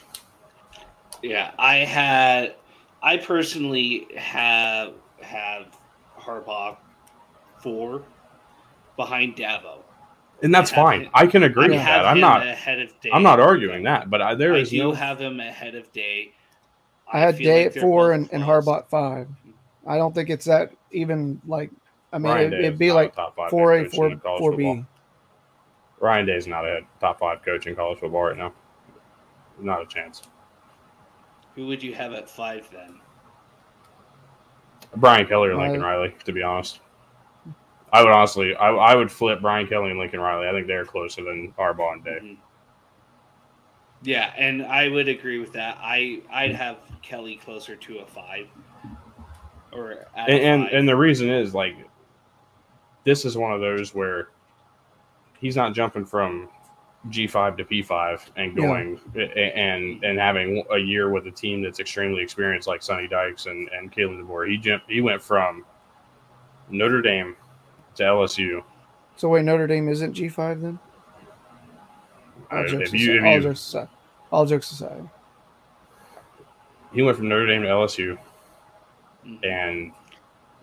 Yeah, 1.22 1.52
I 1.58 1.78
had. 1.78 2.54
I 3.02 3.16
personally 3.16 4.06
have 4.16 4.94
have 5.20 5.66
Harbaugh 6.18 6.76
four 7.60 8.02
behind 8.96 9.36
Dabo. 9.36 9.78
And 10.42 10.54
that's 10.54 10.70
fine. 10.70 11.02
him- 11.02 11.10
I 11.14 11.26
can 11.26 11.42
agree 11.42 11.64
I 11.64 11.68
with 11.68 11.80
have 11.80 12.02
that. 12.02 12.08
I'm 12.08 12.20
not. 12.20 12.46
ahead 12.46 12.78
of 12.80 13.00
Day. 13.00 13.10
I'm 13.12 13.22
not 13.22 13.40
arguing 13.40 13.82
that, 13.84 14.08
but 14.08 14.22
I, 14.22 14.34
there 14.34 14.54
I 14.54 14.58
is 14.58 14.70
do 14.70 14.78
no. 14.78 14.92
have 14.92 15.18
him 15.20 15.40
ahead 15.40 15.74
of 15.74 15.90
Day. 15.92 16.32
I 17.12 17.18
had 17.20 17.36
feel 17.36 17.46
Day 17.52 17.66
like 17.68 17.76
at 17.76 17.82
four 17.82 18.12
and, 18.12 18.28
and 18.32 18.44
close. 18.44 18.64
Harbaugh 18.64 18.78
at 18.80 18.90
five. 18.90 19.28
I 19.86 19.96
don't 19.96 20.14
think 20.14 20.30
it's 20.30 20.44
that 20.44 20.72
even 20.92 21.40
like. 21.46 21.70
I 22.12 22.18
mean, 22.18 22.32
Ryan 22.32 22.52
it, 22.52 22.60
it'd 22.60 22.78
be 22.78 22.92
like 22.92 23.14
four 23.50 23.74
A, 23.74 23.88
four 23.88 24.16
four 24.38 24.56
B. 24.56 24.84
Ryan 26.00 26.26
Day 26.26 26.36
is 26.36 26.46
not 26.46 26.64
a 26.64 26.82
top 27.00 27.18
five 27.18 27.42
coach 27.44 27.66
in 27.66 27.74
college 27.74 27.98
football 27.98 28.22
right 28.24 28.36
now. 28.36 28.52
Not 29.60 29.82
a 29.82 29.86
chance. 29.86 30.22
Who 31.56 31.66
would 31.66 31.82
you 31.82 31.92
have 31.94 32.12
at 32.12 32.30
five 32.30 32.68
then? 32.70 33.00
Brian 34.96 35.26
Kelly 35.26 35.48
or 35.48 35.56
Lincoln 35.56 35.82
Uh, 35.82 35.86
Riley, 35.86 36.14
to 36.24 36.32
be 36.32 36.42
honest. 36.42 36.80
I 37.92 38.02
would 38.02 38.12
honestly, 38.12 38.54
I, 38.54 38.68
I 38.70 38.94
would 38.94 39.10
flip 39.10 39.40
Brian 39.40 39.66
Kelly 39.66 39.90
and 39.90 39.98
Lincoln 39.98 40.20
Riley. 40.20 40.46
I 40.46 40.52
think 40.52 40.66
they're 40.66 40.84
closer 40.84 41.24
than 41.24 41.52
Harbaugh 41.58 41.94
and 41.94 42.04
Day. 42.04 42.18
Mhm. 42.22 42.36
Yeah, 44.02 44.32
and 44.36 44.64
I 44.64 44.88
would 44.88 45.08
agree 45.08 45.38
with 45.38 45.52
that. 45.54 45.76
I 45.80 46.20
I'd 46.30 46.54
have 46.54 46.76
Kelly 47.02 47.36
closer 47.36 47.74
to 47.74 47.98
a 47.98 48.06
five, 48.06 48.46
or 49.72 50.06
And, 50.14 50.30
and 50.30 50.64
five. 50.64 50.72
and 50.74 50.88
the 50.88 50.96
reason 50.96 51.28
is 51.28 51.54
like, 51.54 51.74
this 53.04 53.24
is 53.24 53.36
one 53.36 53.52
of 53.52 53.60
those 53.60 53.94
where 53.94 54.28
he's 55.40 55.56
not 55.56 55.72
jumping 55.74 56.04
from 56.04 56.48
G 57.08 57.26
five 57.26 57.56
to 57.56 57.64
P 57.64 57.82
five 57.82 58.30
and 58.36 58.54
going 58.54 59.00
a- 59.16 59.58
and 59.58 60.04
and 60.04 60.18
having 60.18 60.62
a 60.70 60.78
year 60.78 61.10
with 61.10 61.26
a 61.26 61.30
team 61.32 61.62
that's 61.62 61.80
extremely 61.80 62.22
experienced 62.22 62.68
like 62.68 62.82
Sonny 62.82 63.08
Dykes 63.08 63.46
and 63.46 63.68
and 63.70 63.90
Kalen 63.90 64.22
DeBoer. 64.22 64.48
He 64.48 64.58
jumped. 64.58 64.88
He 64.90 65.00
went 65.00 65.22
from 65.22 65.64
Notre 66.70 67.00
Dame 67.02 67.34
to 67.98 68.04
LSU. 68.04 68.62
So 69.16 69.28
wait, 69.28 69.44
Notre 69.44 69.66
Dame 69.66 69.88
isn't 69.88 70.14
G 70.14 70.28
five 70.28 70.60
then? 70.60 70.78
Uh, 72.50 72.56
all 72.56 72.64
If 72.64 72.70
jokes, 72.70 72.92
you- 72.92 73.12
aside, 73.12 73.16
if 73.18 73.24
all 73.24 73.34
you- 73.34 73.40
jokes 73.42 73.60
aside, 73.60 73.88
all 74.32 74.46
jokes 74.46 74.70
aside. 74.72 75.08
He 76.92 77.02
went 77.02 77.16
from 77.18 77.28
Notre 77.28 77.46
Dame 77.46 77.62
to 77.62 77.68
LSU 77.68 78.16
and 79.44 79.92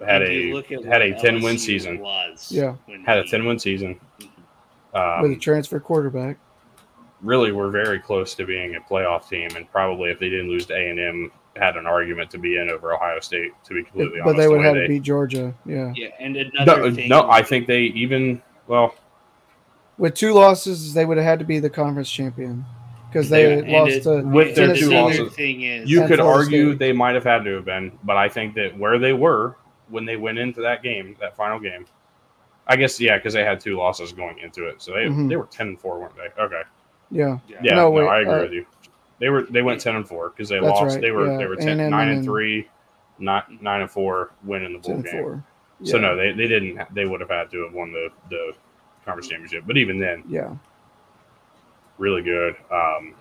had 0.03 0.23
a 0.23 0.51
had 0.89 1.01
a 1.01 1.11
what 1.11 1.19
ten 1.21 1.41
win 1.41 1.57
season. 1.57 2.03
Yeah. 2.49 2.75
Had 3.05 3.19
a 3.19 3.23
ten 3.25 3.45
win 3.45 3.59
season. 3.59 3.99
Um, 4.93 5.21
with 5.21 5.31
a 5.31 5.33
Um, 5.35 5.39
transfer 5.39 5.79
quarterback. 5.79 6.37
really, 7.21 7.51
we're 7.51 7.69
very 7.69 7.99
close 7.99 8.33
to 8.35 8.45
being 8.45 8.75
a 8.75 8.79
playoff 8.79 9.27
team, 9.29 9.49
and 9.55 9.69
probably 9.71 10.09
if 10.09 10.19
they 10.19 10.29
didn't 10.29 10.47
lose 10.49 10.65
to 10.67 10.73
A 10.73 10.89
and 10.89 10.99
M, 10.99 11.31
had 11.55 11.77
an 11.77 11.85
argument 11.85 12.29
to 12.31 12.37
be 12.37 12.57
in 12.57 12.69
over 12.69 12.93
Ohio 12.93 13.19
State. 13.19 13.51
To 13.65 13.73
be 13.73 13.83
completely 13.83 14.19
But 14.19 14.29
honest, 14.31 14.37
but 14.37 14.41
they 14.41 14.47
would 14.47 14.59
the 14.59 14.63
have 14.63 14.73
way 14.73 14.81
to 14.81 14.87
beat 14.87 15.03
Georgia. 15.03 15.53
Yeah. 15.65 15.93
Yeah, 15.95 16.09
and 16.19 16.35
another 16.37 16.89
No, 16.89 16.91
thing. 16.95 17.09
no, 17.09 17.29
I 17.29 17.41
think 17.41 17.67
they 17.67 17.83
even 17.83 18.41
well. 18.67 18.95
With 19.97 20.13
two 20.15 20.33
losses, 20.33 20.93
they 20.93 21.05
would 21.05 21.17
have 21.17 21.25
had 21.25 21.39
to 21.39 21.45
be 21.45 21.59
the 21.59 21.69
conference 21.69 22.11
champion 22.11 22.65
because 23.09 23.29
they 23.29 23.61
Yeah, 23.61 23.79
lost 23.79 23.91
it- 23.93 24.03
to 24.03 24.21
with 24.23 24.55
their 24.55 24.75
two 24.75 24.89
losses. 24.89 25.33
Thing 25.33 25.61
is, 25.61 25.89
You 25.89 26.05
could 26.05 26.19
Florida 26.19 26.23
argue 26.37 26.69
State. 26.71 26.79
they 26.79 26.91
might 26.91 27.15
have 27.15 27.23
had 27.23 27.45
to 27.45 27.55
have 27.55 27.65
been, 27.65 27.97
but 28.03 28.17
I 28.17 28.27
think 28.27 28.55
that 28.55 28.77
where 28.77 28.99
they 28.99 29.13
were 29.13 29.55
when 29.89 30.03
they 30.03 30.17
went 30.17 30.37
into 30.39 30.59
that 30.61 30.81
game, 30.83 31.15
that 31.21 31.37
final 31.37 31.59
game, 31.59 31.85
I 32.67 32.75
guess 32.75 32.99
yeah, 32.99 33.17
because 33.17 33.33
they 33.33 33.45
had 33.45 33.59
two 33.61 33.77
losses 33.77 34.11
going 34.11 34.39
into 34.39 34.65
it, 34.67 34.81
so 34.81 34.91
they 34.93 35.05
Mhm. 35.05 35.29
they 35.29 35.37
were 35.37 35.45
ten 35.45 35.67
and 35.69 35.79
four, 35.79 35.99
weren't 35.99 36.15
they? 36.17 36.41
Okay, 36.41 36.63
Yeah. 37.11 37.37
yeah. 37.47 37.57
yeah, 37.61 37.75
No, 37.75 37.83
no, 37.83 37.91
wait, 37.91 38.07
I 38.07 38.19
agree 38.21 38.33
uh, 38.33 38.41
with 38.41 38.51
you. 38.51 38.65
They 39.25 39.29
were 39.31 39.41
they 39.41 39.63
went 39.63 39.81
ten 39.81 39.95
and 39.95 40.07
four 40.07 40.29
because 40.29 40.49
they 40.49 40.59
That's 40.59 40.67
lost. 40.79 40.93
right, 40.93 41.01
They 41.01 41.09
were 41.09 41.31
yeah, 41.31 41.37
they 41.39 41.47
were 41.47 41.55
10, 41.55 41.79
A&M 41.79 41.89
nine 41.89 42.09
and 42.09 42.17
and 42.19 42.25
three, 42.27 42.69
not 43.17 43.49
nine 43.59 43.81
and 43.81 43.89
four, 43.89 44.29
winning 44.43 44.73
the 44.73 44.77
bowl 44.77 45.01
game. 45.01 45.11
four. 45.11 45.43
So 45.83 45.97
no, 45.97 46.15
they, 46.15 46.31
they 46.31 46.47
didn't. 46.47 46.79
They 46.93 47.07
would 47.07 47.21
have 47.21 47.31
had 47.31 47.49
to 47.49 47.63
have 47.63 47.73
won 47.73 47.91
the 47.91 48.09
the 48.29 48.51
conference 49.03 49.27
championship. 49.27 49.63
But 49.65 49.77
even 49.77 49.97
then, 49.97 50.23
Yeah. 50.29 50.53
really 51.97 52.21
good. 52.21 52.55
Um, 52.69 53.15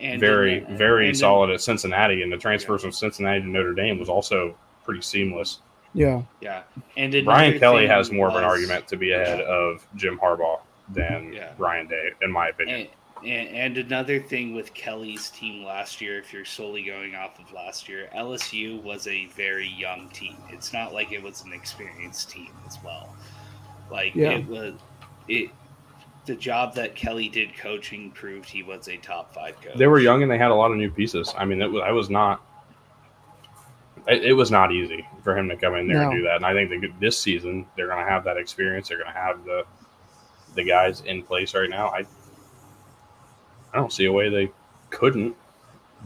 and 0.00 0.18
very 0.20 0.58
then- 0.58 0.76
very 0.76 1.06
and 1.06 1.14
then- 1.14 1.20
solid 1.20 1.50
at 1.50 1.60
Cincinnati, 1.60 2.22
and 2.22 2.32
the 2.32 2.36
transfer 2.36 2.76
from 2.78 2.90
Cincinnati 2.90 3.42
to 3.42 3.46
Notre 3.48 3.74
Dame 3.74 3.96
was 3.96 4.08
also 4.08 4.56
pretty 4.84 5.02
seamless. 5.02 5.60
Yeah. 5.94 6.22
Yeah, 6.40 6.62
and 6.96 7.14
Brian 7.24 7.60
Kelly 7.60 7.86
has 7.86 8.10
more 8.10 8.28
of 8.28 8.34
an 8.34 8.42
argument 8.42 8.88
to 8.88 8.96
be 8.96 9.12
ahead 9.12 9.40
of 9.42 9.86
Jim 9.94 10.18
Harbaugh 10.18 10.58
than 10.88 11.32
Yeah. 11.32 11.52
Ryan 11.58 11.86
Day, 11.86 12.10
in 12.22 12.32
my 12.32 12.48
opinion. 12.48 12.80
And, 12.80 12.88
and, 13.24 13.48
and 13.48 13.78
another 13.78 14.20
thing 14.20 14.54
with 14.54 14.74
Kelly's 14.74 15.30
team 15.30 15.64
last 15.64 16.00
year, 16.00 16.18
if 16.18 16.32
you're 16.32 16.44
solely 16.44 16.82
going 16.82 17.14
off 17.14 17.38
of 17.38 17.50
last 17.52 17.88
year, 17.88 18.08
LSU 18.14 18.82
was 18.82 19.06
a 19.06 19.26
very 19.26 19.68
young 19.68 20.08
team. 20.10 20.36
It's 20.50 20.72
not 20.72 20.92
like 20.92 21.12
it 21.12 21.22
was 21.22 21.42
an 21.44 21.52
experienced 21.52 22.30
team 22.30 22.50
as 22.66 22.78
well. 22.84 23.14
Like 23.90 24.14
Yeah. 24.14 24.32
it 24.32 24.46
was, 24.46 24.74
it 25.28 25.50
the 26.26 26.34
job 26.34 26.74
that 26.74 26.96
Kelly 26.96 27.28
did 27.28 27.56
coaching 27.56 28.10
proved 28.10 28.48
he 28.48 28.64
was 28.64 28.88
a 28.88 28.96
top 28.96 29.32
five 29.32 29.60
coach. 29.60 29.76
They 29.76 29.86
were 29.86 30.00
young 30.00 30.22
and 30.22 30.30
they 30.30 30.38
had 30.38 30.50
a 30.50 30.54
lot 30.54 30.72
of 30.72 30.76
new 30.76 30.90
pieces. 30.90 31.32
I 31.38 31.44
mean, 31.44 31.62
it 31.62 31.70
was 31.70 31.82
I 31.86 31.92
was 31.92 32.10
not. 32.10 32.42
It, 34.08 34.24
it 34.24 34.32
was 34.32 34.50
not 34.50 34.72
easy 34.72 35.06
for 35.24 35.36
him 35.36 35.48
to 35.48 35.56
come 35.56 35.74
in 35.76 35.86
there 35.88 35.98
No. 35.98 36.10
and 36.10 36.18
do 36.18 36.22
that. 36.24 36.36
And 36.36 36.46
I 36.46 36.52
think 36.52 36.82
that 36.82 36.98
this 37.00 37.18
season 37.18 37.66
they're 37.76 37.86
going 37.88 38.04
to 38.04 38.10
have 38.10 38.24
that 38.24 38.36
experience. 38.36 38.88
They're 38.88 38.98
going 38.98 39.12
to 39.12 39.18
have 39.18 39.44
the 39.44 39.64
the 40.54 40.64
guys 40.64 41.02
in 41.02 41.22
place 41.22 41.54
right 41.54 41.70
now. 41.70 41.88
I 41.90 42.04
I 43.76 43.78
don't 43.78 43.92
see 43.92 44.06
a 44.06 44.12
way 44.12 44.30
they 44.30 44.50
couldn't 44.88 45.36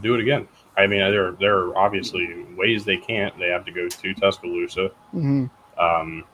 do 0.02 0.14
it 0.14 0.20
again. 0.20 0.48
I 0.76 0.88
mean, 0.88 0.98
there 0.98 1.32
there 1.32 1.56
are 1.58 1.78
obviously 1.78 2.44
ways 2.56 2.84
they 2.84 2.96
can't. 2.96 3.36
They 3.38 3.46
have 3.48 3.64
to 3.66 3.70
go 3.70 3.88
to 3.88 4.14
Tuscaloosa. 4.14 4.90
hmm 5.12 5.46
Um, 5.78 6.24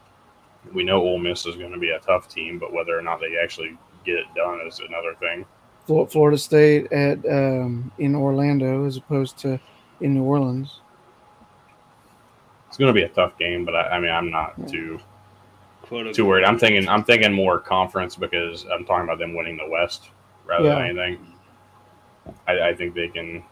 we 0.73 0.83
know 0.83 0.99
Ole 1.03 1.19
Miss 1.19 1.45
is 1.45 1.57
going 1.57 1.73
to 1.73 1.79
be 1.79 1.91
a 1.91 1.99
tough 1.99 2.27
team, 2.29 2.59
but 2.59 2.73
whether 2.73 2.99
or 2.99 3.03
not 3.03 3.21
they 3.21 3.37
actually 3.37 3.77
get 4.05 4.17
it 4.17 4.27
done 4.35 4.61
is 4.67 4.81
another 4.81 5.15
thing. 5.21 5.45
Florida 6.11 6.39
State 6.39 6.91
at 6.91 7.19
um, 7.31 7.93
in 7.99 8.15
Orlando 8.15 8.87
as 8.87 8.97
opposed 8.97 9.39
to 9.41 9.61
in 10.01 10.15
New 10.15 10.25
Orleans. 10.25 10.81
It's 12.69 12.79
going 12.79 12.89
to 12.89 12.99
be 12.99 13.05
a 13.05 13.09
tough 13.11 13.39
game, 13.39 13.65
but 13.67 13.77
I, 13.77 13.89
I 13.91 14.01
mean, 14.01 14.11
I'm 14.11 14.31
not 14.31 14.55
Yeah. 14.59 14.67
too 14.67 15.01
Quote, 15.83 16.15
too 16.15 16.25
worried. 16.25 16.45
I'm 16.45 16.59
thinking 16.59 16.89
I'm 16.89 17.05
thinking 17.05 17.33
more 17.33 17.59
conference 17.61 18.17
because 18.17 18.65
I'm 18.73 18.87
talking 18.87 19.05
about 19.05 19.19
them 19.19 19.35
winning 19.35 19.59
the 19.59 19.69
West 19.69 20.11
rather 20.47 20.65
Yeah. 20.67 20.75
than 20.77 20.99
anything. 20.99 21.27
I, 22.47 22.69
I 22.71 22.75
think 22.75 22.95
they 22.95 23.09
can. 23.09 23.43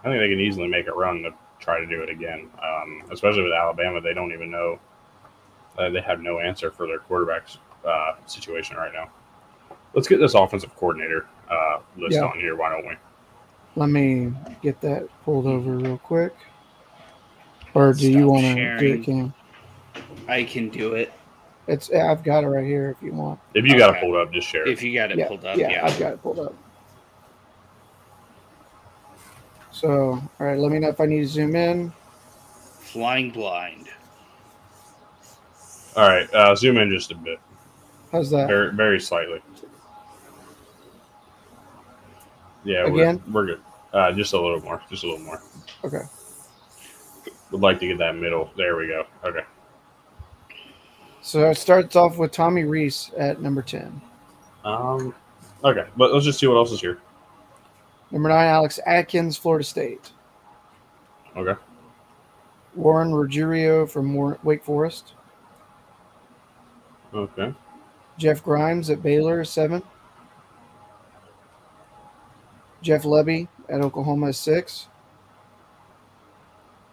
I 0.00 0.08
think 0.08 0.20
they 0.20 0.28
can 0.28 0.40
easily 0.40 0.68
make 0.68 0.86
a 0.86 0.92
run 0.92 1.22
to 1.22 1.30
try 1.60 1.80
to 1.80 1.86
do 1.86 2.02
it 2.02 2.10
again. 2.10 2.50
Um, 2.62 3.04
especially 3.10 3.42
with 3.42 3.52
Alabama, 3.52 4.00
they 4.00 4.12
don't 4.14 4.32
even 4.32 4.50
know. 4.50 4.78
Uh, 5.78 5.90
they 5.90 6.00
have 6.00 6.20
no 6.20 6.38
answer 6.40 6.70
for 6.70 6.86
their 6.86 6.98
quarterback 6.98 7.44
uh, 7.86 8.12
situation 8.26 8.76
right 8.76 8.92
now. 8.92 9.10
Let's 9.94 10.08
get 10.08 10.18
this 10.18 10.34
offensive 10.34 10.74
coordinator 10.76 11.26
uh, 11.50 11.78
list 11.96 12.16
Yeah. 12.16 12.24
on 12.24 12.38
here. 12.38 12.56
Why 12.56 12.70
don't 12.70 12.86
we? 12.86 12.94
Let 13.76 13.88
me 13.88 14.32
get 14.62 14.80
that 14.82 15.08
pulled 15.24 15.46
over 15.46 15.72
real 15.76 15.98
quick. 15.98 16.34
Or 17.74 17.92
do 17.92 18.10
you 18.10 18.28
want 18.28 18.42
to 18.42 18.78
do 18.78 18.92
it, 18.92 19.04
Cam? 19.04 19.34
I 20.28 20.44
can 20.44 20.68
do 20.68 20.94
it 20.94 21.12
It's 21.66 21.90
I've 21.90 22.22
got 22.22 22.44
it 22.44 22.48
right 22.48 22.64
here 22.64 22.90
if 22.90 23.02
you 23.02 23.12
want. 23.12 23.40
If 23.54 23.64
you 23.64 23.78
got 23.78 23.96
it 23.96 24.00
pulled 24.00 24.16
up, 24.16 24.32
just 24.32 24.46
share. 24.48 24.62
it. 24.66 24.72
if 24.72 24.82
you 24.82 24.92
got 24.94 25.10
it 25.10 25.18
yeah, 25.18 25.28
pulled 25.28 25.44
up. 25.44 25.56
yeah, 25.56 25.70
Yeah, 25.70 25.86
I've 25.86 25.98
got 25.98 26.12
it 26.12 26.22
pulled 26.22 26.38
up. 26.38 26.54
So, 29.72 29.90
all 29.90 30.46
right, 30.46 30.58
let 30.58 30.70
me 30.70 30.78
know 30.78 30.88
if 30.88 31.00
I 31.00 31.06
need 31.06 31.20
to 31.20 31.26
zoom 31.26 31.56
in. 31.56 31.92
flying 32.80 33.30
blind. 33.30 33.88
All 35.96 36.08
right, 36.08 36.32
uh, 36.34 36.54
zoom 36.54 36.76
in 36.78 36.90
just 36.90 37.12
a 37.12 37.14
bit, 37.14 37.38
How's 38.12 38.30
that? 38.30 38.46
very 38.48 38.72
very 38.74 39.00
slightly. 39.00 39.40
Yeah, 42.64 42.86
Again? 42.86 43.22
we're 43.28 43.32
we're 43.42 43.46
good. 43.46 43.60
Uh, 43.92 44.12
just 44.12 44.32
a 44.32 44.40
little 44.40 44.60
more, 44.60 44.82
just 44.90 45.04
a 45.04 45.06
little 45.06 45.24
more. 45.24 45.40
Okay. 45.84 46.02
Would 47.52 47.60
like 47.60 47.78
to 47.80 47.86
get 47.86 47.98
that 47.98 48.16
middle. 48.16 48.50
There 48.56 48.76
we 48.76 48.88
go. 48.88 49.04
Okay. 49.24 49.44
So 51.24 51.50
it 51.50 51.56
starts 51.56 51.96
off 51.96 52.18
with 52.18 52.32
Tommy 52.32 52.64
Rees 52.64 53.10
at 53.16 53.40
number 53.40 53.62
10. 53.62 53.98
Um. 54.62 55.14
Okay, 55.64 55.86
but 55.96 56.12
let's 56.12 56.26
just 56.26 56.38
see 56.38 56.46
what 56.46 56.56
else 56.56 56.70
is 56.70 56.82
here. 56.82 56.98
Number 58.10 58.28
9, 58.28 58.46
Alex 58.46 58.78
Atkins, 58.84 59.38
Florida 59.38 59.64
State. 59.64 60.10
Okay. 61.34 61.58
Warren 62.74 63.14
Ruggiero 63.14 63.86
from 63.86 64.14
Wake 64.42 64.62
Forest. 64.62 65.14
Okay. 67.14 67.54
Jeff 68.18 68.44
Grimes 68.44 68.90
at 68.90 69.02
Baylor, 69.02 69.44
7. 69.44 69.82
Jeff 72.82 73.04
Lebby 73.04 73.48
at 73.70 73.80
Oklahoma 73.80 74.26
is 74.26 74.38
6. 74.40 74.88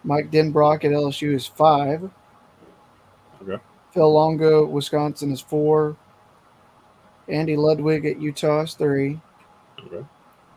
Mike 0.04 0.30
Denbrock 0.30 0.86
at 0.86 0.92
LSU 0.92 1.34
is 1.34 1.46
5. 1.46 2.10
Okay. 3.42 3.62
Phil 3.92 4.12
Longo, 4.12 4.64
Wisconsin 4.66 5.32
is 5.32 5.40
4. 5.40 5.96
Andy 7.28 7.56
Ludwig 7.56 8.06
at 8.06 8.20
Utah 8.20 8.62
is 8.62 8.74
3. 8.74 9.20
Okay. 9.86 10.04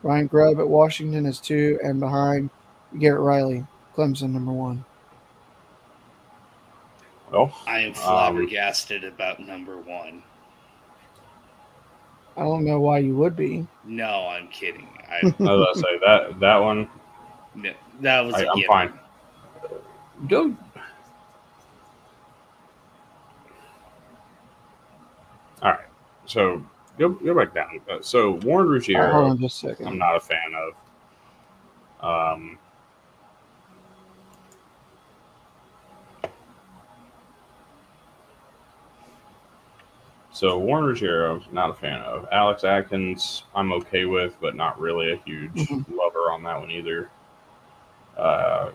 Ryan 0.04 0.28
Grubb 0.28 0.60
at 0.60 0.68
Washington 0.68 1.26
is 1.26 1.40
2. 1.40 1.80
And 1.84 2.00
behind 2.00 2.50
Garrett 3.00 3.22
Riley, 3.22 3.66
Clemson, 3.96 4.32
number 4.32 4.52
1. 4.52 4.84
Well, 7.32 7.54
I 7.68 7.80
am 7.80 7.90
um, 7.90 7.94
flabbergasted 7.96 9.04
about 9.04 9.40
number 9.40 9.78
one. 9.78 10.24
I 12.38 12.42
don't 12.42 12.66
know 12.66 12.80
why 12.80 13.00
you 13.00 13.16
would 13.16 13.36
be. 13.36 13.66
No, 13.84 14.28
I'm 14.28 14.48
kidding. 14.50 14.88
I 15.10 15.20
I 15.22 15.24
was 15.24 15.34
about 15.40 15.74
to 15.74 15.80
say 15.80 16.00
that 16.06 16.40
that 16.40 16.58
one. 16.58 16.88
no, 17.56 17.74
that 18.02 18.22
was. 18.22 18.36
I, 18.36 18.44
a 18.44 18.50
I'm 18.50 18.56
given. 18.56 18.68
fine. 18.68 18.94
Go. 20.28 20.56
All 25.62 25.72
right. 25.72 25.80
So 26.26 26.64
go 26.98 27.10
go 27.10 27.36
back 27.36 27.54
down. 27.54 27.80
Uh, 27.90 27.98
so 28.02 28.32
Warren 28.44 28.68
All 28.68 29.02
right, 29.02 29.12
hold 29.12 29.26
Ruggiero, 29.26 29.26
on 29.32 29.38
just 29.40 29.64
a 29.64 29.70
second. 29.70 29.88
I'm 29.88 29.98
not 29.98 30.16
a 30.16 30.20
fan 30.20 30.54
of. 32.02 32.06
Um. 32.34 32.58
So 40.32 40.58
Warren 40.60 40.86
Ruggiero, 40.86 41.42
not 41.52 41.70
a 41.70 41.74
fan 41.74 42.02
of. 42.02 42.28
Alex 42.32 42.64
Atkins, 42.66 43.44
I'm 43.56 43.72
okay 43.72 44.04
with, 44.06 44.36
but 44.42 44.56
not 44.56 44.80
really 44.80 45.14
a 45.14 45.18
huge 45.18 45.54
Mhm. 45.54 45.86
lover 45.96 46.30
on 46.32 46.44
that 46.44 46.60
one 46.60 46.72
either. 46.72 47.10
Uh, 48.18 48.72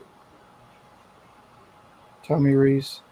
Tommy 2.23 2.55
Rees. 2.55 3.03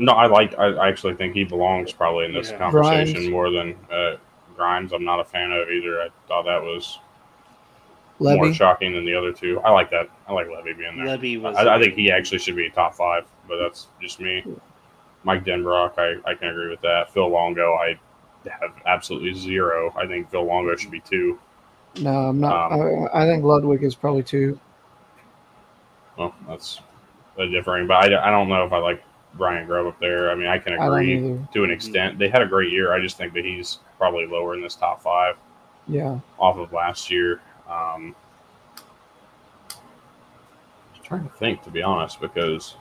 No, 0.00 0.12
I 0.12 0.26
like. 0.26 0.58
I 0.58 0.66
I 0.68 0.88
actually 0.88 1.14
think 1.14 1.34
he 1.34 1.44
belongs 1.44 1.92
probably 1.92 2.24
in 2.24 2.32
this 2.32 2.50
Yeah. 2.50 2.56
conversation 2.58 3.14
Grimes. 3.14 3.28
more 3.30 3.50
than 3.50 3.76
uh, 3.92 4.16
Grimes. 4.56 4.92
I'm 4.94 5.04
not 5.04 5.20
a 5.20 5.24
fan 5.24 5.52
of 5.52 5.68
either. 5.68 6.00
I 6.00 6.08
thought 6.26 6.44
that 6.46 6.62
was 6.62 6.98
more 8.18 8.52
shocking 8.54 8.94
than 8.94 9.04
the 9.04 9.14
other 9.14 9.30
two. 9.32 9.60
I 9.60 9.70
like 9.70 9.90
that. 9.90 10.08
I 10.26 10.32
like 10.32 10.46
Lebby 10.46 10.76
being 10.78 10.96
there. 10.96 11.18
Lebby 11.18 11.40
was. 11.40 11.54
I, 11.56 11.76
I 11.76 11.78
think 11.80 11.94
he 11.94 12.10
actually 12.10 12.38
should 12.38 12.56
be 12.56 12.70
top 12.70 12.94
five, 12.94 13.26
but 13.46 13.58
that's 13.58 13.88
just 14.00 14.20
me. 14.20 14.42
Mike 15.22 15.44
Denbrock, 15.44 15.98
I, 15.98 16.30
I 16.30 16.34
can 16.34 16.48
agree 16.48 16.70
with 16.70 16.80
that. 16.80 17.12
Phil 17.12 17.28
Longo, 17.28 17.74
I 17.74 17.98
have 18.48 18.72
absolutely 18.86 19.34
zero. 19.34 19.92
I 19.94 20.06
think 20.06 20.30
Phil 20.30 20.44
Longo 20.44 20.74
should 20.76 20.90
be 20.90 21.00
two. 21.00 21.38
No, 22.00 22.28
I'm 22.28 22.40
not. 22.40 22.72
Um, 22.72 23.06
I, 23.12 23.22
I 23.24 23.26
think 23.26 23.44
Ludwig 23.44 23.82
is 23.84 23.94
probably 23.94 24.22
two. 24.22 24.58
Well, 26.16 26.34
that's 26.48 26.80
a 27.36 27.46
differing, 27.46 27.86
but 27.86 27.96
I, 27.96 28.28
I 28.28 28.30
don't 28.30 28.48
know 28.48 28.64
if 28.64 28.72
I 28.72 28.78
like 28.78 29.02
Ryan 29.34 29.66
Grubb 29.66 29.86
up 29.86 30.00
there. 30.00 30.30
I 30.30 30.34
mean, 30.34 30.46
I 30.48 30.58
can 30.58 30.74
agree 30.74 31.16
either. 31.18 31.48
to 31.54 31.64
an 31.64 31.70
extent. 31.70 32.18
They 32.18 32.28
had 32.28 32.42
a 32.42 32.46
great 32.46 32.72
year. 32.72 32.92
I 32.92 33.00
just 33.00 33.16
think 33.16 33.32
that 33.34 33.44
he's 33.44 33.78
probably 33.96 34.26
lower 34.26 34.54
in 34.54 34.60
this 34.62 34.74
top 34.74 35.02
five 35.02 35.36
Yeah. 35.86 36.18
off 36.38 36.56
of 36.58 36.72
last 36.72 37.10
year. 37.10 37.40
Um, 37.68 38.14
just 40.94 41.04
trying 41.04 41.22
to 41.24 41.30
think, 41.36 41.62
to 41.62 41.70
be 41.70 41.82
honest, 41.82 42.20
because 42.20 42.76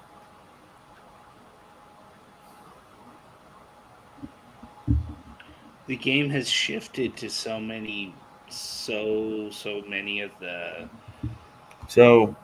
The 5.87 5.95
game 5.95 6.29
has 6.29 6.47
shifted 6.47 7.17
to 7.17 7.29
so 7.29 7.59
many, 7.59 8.13
so 8.49 9.49
so 9.49 9.81
many 9.87 10.21
of 10.21 10.29
the 10.39 10.87
so 11.87 12.35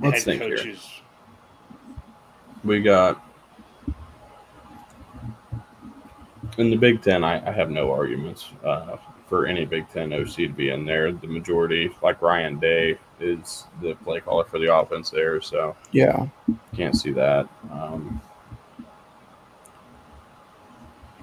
let's 0.00 0.24
head 0.24 0.38
think 0.40 0.42
here. 0.58 0.74
We 2.64 2.80
got 2.80 3.22
in 6.58 6.70
the 6.70 6.76
Big 6.76 7.02
Ten. 7.02 7.24
I, 7.24 7.46
I 7.46 7.52
have 7.52 7.70
no 7.70 7.90
arguments 7.92 8.50
uh, 8.64 8.96
for 9.28 9.46
any 9.46 9.64
Big 9.64 9.88
Ten 9.90 10.12
OC 10.12 10.34
to 10.36 10.48
be 10.48 10.70
in 10.70 10.84
there. 10.84 11.12
The 11.12 11.26
majority, 11.26 11.90
like 12.02 12.20
Ryan 12.22 12.58
Day, 12.58 12.98
is 13.20 13.66
the 13.80 13.94
play 13.96 14.20
caller 14.20 14.44
for 14.44 14.58
the 14.58 14.74
offense 14.74 15.10
there, 15.10 15.40
so 15.40 15.76
Yeah. 15.92 16.26
can't 16.76 16.96
see 16.96 17.10
that. 17.12 17.48
Um, 17.70 18.20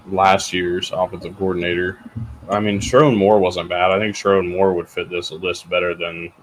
last 0.07 0.51
year's 0.53 0.91
offensive 0.91 1.37
coordinator, 1.37 1.99
I 2.49 2.59
mean, 2.59 2.79
Sherrone 2.79 3.15
Moore 3.15 3.39
wasn't 3.39 3.69
bad. 3.69 3.91
I 3.91 3.99
think 3.99 4.15
Sherrone 4.15 4.49
Moore 4.49 4.73
would 4.73 4.89
fit 4.89 5.09
this 5.09 5.31
list 5.31 5.69
better 5.69 5.93
than 5.93 6.33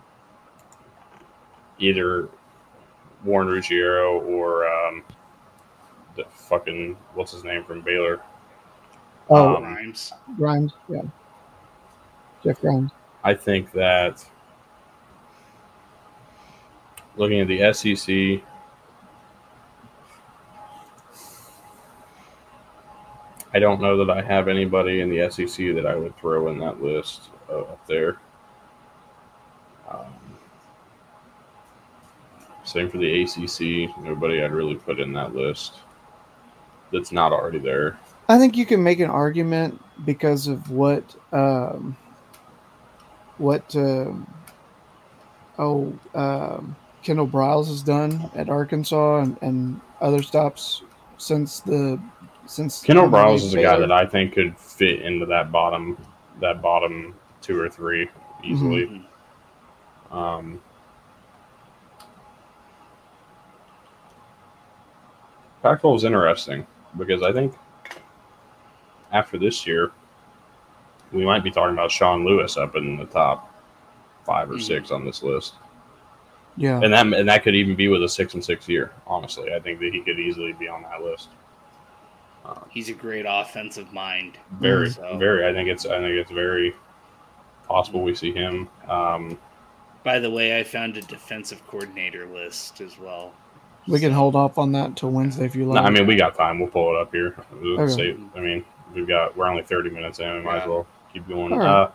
either 1.78 2.28
Warren 3.24 3.49
Ruggiero 3.49 4.20
or 4.20 4.66
um, 4.68 5.05
the 6.16 6.24
fucking 6.24 6.97
what's 7.14 7.32
his 7.32 7.45
name 7.45 7.64
from 7.64 7.80
Baylor. 7.82 8.20
Oh, 9.31 9.57
Um, 9.57 9.62
Grimes. 9.62 10.12
Grimes. 10.37 10.72
Yeah. 10.89 11.03
Jeff 12.43 12.61
Grimes. 12.61 12.91
I 13.24 13.35
think 13.35 13.72
that 13.72 14.24
looking 17.16 17.41
at 17.41 17.49
the 17.49 17.72
SEC, 17.72 18.43
I 23.53 23.59
don't 23.59 23.81
know 23.81 23.97
that 24.05 24.11
I 24.11 24.22
have 24.22 24.49
anybody 24.49 25.01
in 25.01 25.09
the 25.11 25.29
SEC 25.31 25.74
that 25.74 25.87
I 25.87 25.97
would 25.97 26.16
throw 26.18 26.49
in 26.49 26.59
that 26.59 26.83
list 26.83 27.22
uh, 27.49 27.61
up 27.61 27.87
there. 27.87 28.18
Um, 29.91 30.07
same 32.64 32.91
for 32.91 32.99
the 32.99 33.22
ACC. 33.22 33.97
Nobody 34.03 34.43
I'd 34.43 34.53
really 34.53 34.74
put 34.76 35.01
in 35.01 35.12
that 35.14 35.35
list 35.35 35.76
that's 36.93 37.11
not 37.11 37.33
already 37.33 37.59
there. 37.59 37.99
I 38.29 38.39
think 38.39 38.57
you 38.57 38.66
can 38.66 38.83
make 38.83 39.01
an 39.01 39.09
argument 39.09 39.83
because 40.05 40.49
of 40.49 40.70
what 40.70 41.16
um, 41.33 41.97
what 43.39 43.74
um, 43.74 44.33
oh 45.59 45.99
um, 46.14 46.76
Kendall 47.03 47.26
Briles 47.26 47.68
has 47.68 47.83
done 47.83 48.31
at 48.35 48.51
Arkansas 48.51 49.20
and, 49.20 49.39
and 49.41 49.81
other 50.01 50.22
stops 50.22 50.83
since 51.16 51.61
the 51.61 51.99
since 52.45 52.83
Kendall 52.83 53.09
when 53.09 53.12
they 53.12 53.18
Briles 53.18 53.45
is 53.45 53.55
a 53.55 53.62
guy 53.62 53.79
that 53.79 53.93
I 53.93 54.05
think 54.05 54.35
could 54.35 54.59
fit 54.59 55.01
into 55.03 55.24
that 55.26 55.51
bottom 55.51 55.97
that 56.41 56.61
bottom 56.61 57.14
two 57.41 57.59
or 57.59 57.70
three 57.70 58.09
easily. 58.45 59.07
Um, 60.11 60.61
Pac-12 65.62 65.97
is 65.97 66.05
interesting 66.05 66.66
because 66.97 67.22
I 67.22 67.33
think 67.33 67.55
after 69.13 69.39
this 69.39 69.67
year, 69.67 69.91
we 71.13 71.25
might 71.25 71.43
be 71.43 71.51
talking 71.51 71.73
about 71.73 71.91
Sean 71.91 72.25
Lewis 72.25 72.57
up 72.57 72.77
in 72.77 72.97
the 72.97 73.07
top 73.07 73.53
five 74.25 74.51
or 74.51 74.55
Mhm. 74.55 74.63
six 74.63 74.91
on 74.91 75.05
this 75.05 75.23
list, 75.23 75.55
yeah 76.57 76.81
and 76.83 76.93
that 76.93 77.07
and 77.07 77.29
that 77.29 77.43
could 77.43 77.55
even 77.55 77.75
be 77.75 77.89
with 77.89 78.03
a 78.03 78.09
six 78.09 78.35
and 78.35 78.45
six 78.45 78.69
year. 78.69 78.93
Honestly, 79.07 79.55
I 79.55 79.59
think 79.61 79.81
that 79.81 79.93
he 79.93 80.01
could 80.03 80.19
easily 80.19 80.53
be 80.53 80.69
on 80.69 80.83
that 80.83 81.03
list. 81.03 81.31
Um, 82.45 82.65
He's 82.69 82.89
a 82.91 82.95
great 82.95 83.25
offensive 83.29 83.93
mind. 83.93 84.39
very, 84.53 84.91
So- 84.91 85.17
very. 85.17 85.47
I 85.47 85.53
think 85.53 85.69
it's 85.69 85.87
I 85.87 85.99
think 85.99 86.15
it's 86.17 86.31
very 86.31 86.75
possible 87.67 88.03
we 88.03 88.15
see 88.15 88.33
him. 88.33 88.69
Um, 88.89 89.39
By 90.05 90.19
the 90.19 90.31
way, 90.31 90.59
I 90.59 90.63
found 90.65 90.97
a 90.97 91.03
defensive 91.03 91.67
coordinator 91.67 92.27
list 92.27 92.81
as 92.83 92.99
well. 92.99 93.33
we 93.87 93.99
can 94.01 94.13
hold 94.13 94.37
off 94.37 94.59
on 94.59 94.73
that 94.73 94.87
until 94.89 95.11
Wednesday 95.11 95.47
if 95.47 95.57
you 95.57 95.65
No, 95.65 95.71
like. 95.73 95.85
I 95.85 95.89
mean 95.91 96.07
we 96.07 96.17
got 96.17 96.35
time. 96.35 96.59
We'll 96.59 96.69
pull 96.69 96.95
it 96.95 97.01
up 97.01 97.11
here. 97.15 97.35
Okay. 97.65 97.89
say- 97.93 98.17
I 98.37 98.41
mean 98.41 98.63
we've 98.99 99.09
got 99.09 99.36
we're 99.36 99.46
only 99.46 99.62
thirty 99.62 99.90
minutes 99.90 100.18
in. 100.18 100.34
We 100.34 100.40
might 100.42 100.62
as 100.62 100.68
well 100.68 100.86
keep 101.12 101.26
going. 101.28 101.53
All 101.53 101.59
right. 101.59 101.66
Uh, 101.66 101.90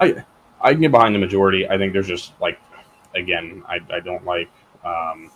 I 0.00 0.24
I 0.60 0.72
can 0.72 0.80
get 0.80 0.90
behind 0.92 1.14
the 1.14 1.18
majority. 1.18 1.68
I 1.68 1.76
think 1.78 1.92
there's 1.92 2.06
just 2.08 2.32
like 2.40 2.58
again 3.14 3.62
I, 3.66 3.80
I 3.92 4.00
don't 4.00 4.24
like. 4.24 4.48
Um, 4.84 5.30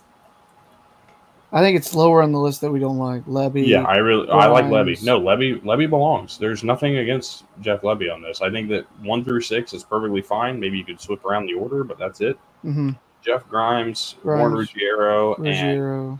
I 1.51 1.61
think 1.61 1.77
it's 1.77 1.93
lower 1.93 2.23
on 2.23 2.31
the 2.31 2.39
list 2.39 2.61
that 2.61 2.71
we 2.71 2.79
don't 2.79 2.97
like. 2.97 3.23
Lebby. 3.25 3.67
yeah, 3.67 3.83
I 3.83 3.97
really 3.97 4.27
I 4.29 4.47
like 4.47 4.65
Lebby. 4.65 5.03
No, 5.03 5.21
Lebby 5.21 5.61
Lebby 5.61 5.87
belongs. 5.89 6.37
There's 6.39 6.63
nothing 6.63 6.97
against 6.97 7.43
Jeff 7.61 7.81
Lebby 7.81 8.11
on 8.11 8.21
this. 8.23 8.41
I 8.41 8.49
think 8.49 8.69
that 8.69 8.85
one 9.01 9.23
through 9.23 9.41
six 9.41 9.73
is 9.73 9.83
perfectly 9.83 10.21
fine. 10.21 10.59
Maybe 10.59 10.77
you 10.79 10.85
could 10.85 10.99
swip 10.99 11.23
around 11.25 11.45
the 11.45 11.53
order, 11.53 11.83
but 11.83 11.97
that's 11.99 12.21
it. 12.21 12.37
hmm 12.63 12.91
Jeff 13.23 13.47
Grimes, 13.47 14.15
Warren 14.23 14.51
Grimes, 14.53 14.73
Ruggiero, 14.73 15.35
and 15.35 15.45
Ruggiero. 15.45 16.19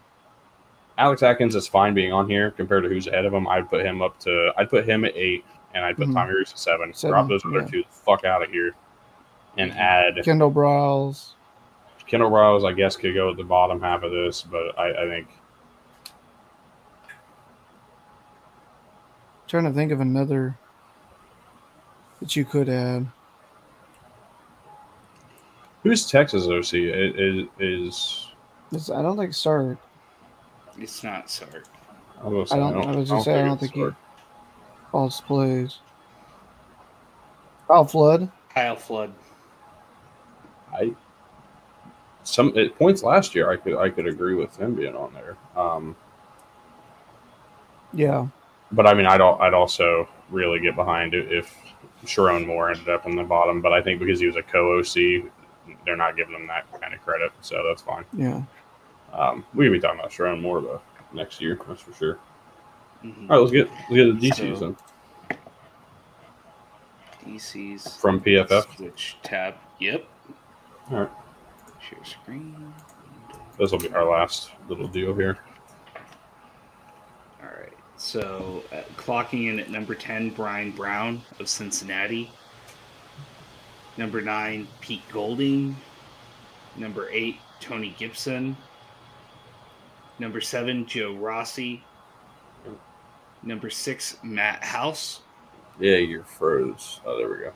Alex 0.97 1.23
Atkins 1.23 1.55
is 1.55 1.67
fine 1.67 1.93
being 1.93 2.13
on 2.13 2.29
here 2.29 2.51
compared 2.51 2.83
to 2.83 2.89
who's 2.89 3.07
ahead 3.07 3.25
of 3.25 3.33
him. 3.33 3.47
I'd 3.47 3.69
put 3.69 3.85
him 3.85 4.01
up 4.01 4.19
to 4.21 4.51
I'd 4.57 4.69
put 4.69 4.87
him 4.87 5.05
at 5.05 5.15
eight, 5.15 5.43
and 5.73 5.83
I'd 5.83 5.97
put 5.97 6.07
Mhm. 6.07 6.13
Tommy 6.13 6.33
Rees 6.35 6.51
at 6.51 6.59
seven. 6.59 6.93
Seven, 6.93 7.11
Drop 7.13 7.27
those 7.29 7.45
other 7.45 7.61
yeah. 7.61 7.67
two 7.67 7.81
the 7.83 7.87
fuck 7.89 8.23
out 8.25 8.43
of 8.43 8.49
here, 8.51 8.75
and 9.57 9.71
add 9.71 10.23
Kendall 10.23 10.51
Briles. 10.51 11.31
Kendall 12.05 12.29
Briles. 12.29 12.67
I 12.67 12.73
guess 12.73 12.95
could 12.95 13.15
go 13.15 13.31
at 13.31 13.37
the 13.37 13.43
bottom 13.43 13.81
half 13.81 14.03
of 14.03 14.11
this, 14.11 14.43
but 14.43 14.77
I, 14.77 15.03
I 15.03 15.07
think 15.07 15.27
trying 19.47 19.63
to 19.65 19.71
think 19.71 19.91
of 19.91 19.99
another 19.99 20.57
that 22.19 22.35
you 22.35 22.45
could 22.45 22.69
add. 22.69 23.07
who's 25.83 26.09
Texas 26.09 26.47
OC 26.47 26.73
is 26.75 27.47
is. 27.59 28.27
It's, 28.71 28.89
I 28.89 29.01
don't 29.01 29.17
think 29.17 29.33
Sark. 29.33 29.77
It's 30.77 31.03
not 31.03 31.29
Sark. 31.29 31.67
I 32.23 32.27
was, 32.27 32.51
I 32.51 32.57
don't. 32.57 32.87
I 32.87 32.95
was 32.95 33.09
just 33.09 33.25
saying. 33.25 33.45
I 33.45 33.47
don't 33.47 33.59
think 33.59 33.73
he 33.73 33.81
it's 33.81 33.95
false 34.91 35.21
plays. 35.21 35.79
Kyle 37.67 37.85
Flood. 37.85 38.31
Kyle 38.49 38.75
Flood. 38.75 39.13
I 40.73 40.93
some 42.23 42.57
at 42.57 42.75
points 42.77 43.03
last 43.03 43.35
year 43.35 43.49
I 43.51 43.57
could 43.57 43.75
I 43.75 43.89
could 43.89 44.07
agree 44.07 44.35
with 44.35 44.55
him 44.57 44.75
being 44.75 44.95
on 44.95 45.13
there. 45.13 45.35
Um, 45.55 45.95
Yeah. 47.93 48.27
but 48.71 48.87
I 48.87 48.93
mean 48.93 49.05
I'd 49.05 49.21
I'd 49.21 49.53
also 49.53 50.07
really 50.29 50.59
get 50.59 50.75
behind 50.75 51.13
it 51.13 51.31
if 51.31 51.55
Sherrone 52.05 52.45
Moore 52.45 52.71
ended 52.71 52.89
up 52.89 53.05
in 53.05 53.15
the 53.15 53.23
bottom. 53.23 53.61
But 53.61 53.73
I 53.73 53.81
think 53.81 53.99
because 53.99 54.19
he 54.19 54.27
was 54.27 54.35
a 54.35 54.43
co 54.43 54.79
OC, 54.79 55.29
they're 55.85 55.97
not 55.97 56.15
giving 56.15 56.35
him 56.35 56.47
that 56.47 56.65
kind 56.79 56.93
of 56.93 57.01
credit, 57.01 57.31
so 57.41 57.63
that's 57.67 57.81
fine. 57.81 58.05
Yeah. 58.13 58.41
Um, 59.13 59.45
we 59.53 59.65
could 59.65 59.73
be 59.73 59.79
talking 59.79 59.99
about 59.99 60.11
Sherrone 60.11 60.41
Moore 60.41 60.61
though 60.61 60.81
next 61.13 61.39
year, 61.39 61.59
that's 61.67 61.81
for 61.81 61.93
sure. 61.93 62.19
Mhm. 63.03 63.29
All 63.29 63.37
right, 63.37 63.37
let's 63.37 63.51
get 63.51 63.69
let's 63.69 63.93
get 63.93 64.19
the 64.19 64.29
DCs 64.29 64.59
So- 64.59 64.75
then 65.29 65.37
DC's 67.25 67.95
from 67.97 68.19
PFF. 68.19 68.75
Switch 68.75 69.17
tab. 69.23 69.55
Yep. 69.79 70.05
All 70.91 70.99
right, 71.01 71.09
Share 71.89 72.03
screen. 72.03 72.73
this 73.57 73.71
will 73.71 73.79
be 73.79 73.93
our 73.93 74.03
last 74.03 74.51
little 74.67 74.87
deal 74.87 75.13
here. 75.15 75.37
All 77.41 77.47
right. 77.49 77.71
So 77.97 78.63
uh, 78.73 78.81
clocking 78.97 79.49
in 79.49 79.59
at 79.59 79.69
number 79.69 79.95
10, 79.95 80.31
Brian 80.31 80.71
Brown 80.71 81.21
of 81.39 81.47
Cincinnati. 81.47 82.29
Number 83.95 84.19
9, 84.21 84.67
Pete 84.81 85.03
Golding. 85.11 85.75
Number 86.75 87.07
8, 87.11 87.37
Tony 87.61 87.95
Gibson. 87.97 88.57
Number 90.23 90.39
7, 90.39 90.85
Joe 90.85 91.15
Rossi. 91.15 91.83
Number 93.43 93.69
6, 93.69 94.17
Matt 94.23 94.63
House. 94.63 95.19
Yeah, 95.81 95.97
you're 95.97 96.23
froze. 96.23 97.01
Oh, 97.05 97.17
there 97.17 97.29
we 97.29 97.37
go. 97.39 97.51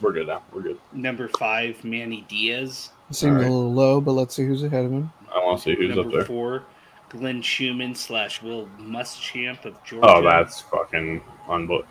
We're 0.00 0.12
good 0.12 0.28
now. 0.28 0.42
We're 0.50 0.62
good. 0.62 0.78
Number 0.94 1.28
5, 1.28 1.84
Manny 1.84 2.24
Diaz. 2.26 2.88
It 3.10 3.16
seems 3.16 3.32
Alright. 3.32 3.48
a 3.48 3.50
little 3.52 3.70
low, 3.74 4.00
but 4.00 4.12
let's 4.12 4.34
see 4.34 4.46
who's 4.46 4.62
ahead 4.62 4.86
of 4.86 4.92
him. 4.92 5.12
I 5.30 5.40
want 5.40 5.58
to 5.58 5.64
see 5.64 5.74
who's 5.76 5.90
up 5.90 6.04
there. 6.06 6.20
number 6.20 6.24
4, 6.24 6.62
Glenn 7.10 7.42
Schumann 7.42 7.94
slash 7.94 8.40
Will 8.40 8.66
Muschamp 8.78 9.66
of 9.66 9.74
Georgia. 9.84 10.08
Oh, 10.08 10.22
that's 10.22 10.62
fucking 10.62 11.20
unbelievable. 11.50 11.86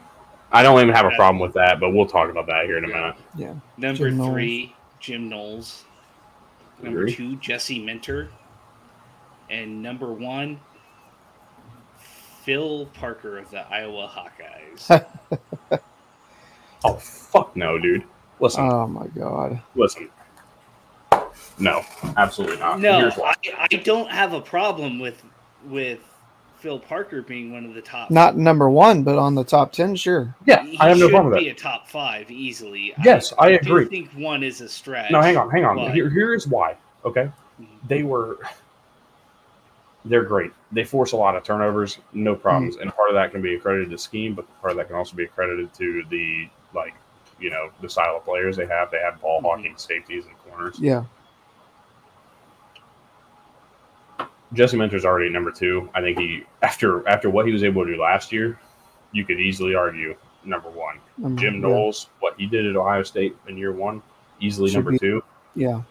I 0.51 0.63
don't 0.63 0.81
even 0.81 0.95
have 0.95 1.05
a 1.05 1.15
problem 1.15 1.37
with 1.39 1.53
that, 1.53 1.79
but 1.79 1.91
we'll 1.91 2.07
talk 2.07 2.31
about 2.31 2.47
that 2.47 2.65
here 2.65 2.79
in 2.79 2.85
a 2.85 2.87
minute. 2.87 3.15
Yeah. 3.37 3.53
Number 3.77 4.09
Jim 4.09 4.17
Knowles. 4.17 4.31
three, 4.31 4.75
Jim 4.99 5.29
Knowles. 5.29 5.83
Number 6.81 7.05
two, 7.05 7.35
Jesse 7.35 7.77
Minter. 7.77 8.31
And 9.49 9.81
number 9.81 10.13
one, 10.13 10.59
Phil 12.43 12.85
Parker 12.93 13.37
of 13.37 13.49
the 13.51 13.59
Iowa 13.71 14.09
Hawkeyes. 14.13 15.05
Oh 16.83 16.93
fuck 16.95 17.55
no, 17.57 17.77
dude. 17.77 18.03
Listen, 18.39 18.63
Oh 18.71 18.87
my 18.87 19.05
god. 19.07 19.61
listen. 19.75 20.09
No, 21.57 21.81
absolutely 22.15 22.55
not. 22.57 22.79
no, 22.79 23.09
I, 23.23 23.33
I 23.69 23.75
don't 23.75 24.09
have 24.09 24.31
a 24.31 24.39
problem 24.39 24.97
with 24.97 25.21
with 25.65 25.99
Phil 26.59 26.79
Parker 26.79 27.21
being 27.21 27.51
one 27.51 27.65
of 27.65 27.73
the 27.73 27.81
top. 27.81 28.09
Not 28.11 28.37
number 28.37 28.69
one, 28.69 29.03
but 29.03 29.17
on 29.17 29.35
the 29.35 29.43
top 29.43 29.73
ten, 29.73 29.93
sure. 29.95 30.33
Yeah, 30.45 30.63
he 30.63 30.77
I 30.79 30.87
have 30.87 30.97
no 30.99 31.09
problem 31.09 31.33
with 31.33 31.39
that. 31.39 31.43
be 31.43 31.49
that. 31.49 31.59
a 31.59 31.61
top 31.61 31.89
five 31.89 32.31
easily. 32.31 32.93
Yes, 33.03 33.33
I 33.37 33.49
do 33.51 33.55
agree. 33.57 33.85
think 33.85 34.09
one 34.11 34.41
is 34.41 34.61
a 34.61 34.69
stretch. 34.69 35.11
No, 35.11 35.21
hang 35.21 35.35
on, 35.35 35.49
hang 35.49 35.65
on. 35.65 35.75
but- 35.75 35.93
Here, 35.93 36.09
here's 36.09 36.47
why. 36.47 36.77
Okay, 37.03 37.23
mm-hmm. 37.61 37.65
they 37.89 38.03
were. 38.03 38.37
They're 40.09 40.23
great. 40.23 40.51
They 40.71 40.83
force 40.83 41.11
a 41.11 41.15
lot 41.17 41.35
of 41.35 41.43
turnovers, 41.43 41.99
no 42.13 42.35
problems, 42.35 42.77
and 42.77 42.93
part 42.95 43.09
of 43.09 43.15
that 43.15 43.31
can 43.31 43.41
be 43.43 43.53
accredited 43.55 43.91
to 43.91 43.97
scheme, 43.97 44.33
but 44.33 44.45
part 44.59 44.71
of 44.71 44.77
that 44.77 44.87
can 44.87 44.95
also 44.95 45.15
be 45.15 45.23
accredited 45.23 45.71
to 45.75 46.03
the 46.09 46.49
like, 46.73 46.95
you 47.39 47.49
know, 47.51 47.69
the 47.81 47.87
style 47.89 48.15
of 48.17 48.25
players 48.25 48.57
they 48.57 48.65
have. 48.65 48.89
They 48.89 48.97
have 48.99 49.21
ball 49.21 49.39
Mhm. 49.39 49.43
hawking 49.45 49.73
safeties 49.77 50.25
and 50.25 50.35
corners. 50.39 50.79
Yeah. 50.79 51.03
Jesse 54.53 54.77
Minter's 54.77 55.05
already 55.05 55.29
number 55.29 55.51
two. 55.51 55.89
I 55.93 56.01
think 56.01 56.17
he 56.17 56.43
after 56.63 57.07
after 57.07 57.29
what 57.29 57.45
he 57.45 57.51
was 57.53 57.63
able 57.63 57.85
to 57.85 57.93
do 57.93 58.01
last 58.01 58.31
year, 58.31 58.59
you 59.11 59.23
could 59.25 59.39
easily 59.39 59.75
argue 59.75 60.15
number 60.43 60.69
one. 60.69 60.97
Number- 61.19 61.39
Jim 61.39 61.55
yeah. 61.55 61.59
Knowles, 61.61 62.09
what 62.19 62.33
he 62.37 62.47
did 62.47 62.65
at 62.65 62.75
Ohio 62.75 63.03
State 63.03 63.37
in 63.47 63.57
year 63.57 63.71
one, 63.71 64.01
easily 64.39 64.69
Should 64.69 64.77
number 64.77 64.91
be- 64.91 64.99
two. 64.99 65.23
Yeah. 65.55 65.81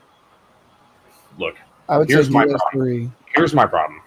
Look, 1.38 1.54
I 1.88 1.98
would 1.98 2.08
Here's 2.08 2.26
say 2.26 2.32
my 2.32 2.46
problem. 2.46 2.60
three. 2.72 3.10
here's 3.36 3.54
my 3.54 3.64
problem. 3.66 4.00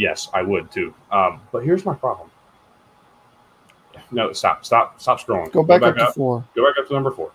Yes, 0.00 0.30
I 0.32 0.40
would 0.40 0.70
too. 0.72 0.94
Um, 1.12 1.42
but 1.52 1.62
here's 1.62 1.84
my 1.84 1.94
problem. 1.94 2.30
No, 4.10 4.32
stop, 4.32 4.64
stop, 4.64 4.98
stop 4.98 5.20
scrolling. 5.20 5.52
Go 5.52 5.62
back, 5.62 5.82
up, 5.82 5.94
to 5.94 6.06
four. 6.12 6.42
Go 6.56 6.64
back 6.66 6.78
up 6.80 6.88
to 6.88 6.94
number 6.94 7.10
four. 7.10 7.30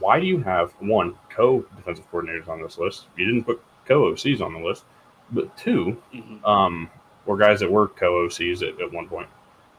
Why 0.00 0.18
do 0.18 0.26
you 0.26 0.40
have 0.40 0.72
one 0.80 1.14
co-defensive 1.30 2.10
coordinators 2.10 2.48
on 2.48 2.60
this 2.60 2.78
list? 2.78 3.06
You 3.16 3.26
didn't 3.26 3.44
put 3.44 3.62
co-OCs 3.86 4.40
on 4.40 4.54
the 4.54 4.58
list, 4.58 4.82
but 5.30 5.56
two, 5.56 5.96
Mhm. 6.12 6.44
um, 6.44 6.90
were 7.26 7.36
guys 7.36 7.60
that 7.60 7.70
were 7.70 7.86
co-OCs 7.88 8.62
at, 8.62 8.80
at 8.80 8.92
one 8.92 9.06
point. 9.08 9.28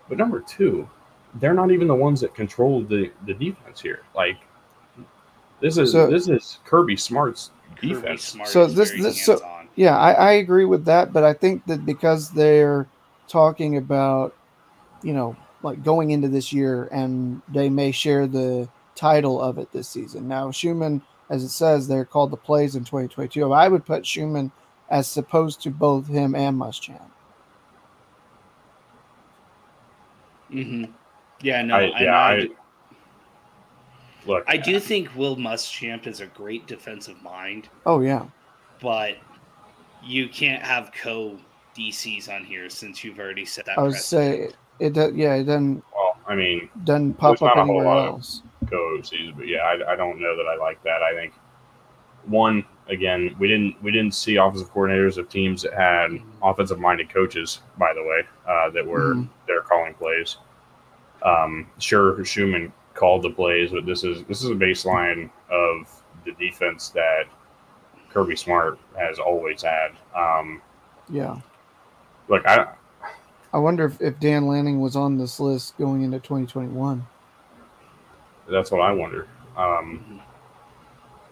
But 0.08 0.18
number 0.18 0.39
two, 0.39 0.88
they're 1.36 1.54
not 1.54 1.70
even 1.72 1.88
the 1.89 1.95
ones 1.95 2.22
that 2.22 2.34
control 2.34 2.82
the 2.82 3.12
the 3.26 3.34
defense 3.34 3.82
here. 3.82 4.04
Like 4.16 4.38
this 5.60 5.78
is 5.78 5.91
So- 5.91 6.08
this 6.10 6.30
is 6.30 6.60
Kirby 6.66 6.95
Smart's 6.95 7.51
Kirby 7.76 7.89
defense. 7.89 8.24
Smart 8.24 8.47
So 8.47 8.68
this- 8.68 8.91
very 8.91 9.01
this- 9.01 9.26
so- 9.26 9.32
hands-on. 9.34 9.53
Yeah, 9.76 9.98
I, 9.98 10.12
I 10.12 10.32
agree 10.34 10.66
with 10.66 10.86
that, 10.86 11.14
but 11.14 11.24
I 11.24 11.34
think 11.34 11.66
that 11.66 11.86
because 11.86 12.30
they're 12.30 12.88
talking 13.28 13.78
about, 13.78 14.36
you 15.02 15.14
know, 15.14 15.36
like 15.64 15.84
going 15.84 16.12
into 16.12 16.28
this 16.28 16.54
year 16.54 16.90
and 16.92 17.42
they 17.50 17.70
may 17.70 17.92
share 17.92 18.28
the 18.28 18.70
title 18.96 19.42
of 19.42 19.58
it 19.58 19.72
this 19.72 19.88
season. 19.90 20.28
Now, 20.28 20.52
Schumann, 20.52 21.02
as 21.30 21.44
it 21.44 21.50
says, 21.50 21.88
they're 21.88 22.06
called 22.06 22.32
the 22.32 22.38
plays 22.38 22.76
in 22.76 22.84
2022. 22.84 23.52
I 23.52 23.68
would 23.68 23.86
put 23.86 24.06
Schumann 24.06 24.52
as 24.90 25.08
supposed 25.08 25.62
to 25.62 25.72
both 25.72 26.08
him 26.08 26.36
and 26.36 26.56
Muschamp. 26.58 27.10
hmm 30.52 30.86
Yeah, 31.42 31.64
no, 31.64 31.76
I, 31.76 31.82
and 31.82 31.94
yeah, 32.00 32.16
I, 32.20 32.32
I, 32.34 32.42
do- 32.42 32.56
look. 34.28 34.44
I 34.48 34.58
do 34.58 34.80
think 34.80 35.16
Will 35.16 35.36
Muschamp 35.36 36.06
is 36.06 36.20
a 36.20 36.28
great 36.28 36.68
defensive 36.68 37.22
mind, 37.24 37.70
Oh, 37.88 38.02
yeah. 38.02 38.26
but 38.82 39.18
you 40.04 40.28
can't 40.30 40.62
have 40.64 40.91
co 40.91 41.38
DCs 41.76 42.30
on 42.30 42.43
here 42.43 42.70
since 42.70 43.04
you've 43.04 43.20
already 43.20 43.45
set 43.45 43.66
that. 43.66 43.78
I 43.78 43.84
would 43.84 43.95
say 43.95 44.49
it, 44.80 44.93
does, 44.93 45.14
yeah, 45.14 45.36
it 45.36 45.45
doesn't, 45.45 45.84
Well, 45.95 46.18
I 46.28 46.36
mean, 46.36 46.70
doesn't 46.84 47.16
pop 47.16 47.36
up 47.36 47.41
not 47.41 47.58
a 47.58 47.66
whole 47.66 47.78
anywhere 47.80 47.95
lot 47.95 48.08
else. 48.08 48.41
co-OCs, 48.70 49.36
but 49.36 49.47
yeah, 49.47 49.60
I, 49.60 49.93
I 49.93 49.95
don't 49.95 50.20
know 50.20 50.36
that 50.36 50.45
I 50.47 50.56
like 50.58 50.82
that. 50.84 51.01
I 51.01 51.14
think 51.16 51.34
one 52.26 52.64
again, 52.88 53.36
we 53.39 53.47
didn't 53.47 53.82
we 53.84 53.91
didn't 53.91 54.14
see 54.14 54.36
offensive 54.38 54.72
coordinators 54.74 55.18
of 55.18 55.30
teams 55.30 55.62
that 55.64 55.74
had 55.74 56.12
offensive 56.41 56.80
minded 56.80 57.10
coaches. 57.10 57.62
By 57.78 57.93
the 57.93 58.04
way, 58.04 58.22
uh, 58.47 58.70
that 58.72 58.86
were 58.86 59.16
Mhm. 59.16 59.30
they're 59.47 59.62
calling 59.62 59.93
plays. 59.95 60.38
Um, 61.22 61.68
sure, 61.80 62.24
Schumann 62.26 62.72
called 62.93 63.24
the 63.24 63.30
plays, 63.30 63.72
but 63.72 63.86
this 63.86 64.04
is 64.04 64.24
this 64.26 64.43
is 64.43 64.49
a 64.49 64.56
baseline 64.56 65.30
of 65.49 65.89
the 66.26 66.32
defense 66.34 66.89
that 66.89 67.26
Kirby 68.14 68.36
Smart 68.36 68.78
has 68.97 69.20
always 69.20 69.61
had. 69.64 69.91
Um, 70.16 70.61
Yeah. 71.09 71.38
look, 72.28 72.45
I 72.45 72.68
I 73.51 73.57
wonder 73.57 73.86
if, 73.86 74.01
if 74.01 74.20
Dan 74.20 74.47
Lanning 74.47 74.80
was 74.82 74.95
on 74.95 75.18
this 75.18 75.39
list 75.39 75.78
going 75.78 76.01
into 76.01 76.20
2021 76.20 77.05
that's 78.49 78.72
what 78.72 78.82
I 78.82 78.91
wonder. 78.91 79.28
Um, 79.55 80.20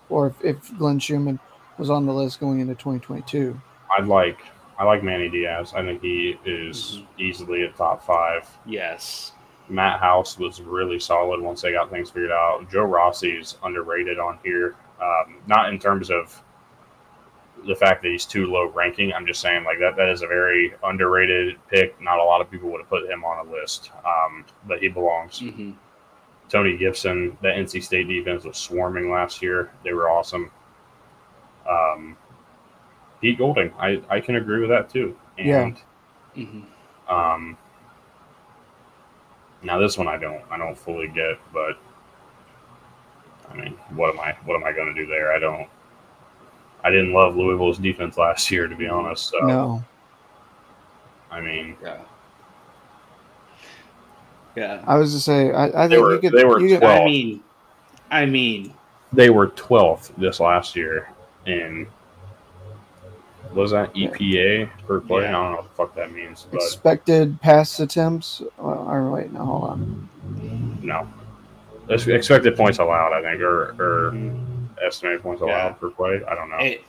or 0.10 0.28
if, 0.28 0.44
if 0.46 0.78
Glenn 0.78 1.00
Schumann 1.00 1.40
was 1.78 1.90
on 1.90 2.06
the 2.06 2.14
list 2.14 2.40
going 2.40 2.60
into 2.60 2.74
2022. 2.76 3.60
I'd 3.98 4.08
like 4.08 4.40
I 4.80 4.84
like 4.86 5.04
Manny 5.04 5.30
Diaz. 5.30 5.74
I 5.76 5.84
think 5.84 6.02
he 6.02 6.38
is 6.46 7.02
easily 7.20 7.64
a 7.64 7.72
top 7.72 8.06
five. 8.06 8.48
Yes. 8.66 9.34
Matt 9.70 10.00
House 10.00 10.38
was 10.40 10.62
really 10.62 11.00
solid 11.00 11.40
once 11.40 11.62
they 11.62 11.72
got 11.72 11.90
things 11.92 12.10
figured 12.10 12.32
out. 12.32 12.70
Joe 12.72 12.84
Rossi's 12.84 13.58
underrated 13.64 14.20
on 14.20 14.40
here, 14.44 14.76
um, 15.02 15.36
not 15.48 15.70
in 15.70 15.80
terms 15.80 16.10
of 16.10 16.42
the 17.68 17.76
fact 17.76 18.02
that 18.04 18.10
he's 18.10 18.26
too 18.26 18.48
low 18.48 18.68
ranking. 18.70 19.14
I'm 19.14 19.26
just 19.26 19.42
saying 19.42 19.64
like 19.64 19.80
that 19.80 19.96
that 19.96 20.10
is 20.10 20.22
a 20.22 20.28
very 20.28 20.74
underrated 20.84 21.58
pick. 21.70 22.00
Not 22.02 22.20
a 22.20 22.24
lot 22.24 22.42
of 22.42 22.50
people 22.50 22.70
would 22.72 22.82
have 22.82 22.90
put 22.90 23.10
him 23.10 23.24
on 23.24 23.48
a 23.48 23.52
list, 23.52 23.92
um, 24.06 24.46
but 24.68 24.80
he 24.80 24.88
belongs. 24.88 25.40
hmm 25.40 25.72
Tony 26.50 26.76
Gibson, 26.76 27.38
the 27.42 27.48
NC 27.48 27.82
State 27.82 28.10
defense 28.10 28.44
was 28.44 28.58
swarming 28.58 29.10
last 29.10 29.42
year. 29.42 29.72
They 29.86 29.94
were 29.94 30.10
awesome. 30.10 30.52
Um, 31.70 32.18
Pete 33.22 33.38
Golding, 33.38 33.72
I, 33.80 34.02
I 34.10 34.20
can 34.20 34.36
agree 34.36 34.60
with 34.60 34.70
that 34.70 34.90
too. 34.90 35.16
And 35.38 35.78
Yeah. 36.36 36.44
hmm 36.46 36.62
um, 37.08 37.58
now 39.64 39.78
this 39.80 39.98
one 39.98 40.08
I 40.08 40.18
don't 40.18 40.42
I 40.50 40.58
don't 40.58 40.78
fully 40.78 41.08
get, 41.08 41.40
but 41.54 41.78
I 43.50 43.56
mean, 43.56 43.74
what 43.96 44.14
am 44.14 44.20
I 44.20 44.36
what 44.46 44.56
am 44.56 44.64
I 44.64 44.72
going 44.72 44.94
to 44.94 44.94
do 44.94 45.08
there? 45.08 45.32
I 45.34 45.40
don't. 45.40 45.70
I 46.84 46.90
didn't 46.90 47.14
love 47.14 47.36
Louisville's 47.36 47.78
defense 47.78 48.18
last 48.18 48.50
year, 48.52 48.68
to 48.68 48.76
be 48.76 48.88
honest. 48.88 49.30
So 49.30 49.40
No. 49.40 49.84
I 51.32 51.40
mean, 51.42 51.76
Yeah. 51.84 51.98
Yeah. 54.56 54.84
I 54.86 54.98
was 54.98 55.14
to 55.14 55.20
say, 55.20 55.52
I, 55.52 55.84
I 55.84 55.88
They 55.88 55.96
think 55.96 56.06
were- 56.06 56.14
you 56.16 56.20
could. 56.20 56.34
they 56.34 56.46
were 56.46 56.60
you 56.60 56.70
could- 56.76 56.82
12. 56.82 57.02
I 57.02 57.06
mean, 57.06 57.44
I 58.12 58.26
mean, 58.26 58.74
they 59.14 59.30
were 59.30 59.48
12th 59.50 60.12
this 60.18 60.40
last 60.40 60.76
year 60.76 61.10
in 61.46 61.88
what 63.52 63.64
was 63.64 63.72
that 63.72 63.94
EPA 63.94 64.70
per 64.88 65.00
play? 65.02 65.28
I 65.28 65.32
don't 65.32 65.52
know 65.52 65.58
what 65.58 65.64
the 65.64 65.76
fuck 65.76 65.96
that 65.96 66.14
means, 66.14 66.48
but 66.52 66.62
expected 66.62 67.40
pass 67.42 67.80
attempts. 67.82 68.42
Uh, 68.60 68.62
or 68.64 69.10
wait, 69.12 69.32
no, 69.34 69.44
hold 69.46 69.64
on. 69.72 70.10
no. 70.82 71.08
Expected 71.90 72.56
points 72.56 72.80
allowed, 72.80 73.12
I 73.12 73.22
think, 73.22 73.42
or, 73.42 73.76
or 73.78 74.12
estimated 74.86 75.22
points 75.22 75.42
allowed 75.42 75.68
Yeah. 75.68 75.74
per 75.74 75.90
play. 75.90 76.22
I 76.28 76.36
don't 76.36 76.50
know. 76.50 76.58
it, 76.58 76.84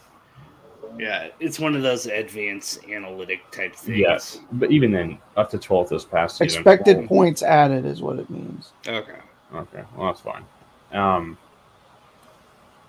yeah, 0.98 1.28
it's 1.40 1.58
one 1.58 1.74
of 1.74 1.82
those 1.82 2.06
advanced 2.06 2.84
analytic 2.88 3.50
type 3.50 3.74
things. 3.74 3.98
Yes, 3.98 4.40
but 4.52 4.70
even 4.70 4.90
then, 4.92 5.18
up 5.36 5.48
to 5.50 5.58
12th 5.58 5.88
this 5.88 6.04
past 6.04 6.36
season. 6.36 6.60
Expected 6.60 6.98
Well, 6.98 7.06
points 7.08 7.42
added 7.42 7.86
is 7.86 8.02
what 8.02 8.18
it 8.18 8.28
means. 8.28 8.72
Okay. 8.86 9.16
Okay, 9.54 9.82
well 9.96 10.06
that's 10.06 10.20
fine. 10.20 10.44
Um, 10.92 11.38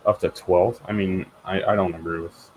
up 0.05 0.19
to 0.19 0.29
12th. 0.29 0.79
I 0.85 0.91
mean, 0.91 1.25
I, 1.45 1.63
I 1.63 1.75
don't 1.75 1.93
agree 1.95 2.19
with. 2.19 2.49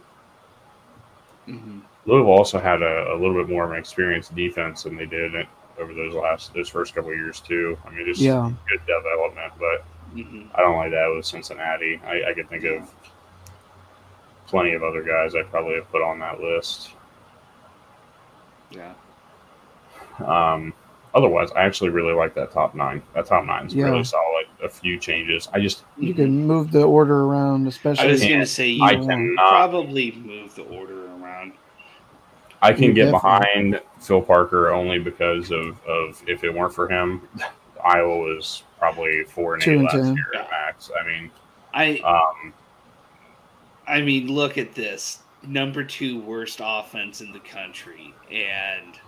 hmm 1.46 1.80
Louisville 2.06 2.30
also 2.32 2.60
had 2.60 2.82
a, 2.82 3.12
a 3.12 3.16
little 3.16 3.34
bit 3.34 3.48
more 3.48 3.64
of 3.64 3.72
an 3.72 3.78
experienced 3.78 4.34
defense 4.36 4.84
than 4.84 4.96
they 4.96 5.06
did 5.06 5.32
over 5.78 5.92
those 5.92 6.14
last 6.14 6.54
those 6.54 6.68
first 6.68 6.94
couple 6.94 7.10
of 7.10 7.16
years 7.16 7.40
too. 7.40 7.76
I 7.84 7.90
mean, 7.90 8.06
just 8.06 8.20
Yeah. 8.20 8.50
good 8.68 8.80
development, 8.86 9.52
but 9.58 9.84
hmm 10.22 10.42
I 10.54 10.60
don't 10.62 10.76
like 10.76 10.90
that 10.92 11.12
with 11.14 11.26
Cincinnati. 11.26 12.00
I, 12.06 12.30
I 12.30 12.34
could 12.34 12.48
think 12.48 12.64
of 12.64 12.90
plenty 14.46 14.72
of 14.72 14.82
other 14.82 15.02
guys 15.02 15.34
I 15.34 15.42
probably 15.42 15.74
have 15.74 15.90
put 15.90 16.02
on 16.02 16.18
that 16.20 16.40
list. 16.40 16.90
Yeah. 18.70 18.94
Um, 20.24 20.72
otherwise, 21.14 21.50
I 21.52 21.62
actually 21.64 21.90
really 21.90 22.12
like 22.14 22.34
that 22.34 22.52
top 22.52 22.74
nine. 22.74 23.02
That 23.14 23.26
top 23.26 23.44
nine 23.44 23.66
is 23.66 23.74
Yeah. 23.74 23.86
really 23.86 24.04
solid. 24.04 24.46
A 24.62 24.68
few 24.68 24.98
changes. 24.98 25.48
I 25.52 25.60
just 25.60 25.84
You 25.98 26.14
can 26.14 26.46
move 26.46 26.72
the 26.72 26.82
order 26.82 27.24
around, 27.24 27.66
especially. 27.66 28.04
I 28.08 28.10
was 28.10 28.22
gonna 28.22 28.46
say 28.46 28.68
you 28.68 28.84
I 28.84 28.92
Yeah. 28.92 29.04
cannot. 29.04 29.48
probably 29.48 30.12
move 30.12 30.54
the 30.54 30.62
order 30.64 31.06
around. 31.16 31.52
I 32.62 32.72
can 32.72 32.84
You 32.84 32.92
get 32.94 33.12
definitely- 33.12 33.20
behind 33.74 33.80
Phil 34.00 34.22
Parker 34.22 34.70
only 34.72 34.98
because 34.98 35.50
of, 35.50 35.76
of 35.86 36.22
if 36.26 36.42
it 36.42 36.52
weren't 36.54 36.74
for 36.74 36.88
him, 36.88 37.22
Iowa 37.84 38.16
was 38.16 38.62
probably 38.78 39.24
four 39.24 39.54
and 39.54 39.62
Two 39.62 39.72
eight 39.72 39.76
and 39.76 39.84
last 39.84 39.94
10. 39.94 40.14
year 40.16 40.32
at 40.36 40.50
max. 40.50 40.90
I 41.00 41.06
mean, 41.06 41.30
I 41.74 41.98
um, 42.00 42.52
I 43.86 44.00
mean, 44.00 44.28
look 44.28 44.58
at 44.58 44.74
this 44.74 45.20
number 45.46 45.84
two 45.84 46.20
worst 46.20 46.60
offense 46.62 47.20
in 47.20 47.32
the 47.32 47.40
country, 47.40 48.12
and 48.30 48.98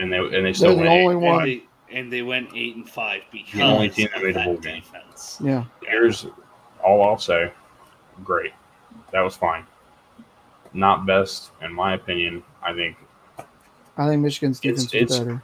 and 0.00 0.12
they 0.12 0.18
and 0.18 0.44
they 0.46 0.52
still 0.52 0.70
the 0.76 0.82
win. 0.82 0.86
only 0.88 1.14
and 1.14 1.22
one. 1.22 1.44
they, 1.44 1.62
and 1.90 2.12
they 2.12 2.22
went 2.22 2.50
eight 2.54 2.76
and 2.76 2.88
five 2.88 3.22
because 3.32 3.54
the 3.54 3.62
only 3.62 3.88
team 3.88 4.08
that 4.14 4.22
made 4.22 4.30
a 4.30 4.34
that 4.34 4.44
bowl 4.44 4.56
game. 4.58 4.82
defense. 4.82 5.38
Yeah. 5.42 5.64
Here's 5.86 6.26
all 6.84 7.02
I'll 7.02 7.18
say. 7.18 7.52
Great, 8.24 8.52
that 9.12 9.20
was 9.20 9.36
fine. 9.36 9.64
Not 10.74 11.06
best 11.06 11.50
in 11.62 11.72
my 11.72 11.94
opinion. 11.94 12.42
I 12.62 12.74
think 12.74 12.96
I 13.96 14.06
think 14.08 14.22
Michigan's 14.22 14.60
It's- 14.62 14.84
defense 14.84 14.94
is 14.94 15.02
it's- 15.16 15.18
better. 15.18 15.42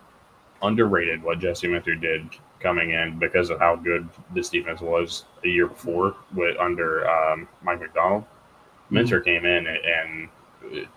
underrated 0.62 1.22
what 1.22 1.38
Jesse 1.38 1.66
Minter 1.68 1.94
did 1.94 2.28
coming 2.64 2.90
in 2.90 3.16
because 3.18 3.50
of 3.50 3.60
how 3.60 3.76
good 3.76 4.08
this 4.34 4.48
defense 4.48 4.80
was 4.80 5.26
a 5.44 5.48
year 5.48 5.68
before 5.68 6.16
with 6.34 6.56
under 6.58 7.08
um, 7.08 7.46
Mike 7.62 7.78
Macdonald. 7.80 8.24
Minter 8.90 9.20
came 9.20 9.44
in 9.44 9.66
and 9.66 9.78
and, 9.78 10.28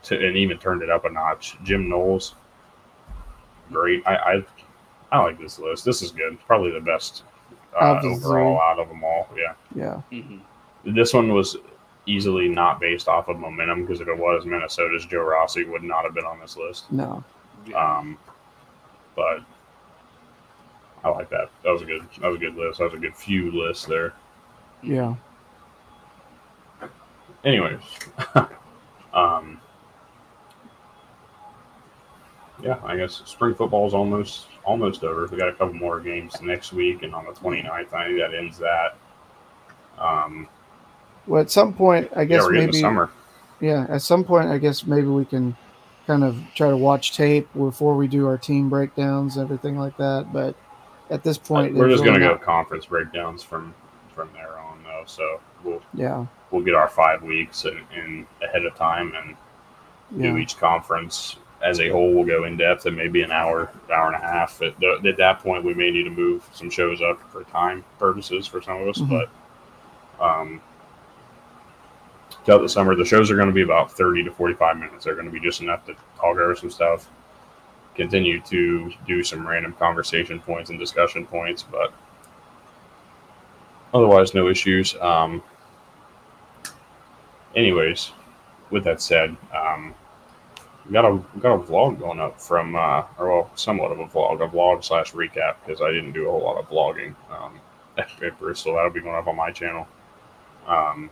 t- 0.01 0.15
and 0.25 0.35
even 0.35 0.57
turned 0.57 0.81
it 0.81 0.89
up 0.89 1.05
a 1.05 1.09
notch. 1.11 1.57
Jim 1.63 1.87
Knowles, 1.89 2.35
great. 3.71 4.01
I, 4.07 4.15
I 4.15 4.45
I 5.11 5.19
like 5.23 5.39
this 5.39 5.59
list. 5.59 5.85
This 5.85 6.01
is 6.01 6.11
good. 6.11 6.39
Probably 6.47 6.71
the 6.71 6.79
best 6.81 7.23
uh, 7.79 7.95
Of 7.97 8.05
overall 8.05 8.59
out 8.61 8.79
of 8.79 8.87
them 8.89 9.03
all. 9.03 9.27
Yeah, 9.37 9.53
Yeah. 9.75 10.01
Mhm. 10.11 10.41
this 10.85 11.13
one 11.13 11.33
was 11.33 11.57
easily 12.05 12.47
not 12.47 12.79
based 12.79 13.09
off 13.09 13.27
of 13.27 13.37
momentum 13.39 13.81
because 13.85 13.99
if 13.99 14.07
it 14.07 14.17
was 14.17 14.45
Minnesota's 14.45 15.05
Joe 15.05 15.23
Rossi 15.23 15.65
would 15.65 15.83
not 15.83 16.05
have 16.05 16.13
been 16.13 16.23
on 16.25 16.39
this 16.39 16.55
list. 16.55 16.89
No. 16.91 17.23
Um, 17.75 18.17
but 19.15 19.39
I 21.13 21.17
like 21.17 21.29
that. 21.29 21.49
That 21.63 21.71
was 21.71 21.81
a 21.81 21.85
good. 21.85 22.01
That 22.21 22.27
was 22.27 22.37
a 22.37 22.39
good 22.39 22.55
list. 22.55 22.79
That 22.79 22.85
was 22.85 22.93
a 22.93 22.97
good 22.97 23.15
few 23.15 23.51
lists 23.51 23.85
there. 23.85 24.13
Yeah. 24.83 25.15
Anyways, 27.43 27.79
um, 29.13 29.61
yeah, 32.61 32.79
I 32.83 32.97
guess 32.97 33.21
spring 33.25 33.53
football 33.55 33.87
is 33.87 33.93
almost 33.93 34.47
almost 34.65 35.03
over. 35.03 35.27
We 35.27 35.37
got 35.37 35.49
a 35.49 35.53
couple 35.53 35.75
more 35.75 35.99
games 35.99 36.41
next 36.41 36.73
week, 36.73 37.03
and 37.03 37.13
on 37.13 37.25
the 37.25 37.31
29th, 37.31 37.93
I 37.93 38.07
think 38.07 38.19
that 38.19 38.33
ends 38.33 38.57
that. 38.57 38.97
Um, 39.97 40.47
Well, 41.27 41.41
at 41.41 41.51
some 41.51 41.73
point, 41.73 42.09
I 42.15 42.25
guess 42.25 42.43
we're 42.43 42.53
maybe. 42.53 42.73
summer. 42.79 43.11
Yeah, 43.59 43.85
at 43.89 44.01
some 44.01 44.23
point, 44.23 44.49
I 44.49 44.57
guess 44.57 44.85
maybe 44.85 45.07
we 45.07 45.25
can 45.25 45.55
kind 46.05 46.23
of 46.23 46.37
try 46.55 46.69
to 46.69 46.77
watch 46.77 47.15
tape 47.15 47.47
before 47.53 47.95
we 47.95 48.07
do 48.07 48.27
our 48.27 48.37
team 48.37 48.69
breakdowns, 48.69 49.37
everything 49.37 49.77
like 49.77 49.95
that. 49.97 50.33
But 50.33 50.55
at 51.09 51.23
this 51.23 51.37
point, 51.37 51.73
We're 51.75 51.89
just 51.89 52.03
gonna 52.03 52.17
really 52.17 52.27
go 52.29 52.33
not- 52.35 52.41
conference 52.43 52.85
breakdowns 52.85 53.43
from 53.43 53.73
from 54.15 54.29
there 54.33 54.57
on, 54.57 54.81
though. 54.83 55.03
So 55.05 55.39
we'll 55.63 55.81
Yeah, 55.93 56.25
we'll 56.51 56.63
get 56.63 56.73
our 56.75 56.87
five 56.89 57.21
weeks 57.23 57.65
in, 57.65 57.79
in 57.95 58.27
ahead 58.43 58.65
of 58.65 58.75
time 58.75 59.13
and 59.15 59.35
do 60.21 60.37
each 60.37 60.57
conference 60.57 61.37
as 61.61 61.79
a 61.79 61.89
whole. 61.89 62.13
We'll 62.13 62.25
go 62.25 62.45
in 62.45 62.57
depth 62.57 62.85
and 62.85 62.95
maybe 62.95 63.21
an 63.23 63.31
hour, 63.31 63.69
hour 63.93 64.07
and 64.07 64.15
a 64.15 64.19
half. 64.25 64.61
At, 64.61 64.79
the, 64.79 65.01
at 65.07 65.17
that 65.17 65.39
point, 65.39 65.63
we 65.63 65.73
may 65.73 65.91
need 65.91 66.03
to 66.03 66.09
move 66.09 66.47
some 66.53 66.69
shows 66.69 67.01
up 67.01 67.19
for 67.31 67.43
time 67.45 67.83
purposes 67.99 68.47
for 68.47 68.61
some 68.61 68.81
of 68.81 68.87
us. 68.87 68.97
Mhm. 68.99 69.09
But 69.09 70.23
um, 70.23 70.61
throughout 72.45 72.61
the 72.61 72.69
summer, 72.69 72.95
the 72.95 73.05
shows 73.05 73.29
are 73.29 73.35
going 73.35 73.47
to 73.49 73.53
be 73.53 73.61
about 73.63 73.91
thirty 73.91 74.23
to 74.23 74.31
forty-five 74.31 74.77
minutes. 74.77 75.05
They're 75.05 75.13
going 75.15 75.25
to 75.25 75.31
be 75.31 75.39
just 75.39 75.61
enough 75.61 75.85
to 75.85 75.93
talk 76.15 76.37
over 76.37 76.55
some 76.55 76.69
stuff, 76.71 77.07
continue 77.97 78.39
to 78.41 78.93
do 79.05 79.23
some 79.23 79.45
random 79.45 79.73
conversation 79.73 80.39
points 80.39 80.69
and 80.69 80.79
discussion 80.79 81.25
points, 81.25 81.63
but 81.63 81.91
otherwise, 83.93 84.33
no 84.33 84.47
issues. 84.47 84.95
Um, 85.01 85.43
anyways, 87.55 88.11
with 88.69 88.83
that 88.85 89.01
said, 89.01 89.35
um, 89.53 89.93
got 90.91 91.05
a 91.05 91.19
got 91.39 91.55
a 91.55 91.59
vlog 91.59 91.99
going 91.99 92.19
up 92.19 92.39
from 92.39 92.75
uh, 92.75 93.03
or 93.17 93.27
well, 93.27 93.51
somewhat 93.55 93.91
of 93.91 93.99
a 93.99 94.05
vlog, 94.05 94.45
a 94.45 94.47
vlog 94.47 94.83
slash 94.83 95.11
recap 95.11 95.55
because 95.65 95.81
I 95.81 95.91
didn't 95.91 96.13
do 96.13 96.27
a 96.27 96.31
whole 96.31 96.43
lot 96.43 96.57
of 96.57 96.69
vlogging 96.69 97.15
um, 97.31 97.59
at, 97.97 98.09
at 98.23 98.39
Bristol. 98.39 98.75
That'll 98.75 98.91
be 98.91 99.01
going 99.01 99.15
up 99.15 99.27
on 99.27 99.35
my 99.35 99.51
channel. 99.51 99.87
Um, 100.67 101.09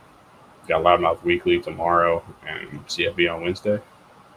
got 0.68 0.82
Loudmouth 0.82 1.22
Weekly 1.24 1.60
tomorrow 1.60 2.22
and 2.46 2.86
CFB 2.86 3.34
on 3.34 3.42
Wednesday. 3.42 3.80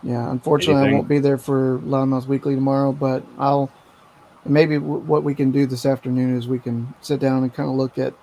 Yeah. 0.03 0.29
Unfortunately, 0.31 0.89
I 0.89 0.93
won't 0.93 1.07
be 1.07 1.19
there 1.19 1.37
for 1.37 1.79
Loudmouth 1.79 2.27
Weekly 2.27 2.55
tomorrow, 2.55 2.91
but 2.91 3.23
I'll 3.37 3.71
maybe 4.45 4.75
w- 4.75 4.99
what 5.01 5.23
we 5.23 5.35
can 5.35 5.51
do 5.51 5.65
this 5.65 5.85
afternoon 5.85 6.37
is 6.37 6.47
we 6.47 6.59
can 6.59 6.93
sit 7.01 7.19
down 7.19 7.43
and 7.43 7.53
kind 7.53 7.69
of 7.69 7.75
look 7.75 7.97
at 7.97 8.13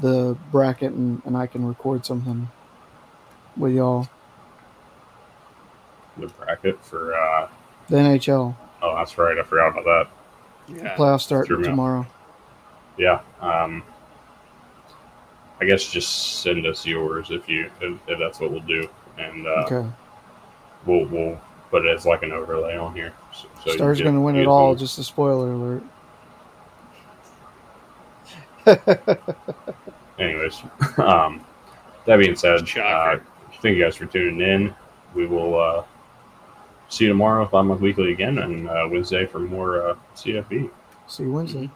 the 0.00 0.36
bracket, 0.52 0.92
and, 0.92 1.22
and 1.24 1.36
I 1.36 1.46
can 1.46 1.66
record 1.66 2.04
something 2.06 2.48
with 3.56 3.74
y'all. 3.74 4.08
The 6.18 6.28
bracket 6.28 6.82
for 6.84 7.14
uh, 7.14 7.48
The 7.88 7.96
NHL 7.96 8.56
oh, 8.82 8.96
that's 8.96 9.18
right, 9.18 9.38
I 9.38 9.42
forgot 9.42 9.68
about 9.68 9.84
that. 9.84 10.08
Yeah. 10.74 10.96
playoffs 10.96 11.22
start 11.22 11.46
Threw 11.46 11.58
me 11.58 11.64
off. 11.64 11.70
tomorrow. 11.70 12.06
Yeah. 12.98 13.20
Um, 13.40 13.82
I 15.60 15.64
guess 15.64 15.90
just 15.90 16.42
send 16.42 16.66
us 16.66 16.84
yours 16.84 17.30
if 17.30 17.48
you 17.48 17.70
if, 17.80 17.98
if 18.08 18.18
that's 18.18 18.40
what 18.40 18.50
we'll 18.50 18.60
do, 18.60 18.88
and 19.18 19.46
uh, 19.46 19.64
okay, 19.70 19.88
we'll 20.86 21.04
we'll 21.06 21.40
put 21.70 21.84
it 21.84 21.94
as 21.94 22.06
like 22.06 22.22
an 22.22 22.32
overlay 22.32 22.76
on 22.76 22.94
here. 22.94 23.12
So, 23.34 23.48
so 23.64 23.70
Stars 23.72 24.00
going 24.00 24.14
to 24.14 24.20
win 24.20 24.36
it 24.36 24.46
all. 24.46 24.72
the- 24.74 24.80
Just 24.80 24.98
a 24.98 25.04
spoiler 25.04 25.52
alert. 25.52 25.82
anyways, 30.18 30.62
um, 30.98 31.44
that 32.04 32.16
being 32.18 32.34
said, 32.34 32.68
uh, 32.78 33.18
thank 33.62 33.76
you 33.76 33.82
guys 33.84 33.94
for 33.96 34.06
tuning 34.06 34.40
in. 34.40 34.74
We 35.14 35.26
will 35.26 35.58
uh, 35.58 35.84
see 36.88 37.04
you 37.04 37.10
tomorrow 37.10 37.42
with 37.44 37.52
Month 37.52 37.80
Weekly 37.80 38.12
again, 38.12 38.38
and 38.38 38.68
uh, 38.68 38.88
Wednesday 38.90 39.24
for 39.26 39.38
more 39.38 39.90
uh, 39.90 39.94
CFB. 40.16 40.68
See 41.06 41.22
you 41.22 41.32
Wednesday. 41.32 41.70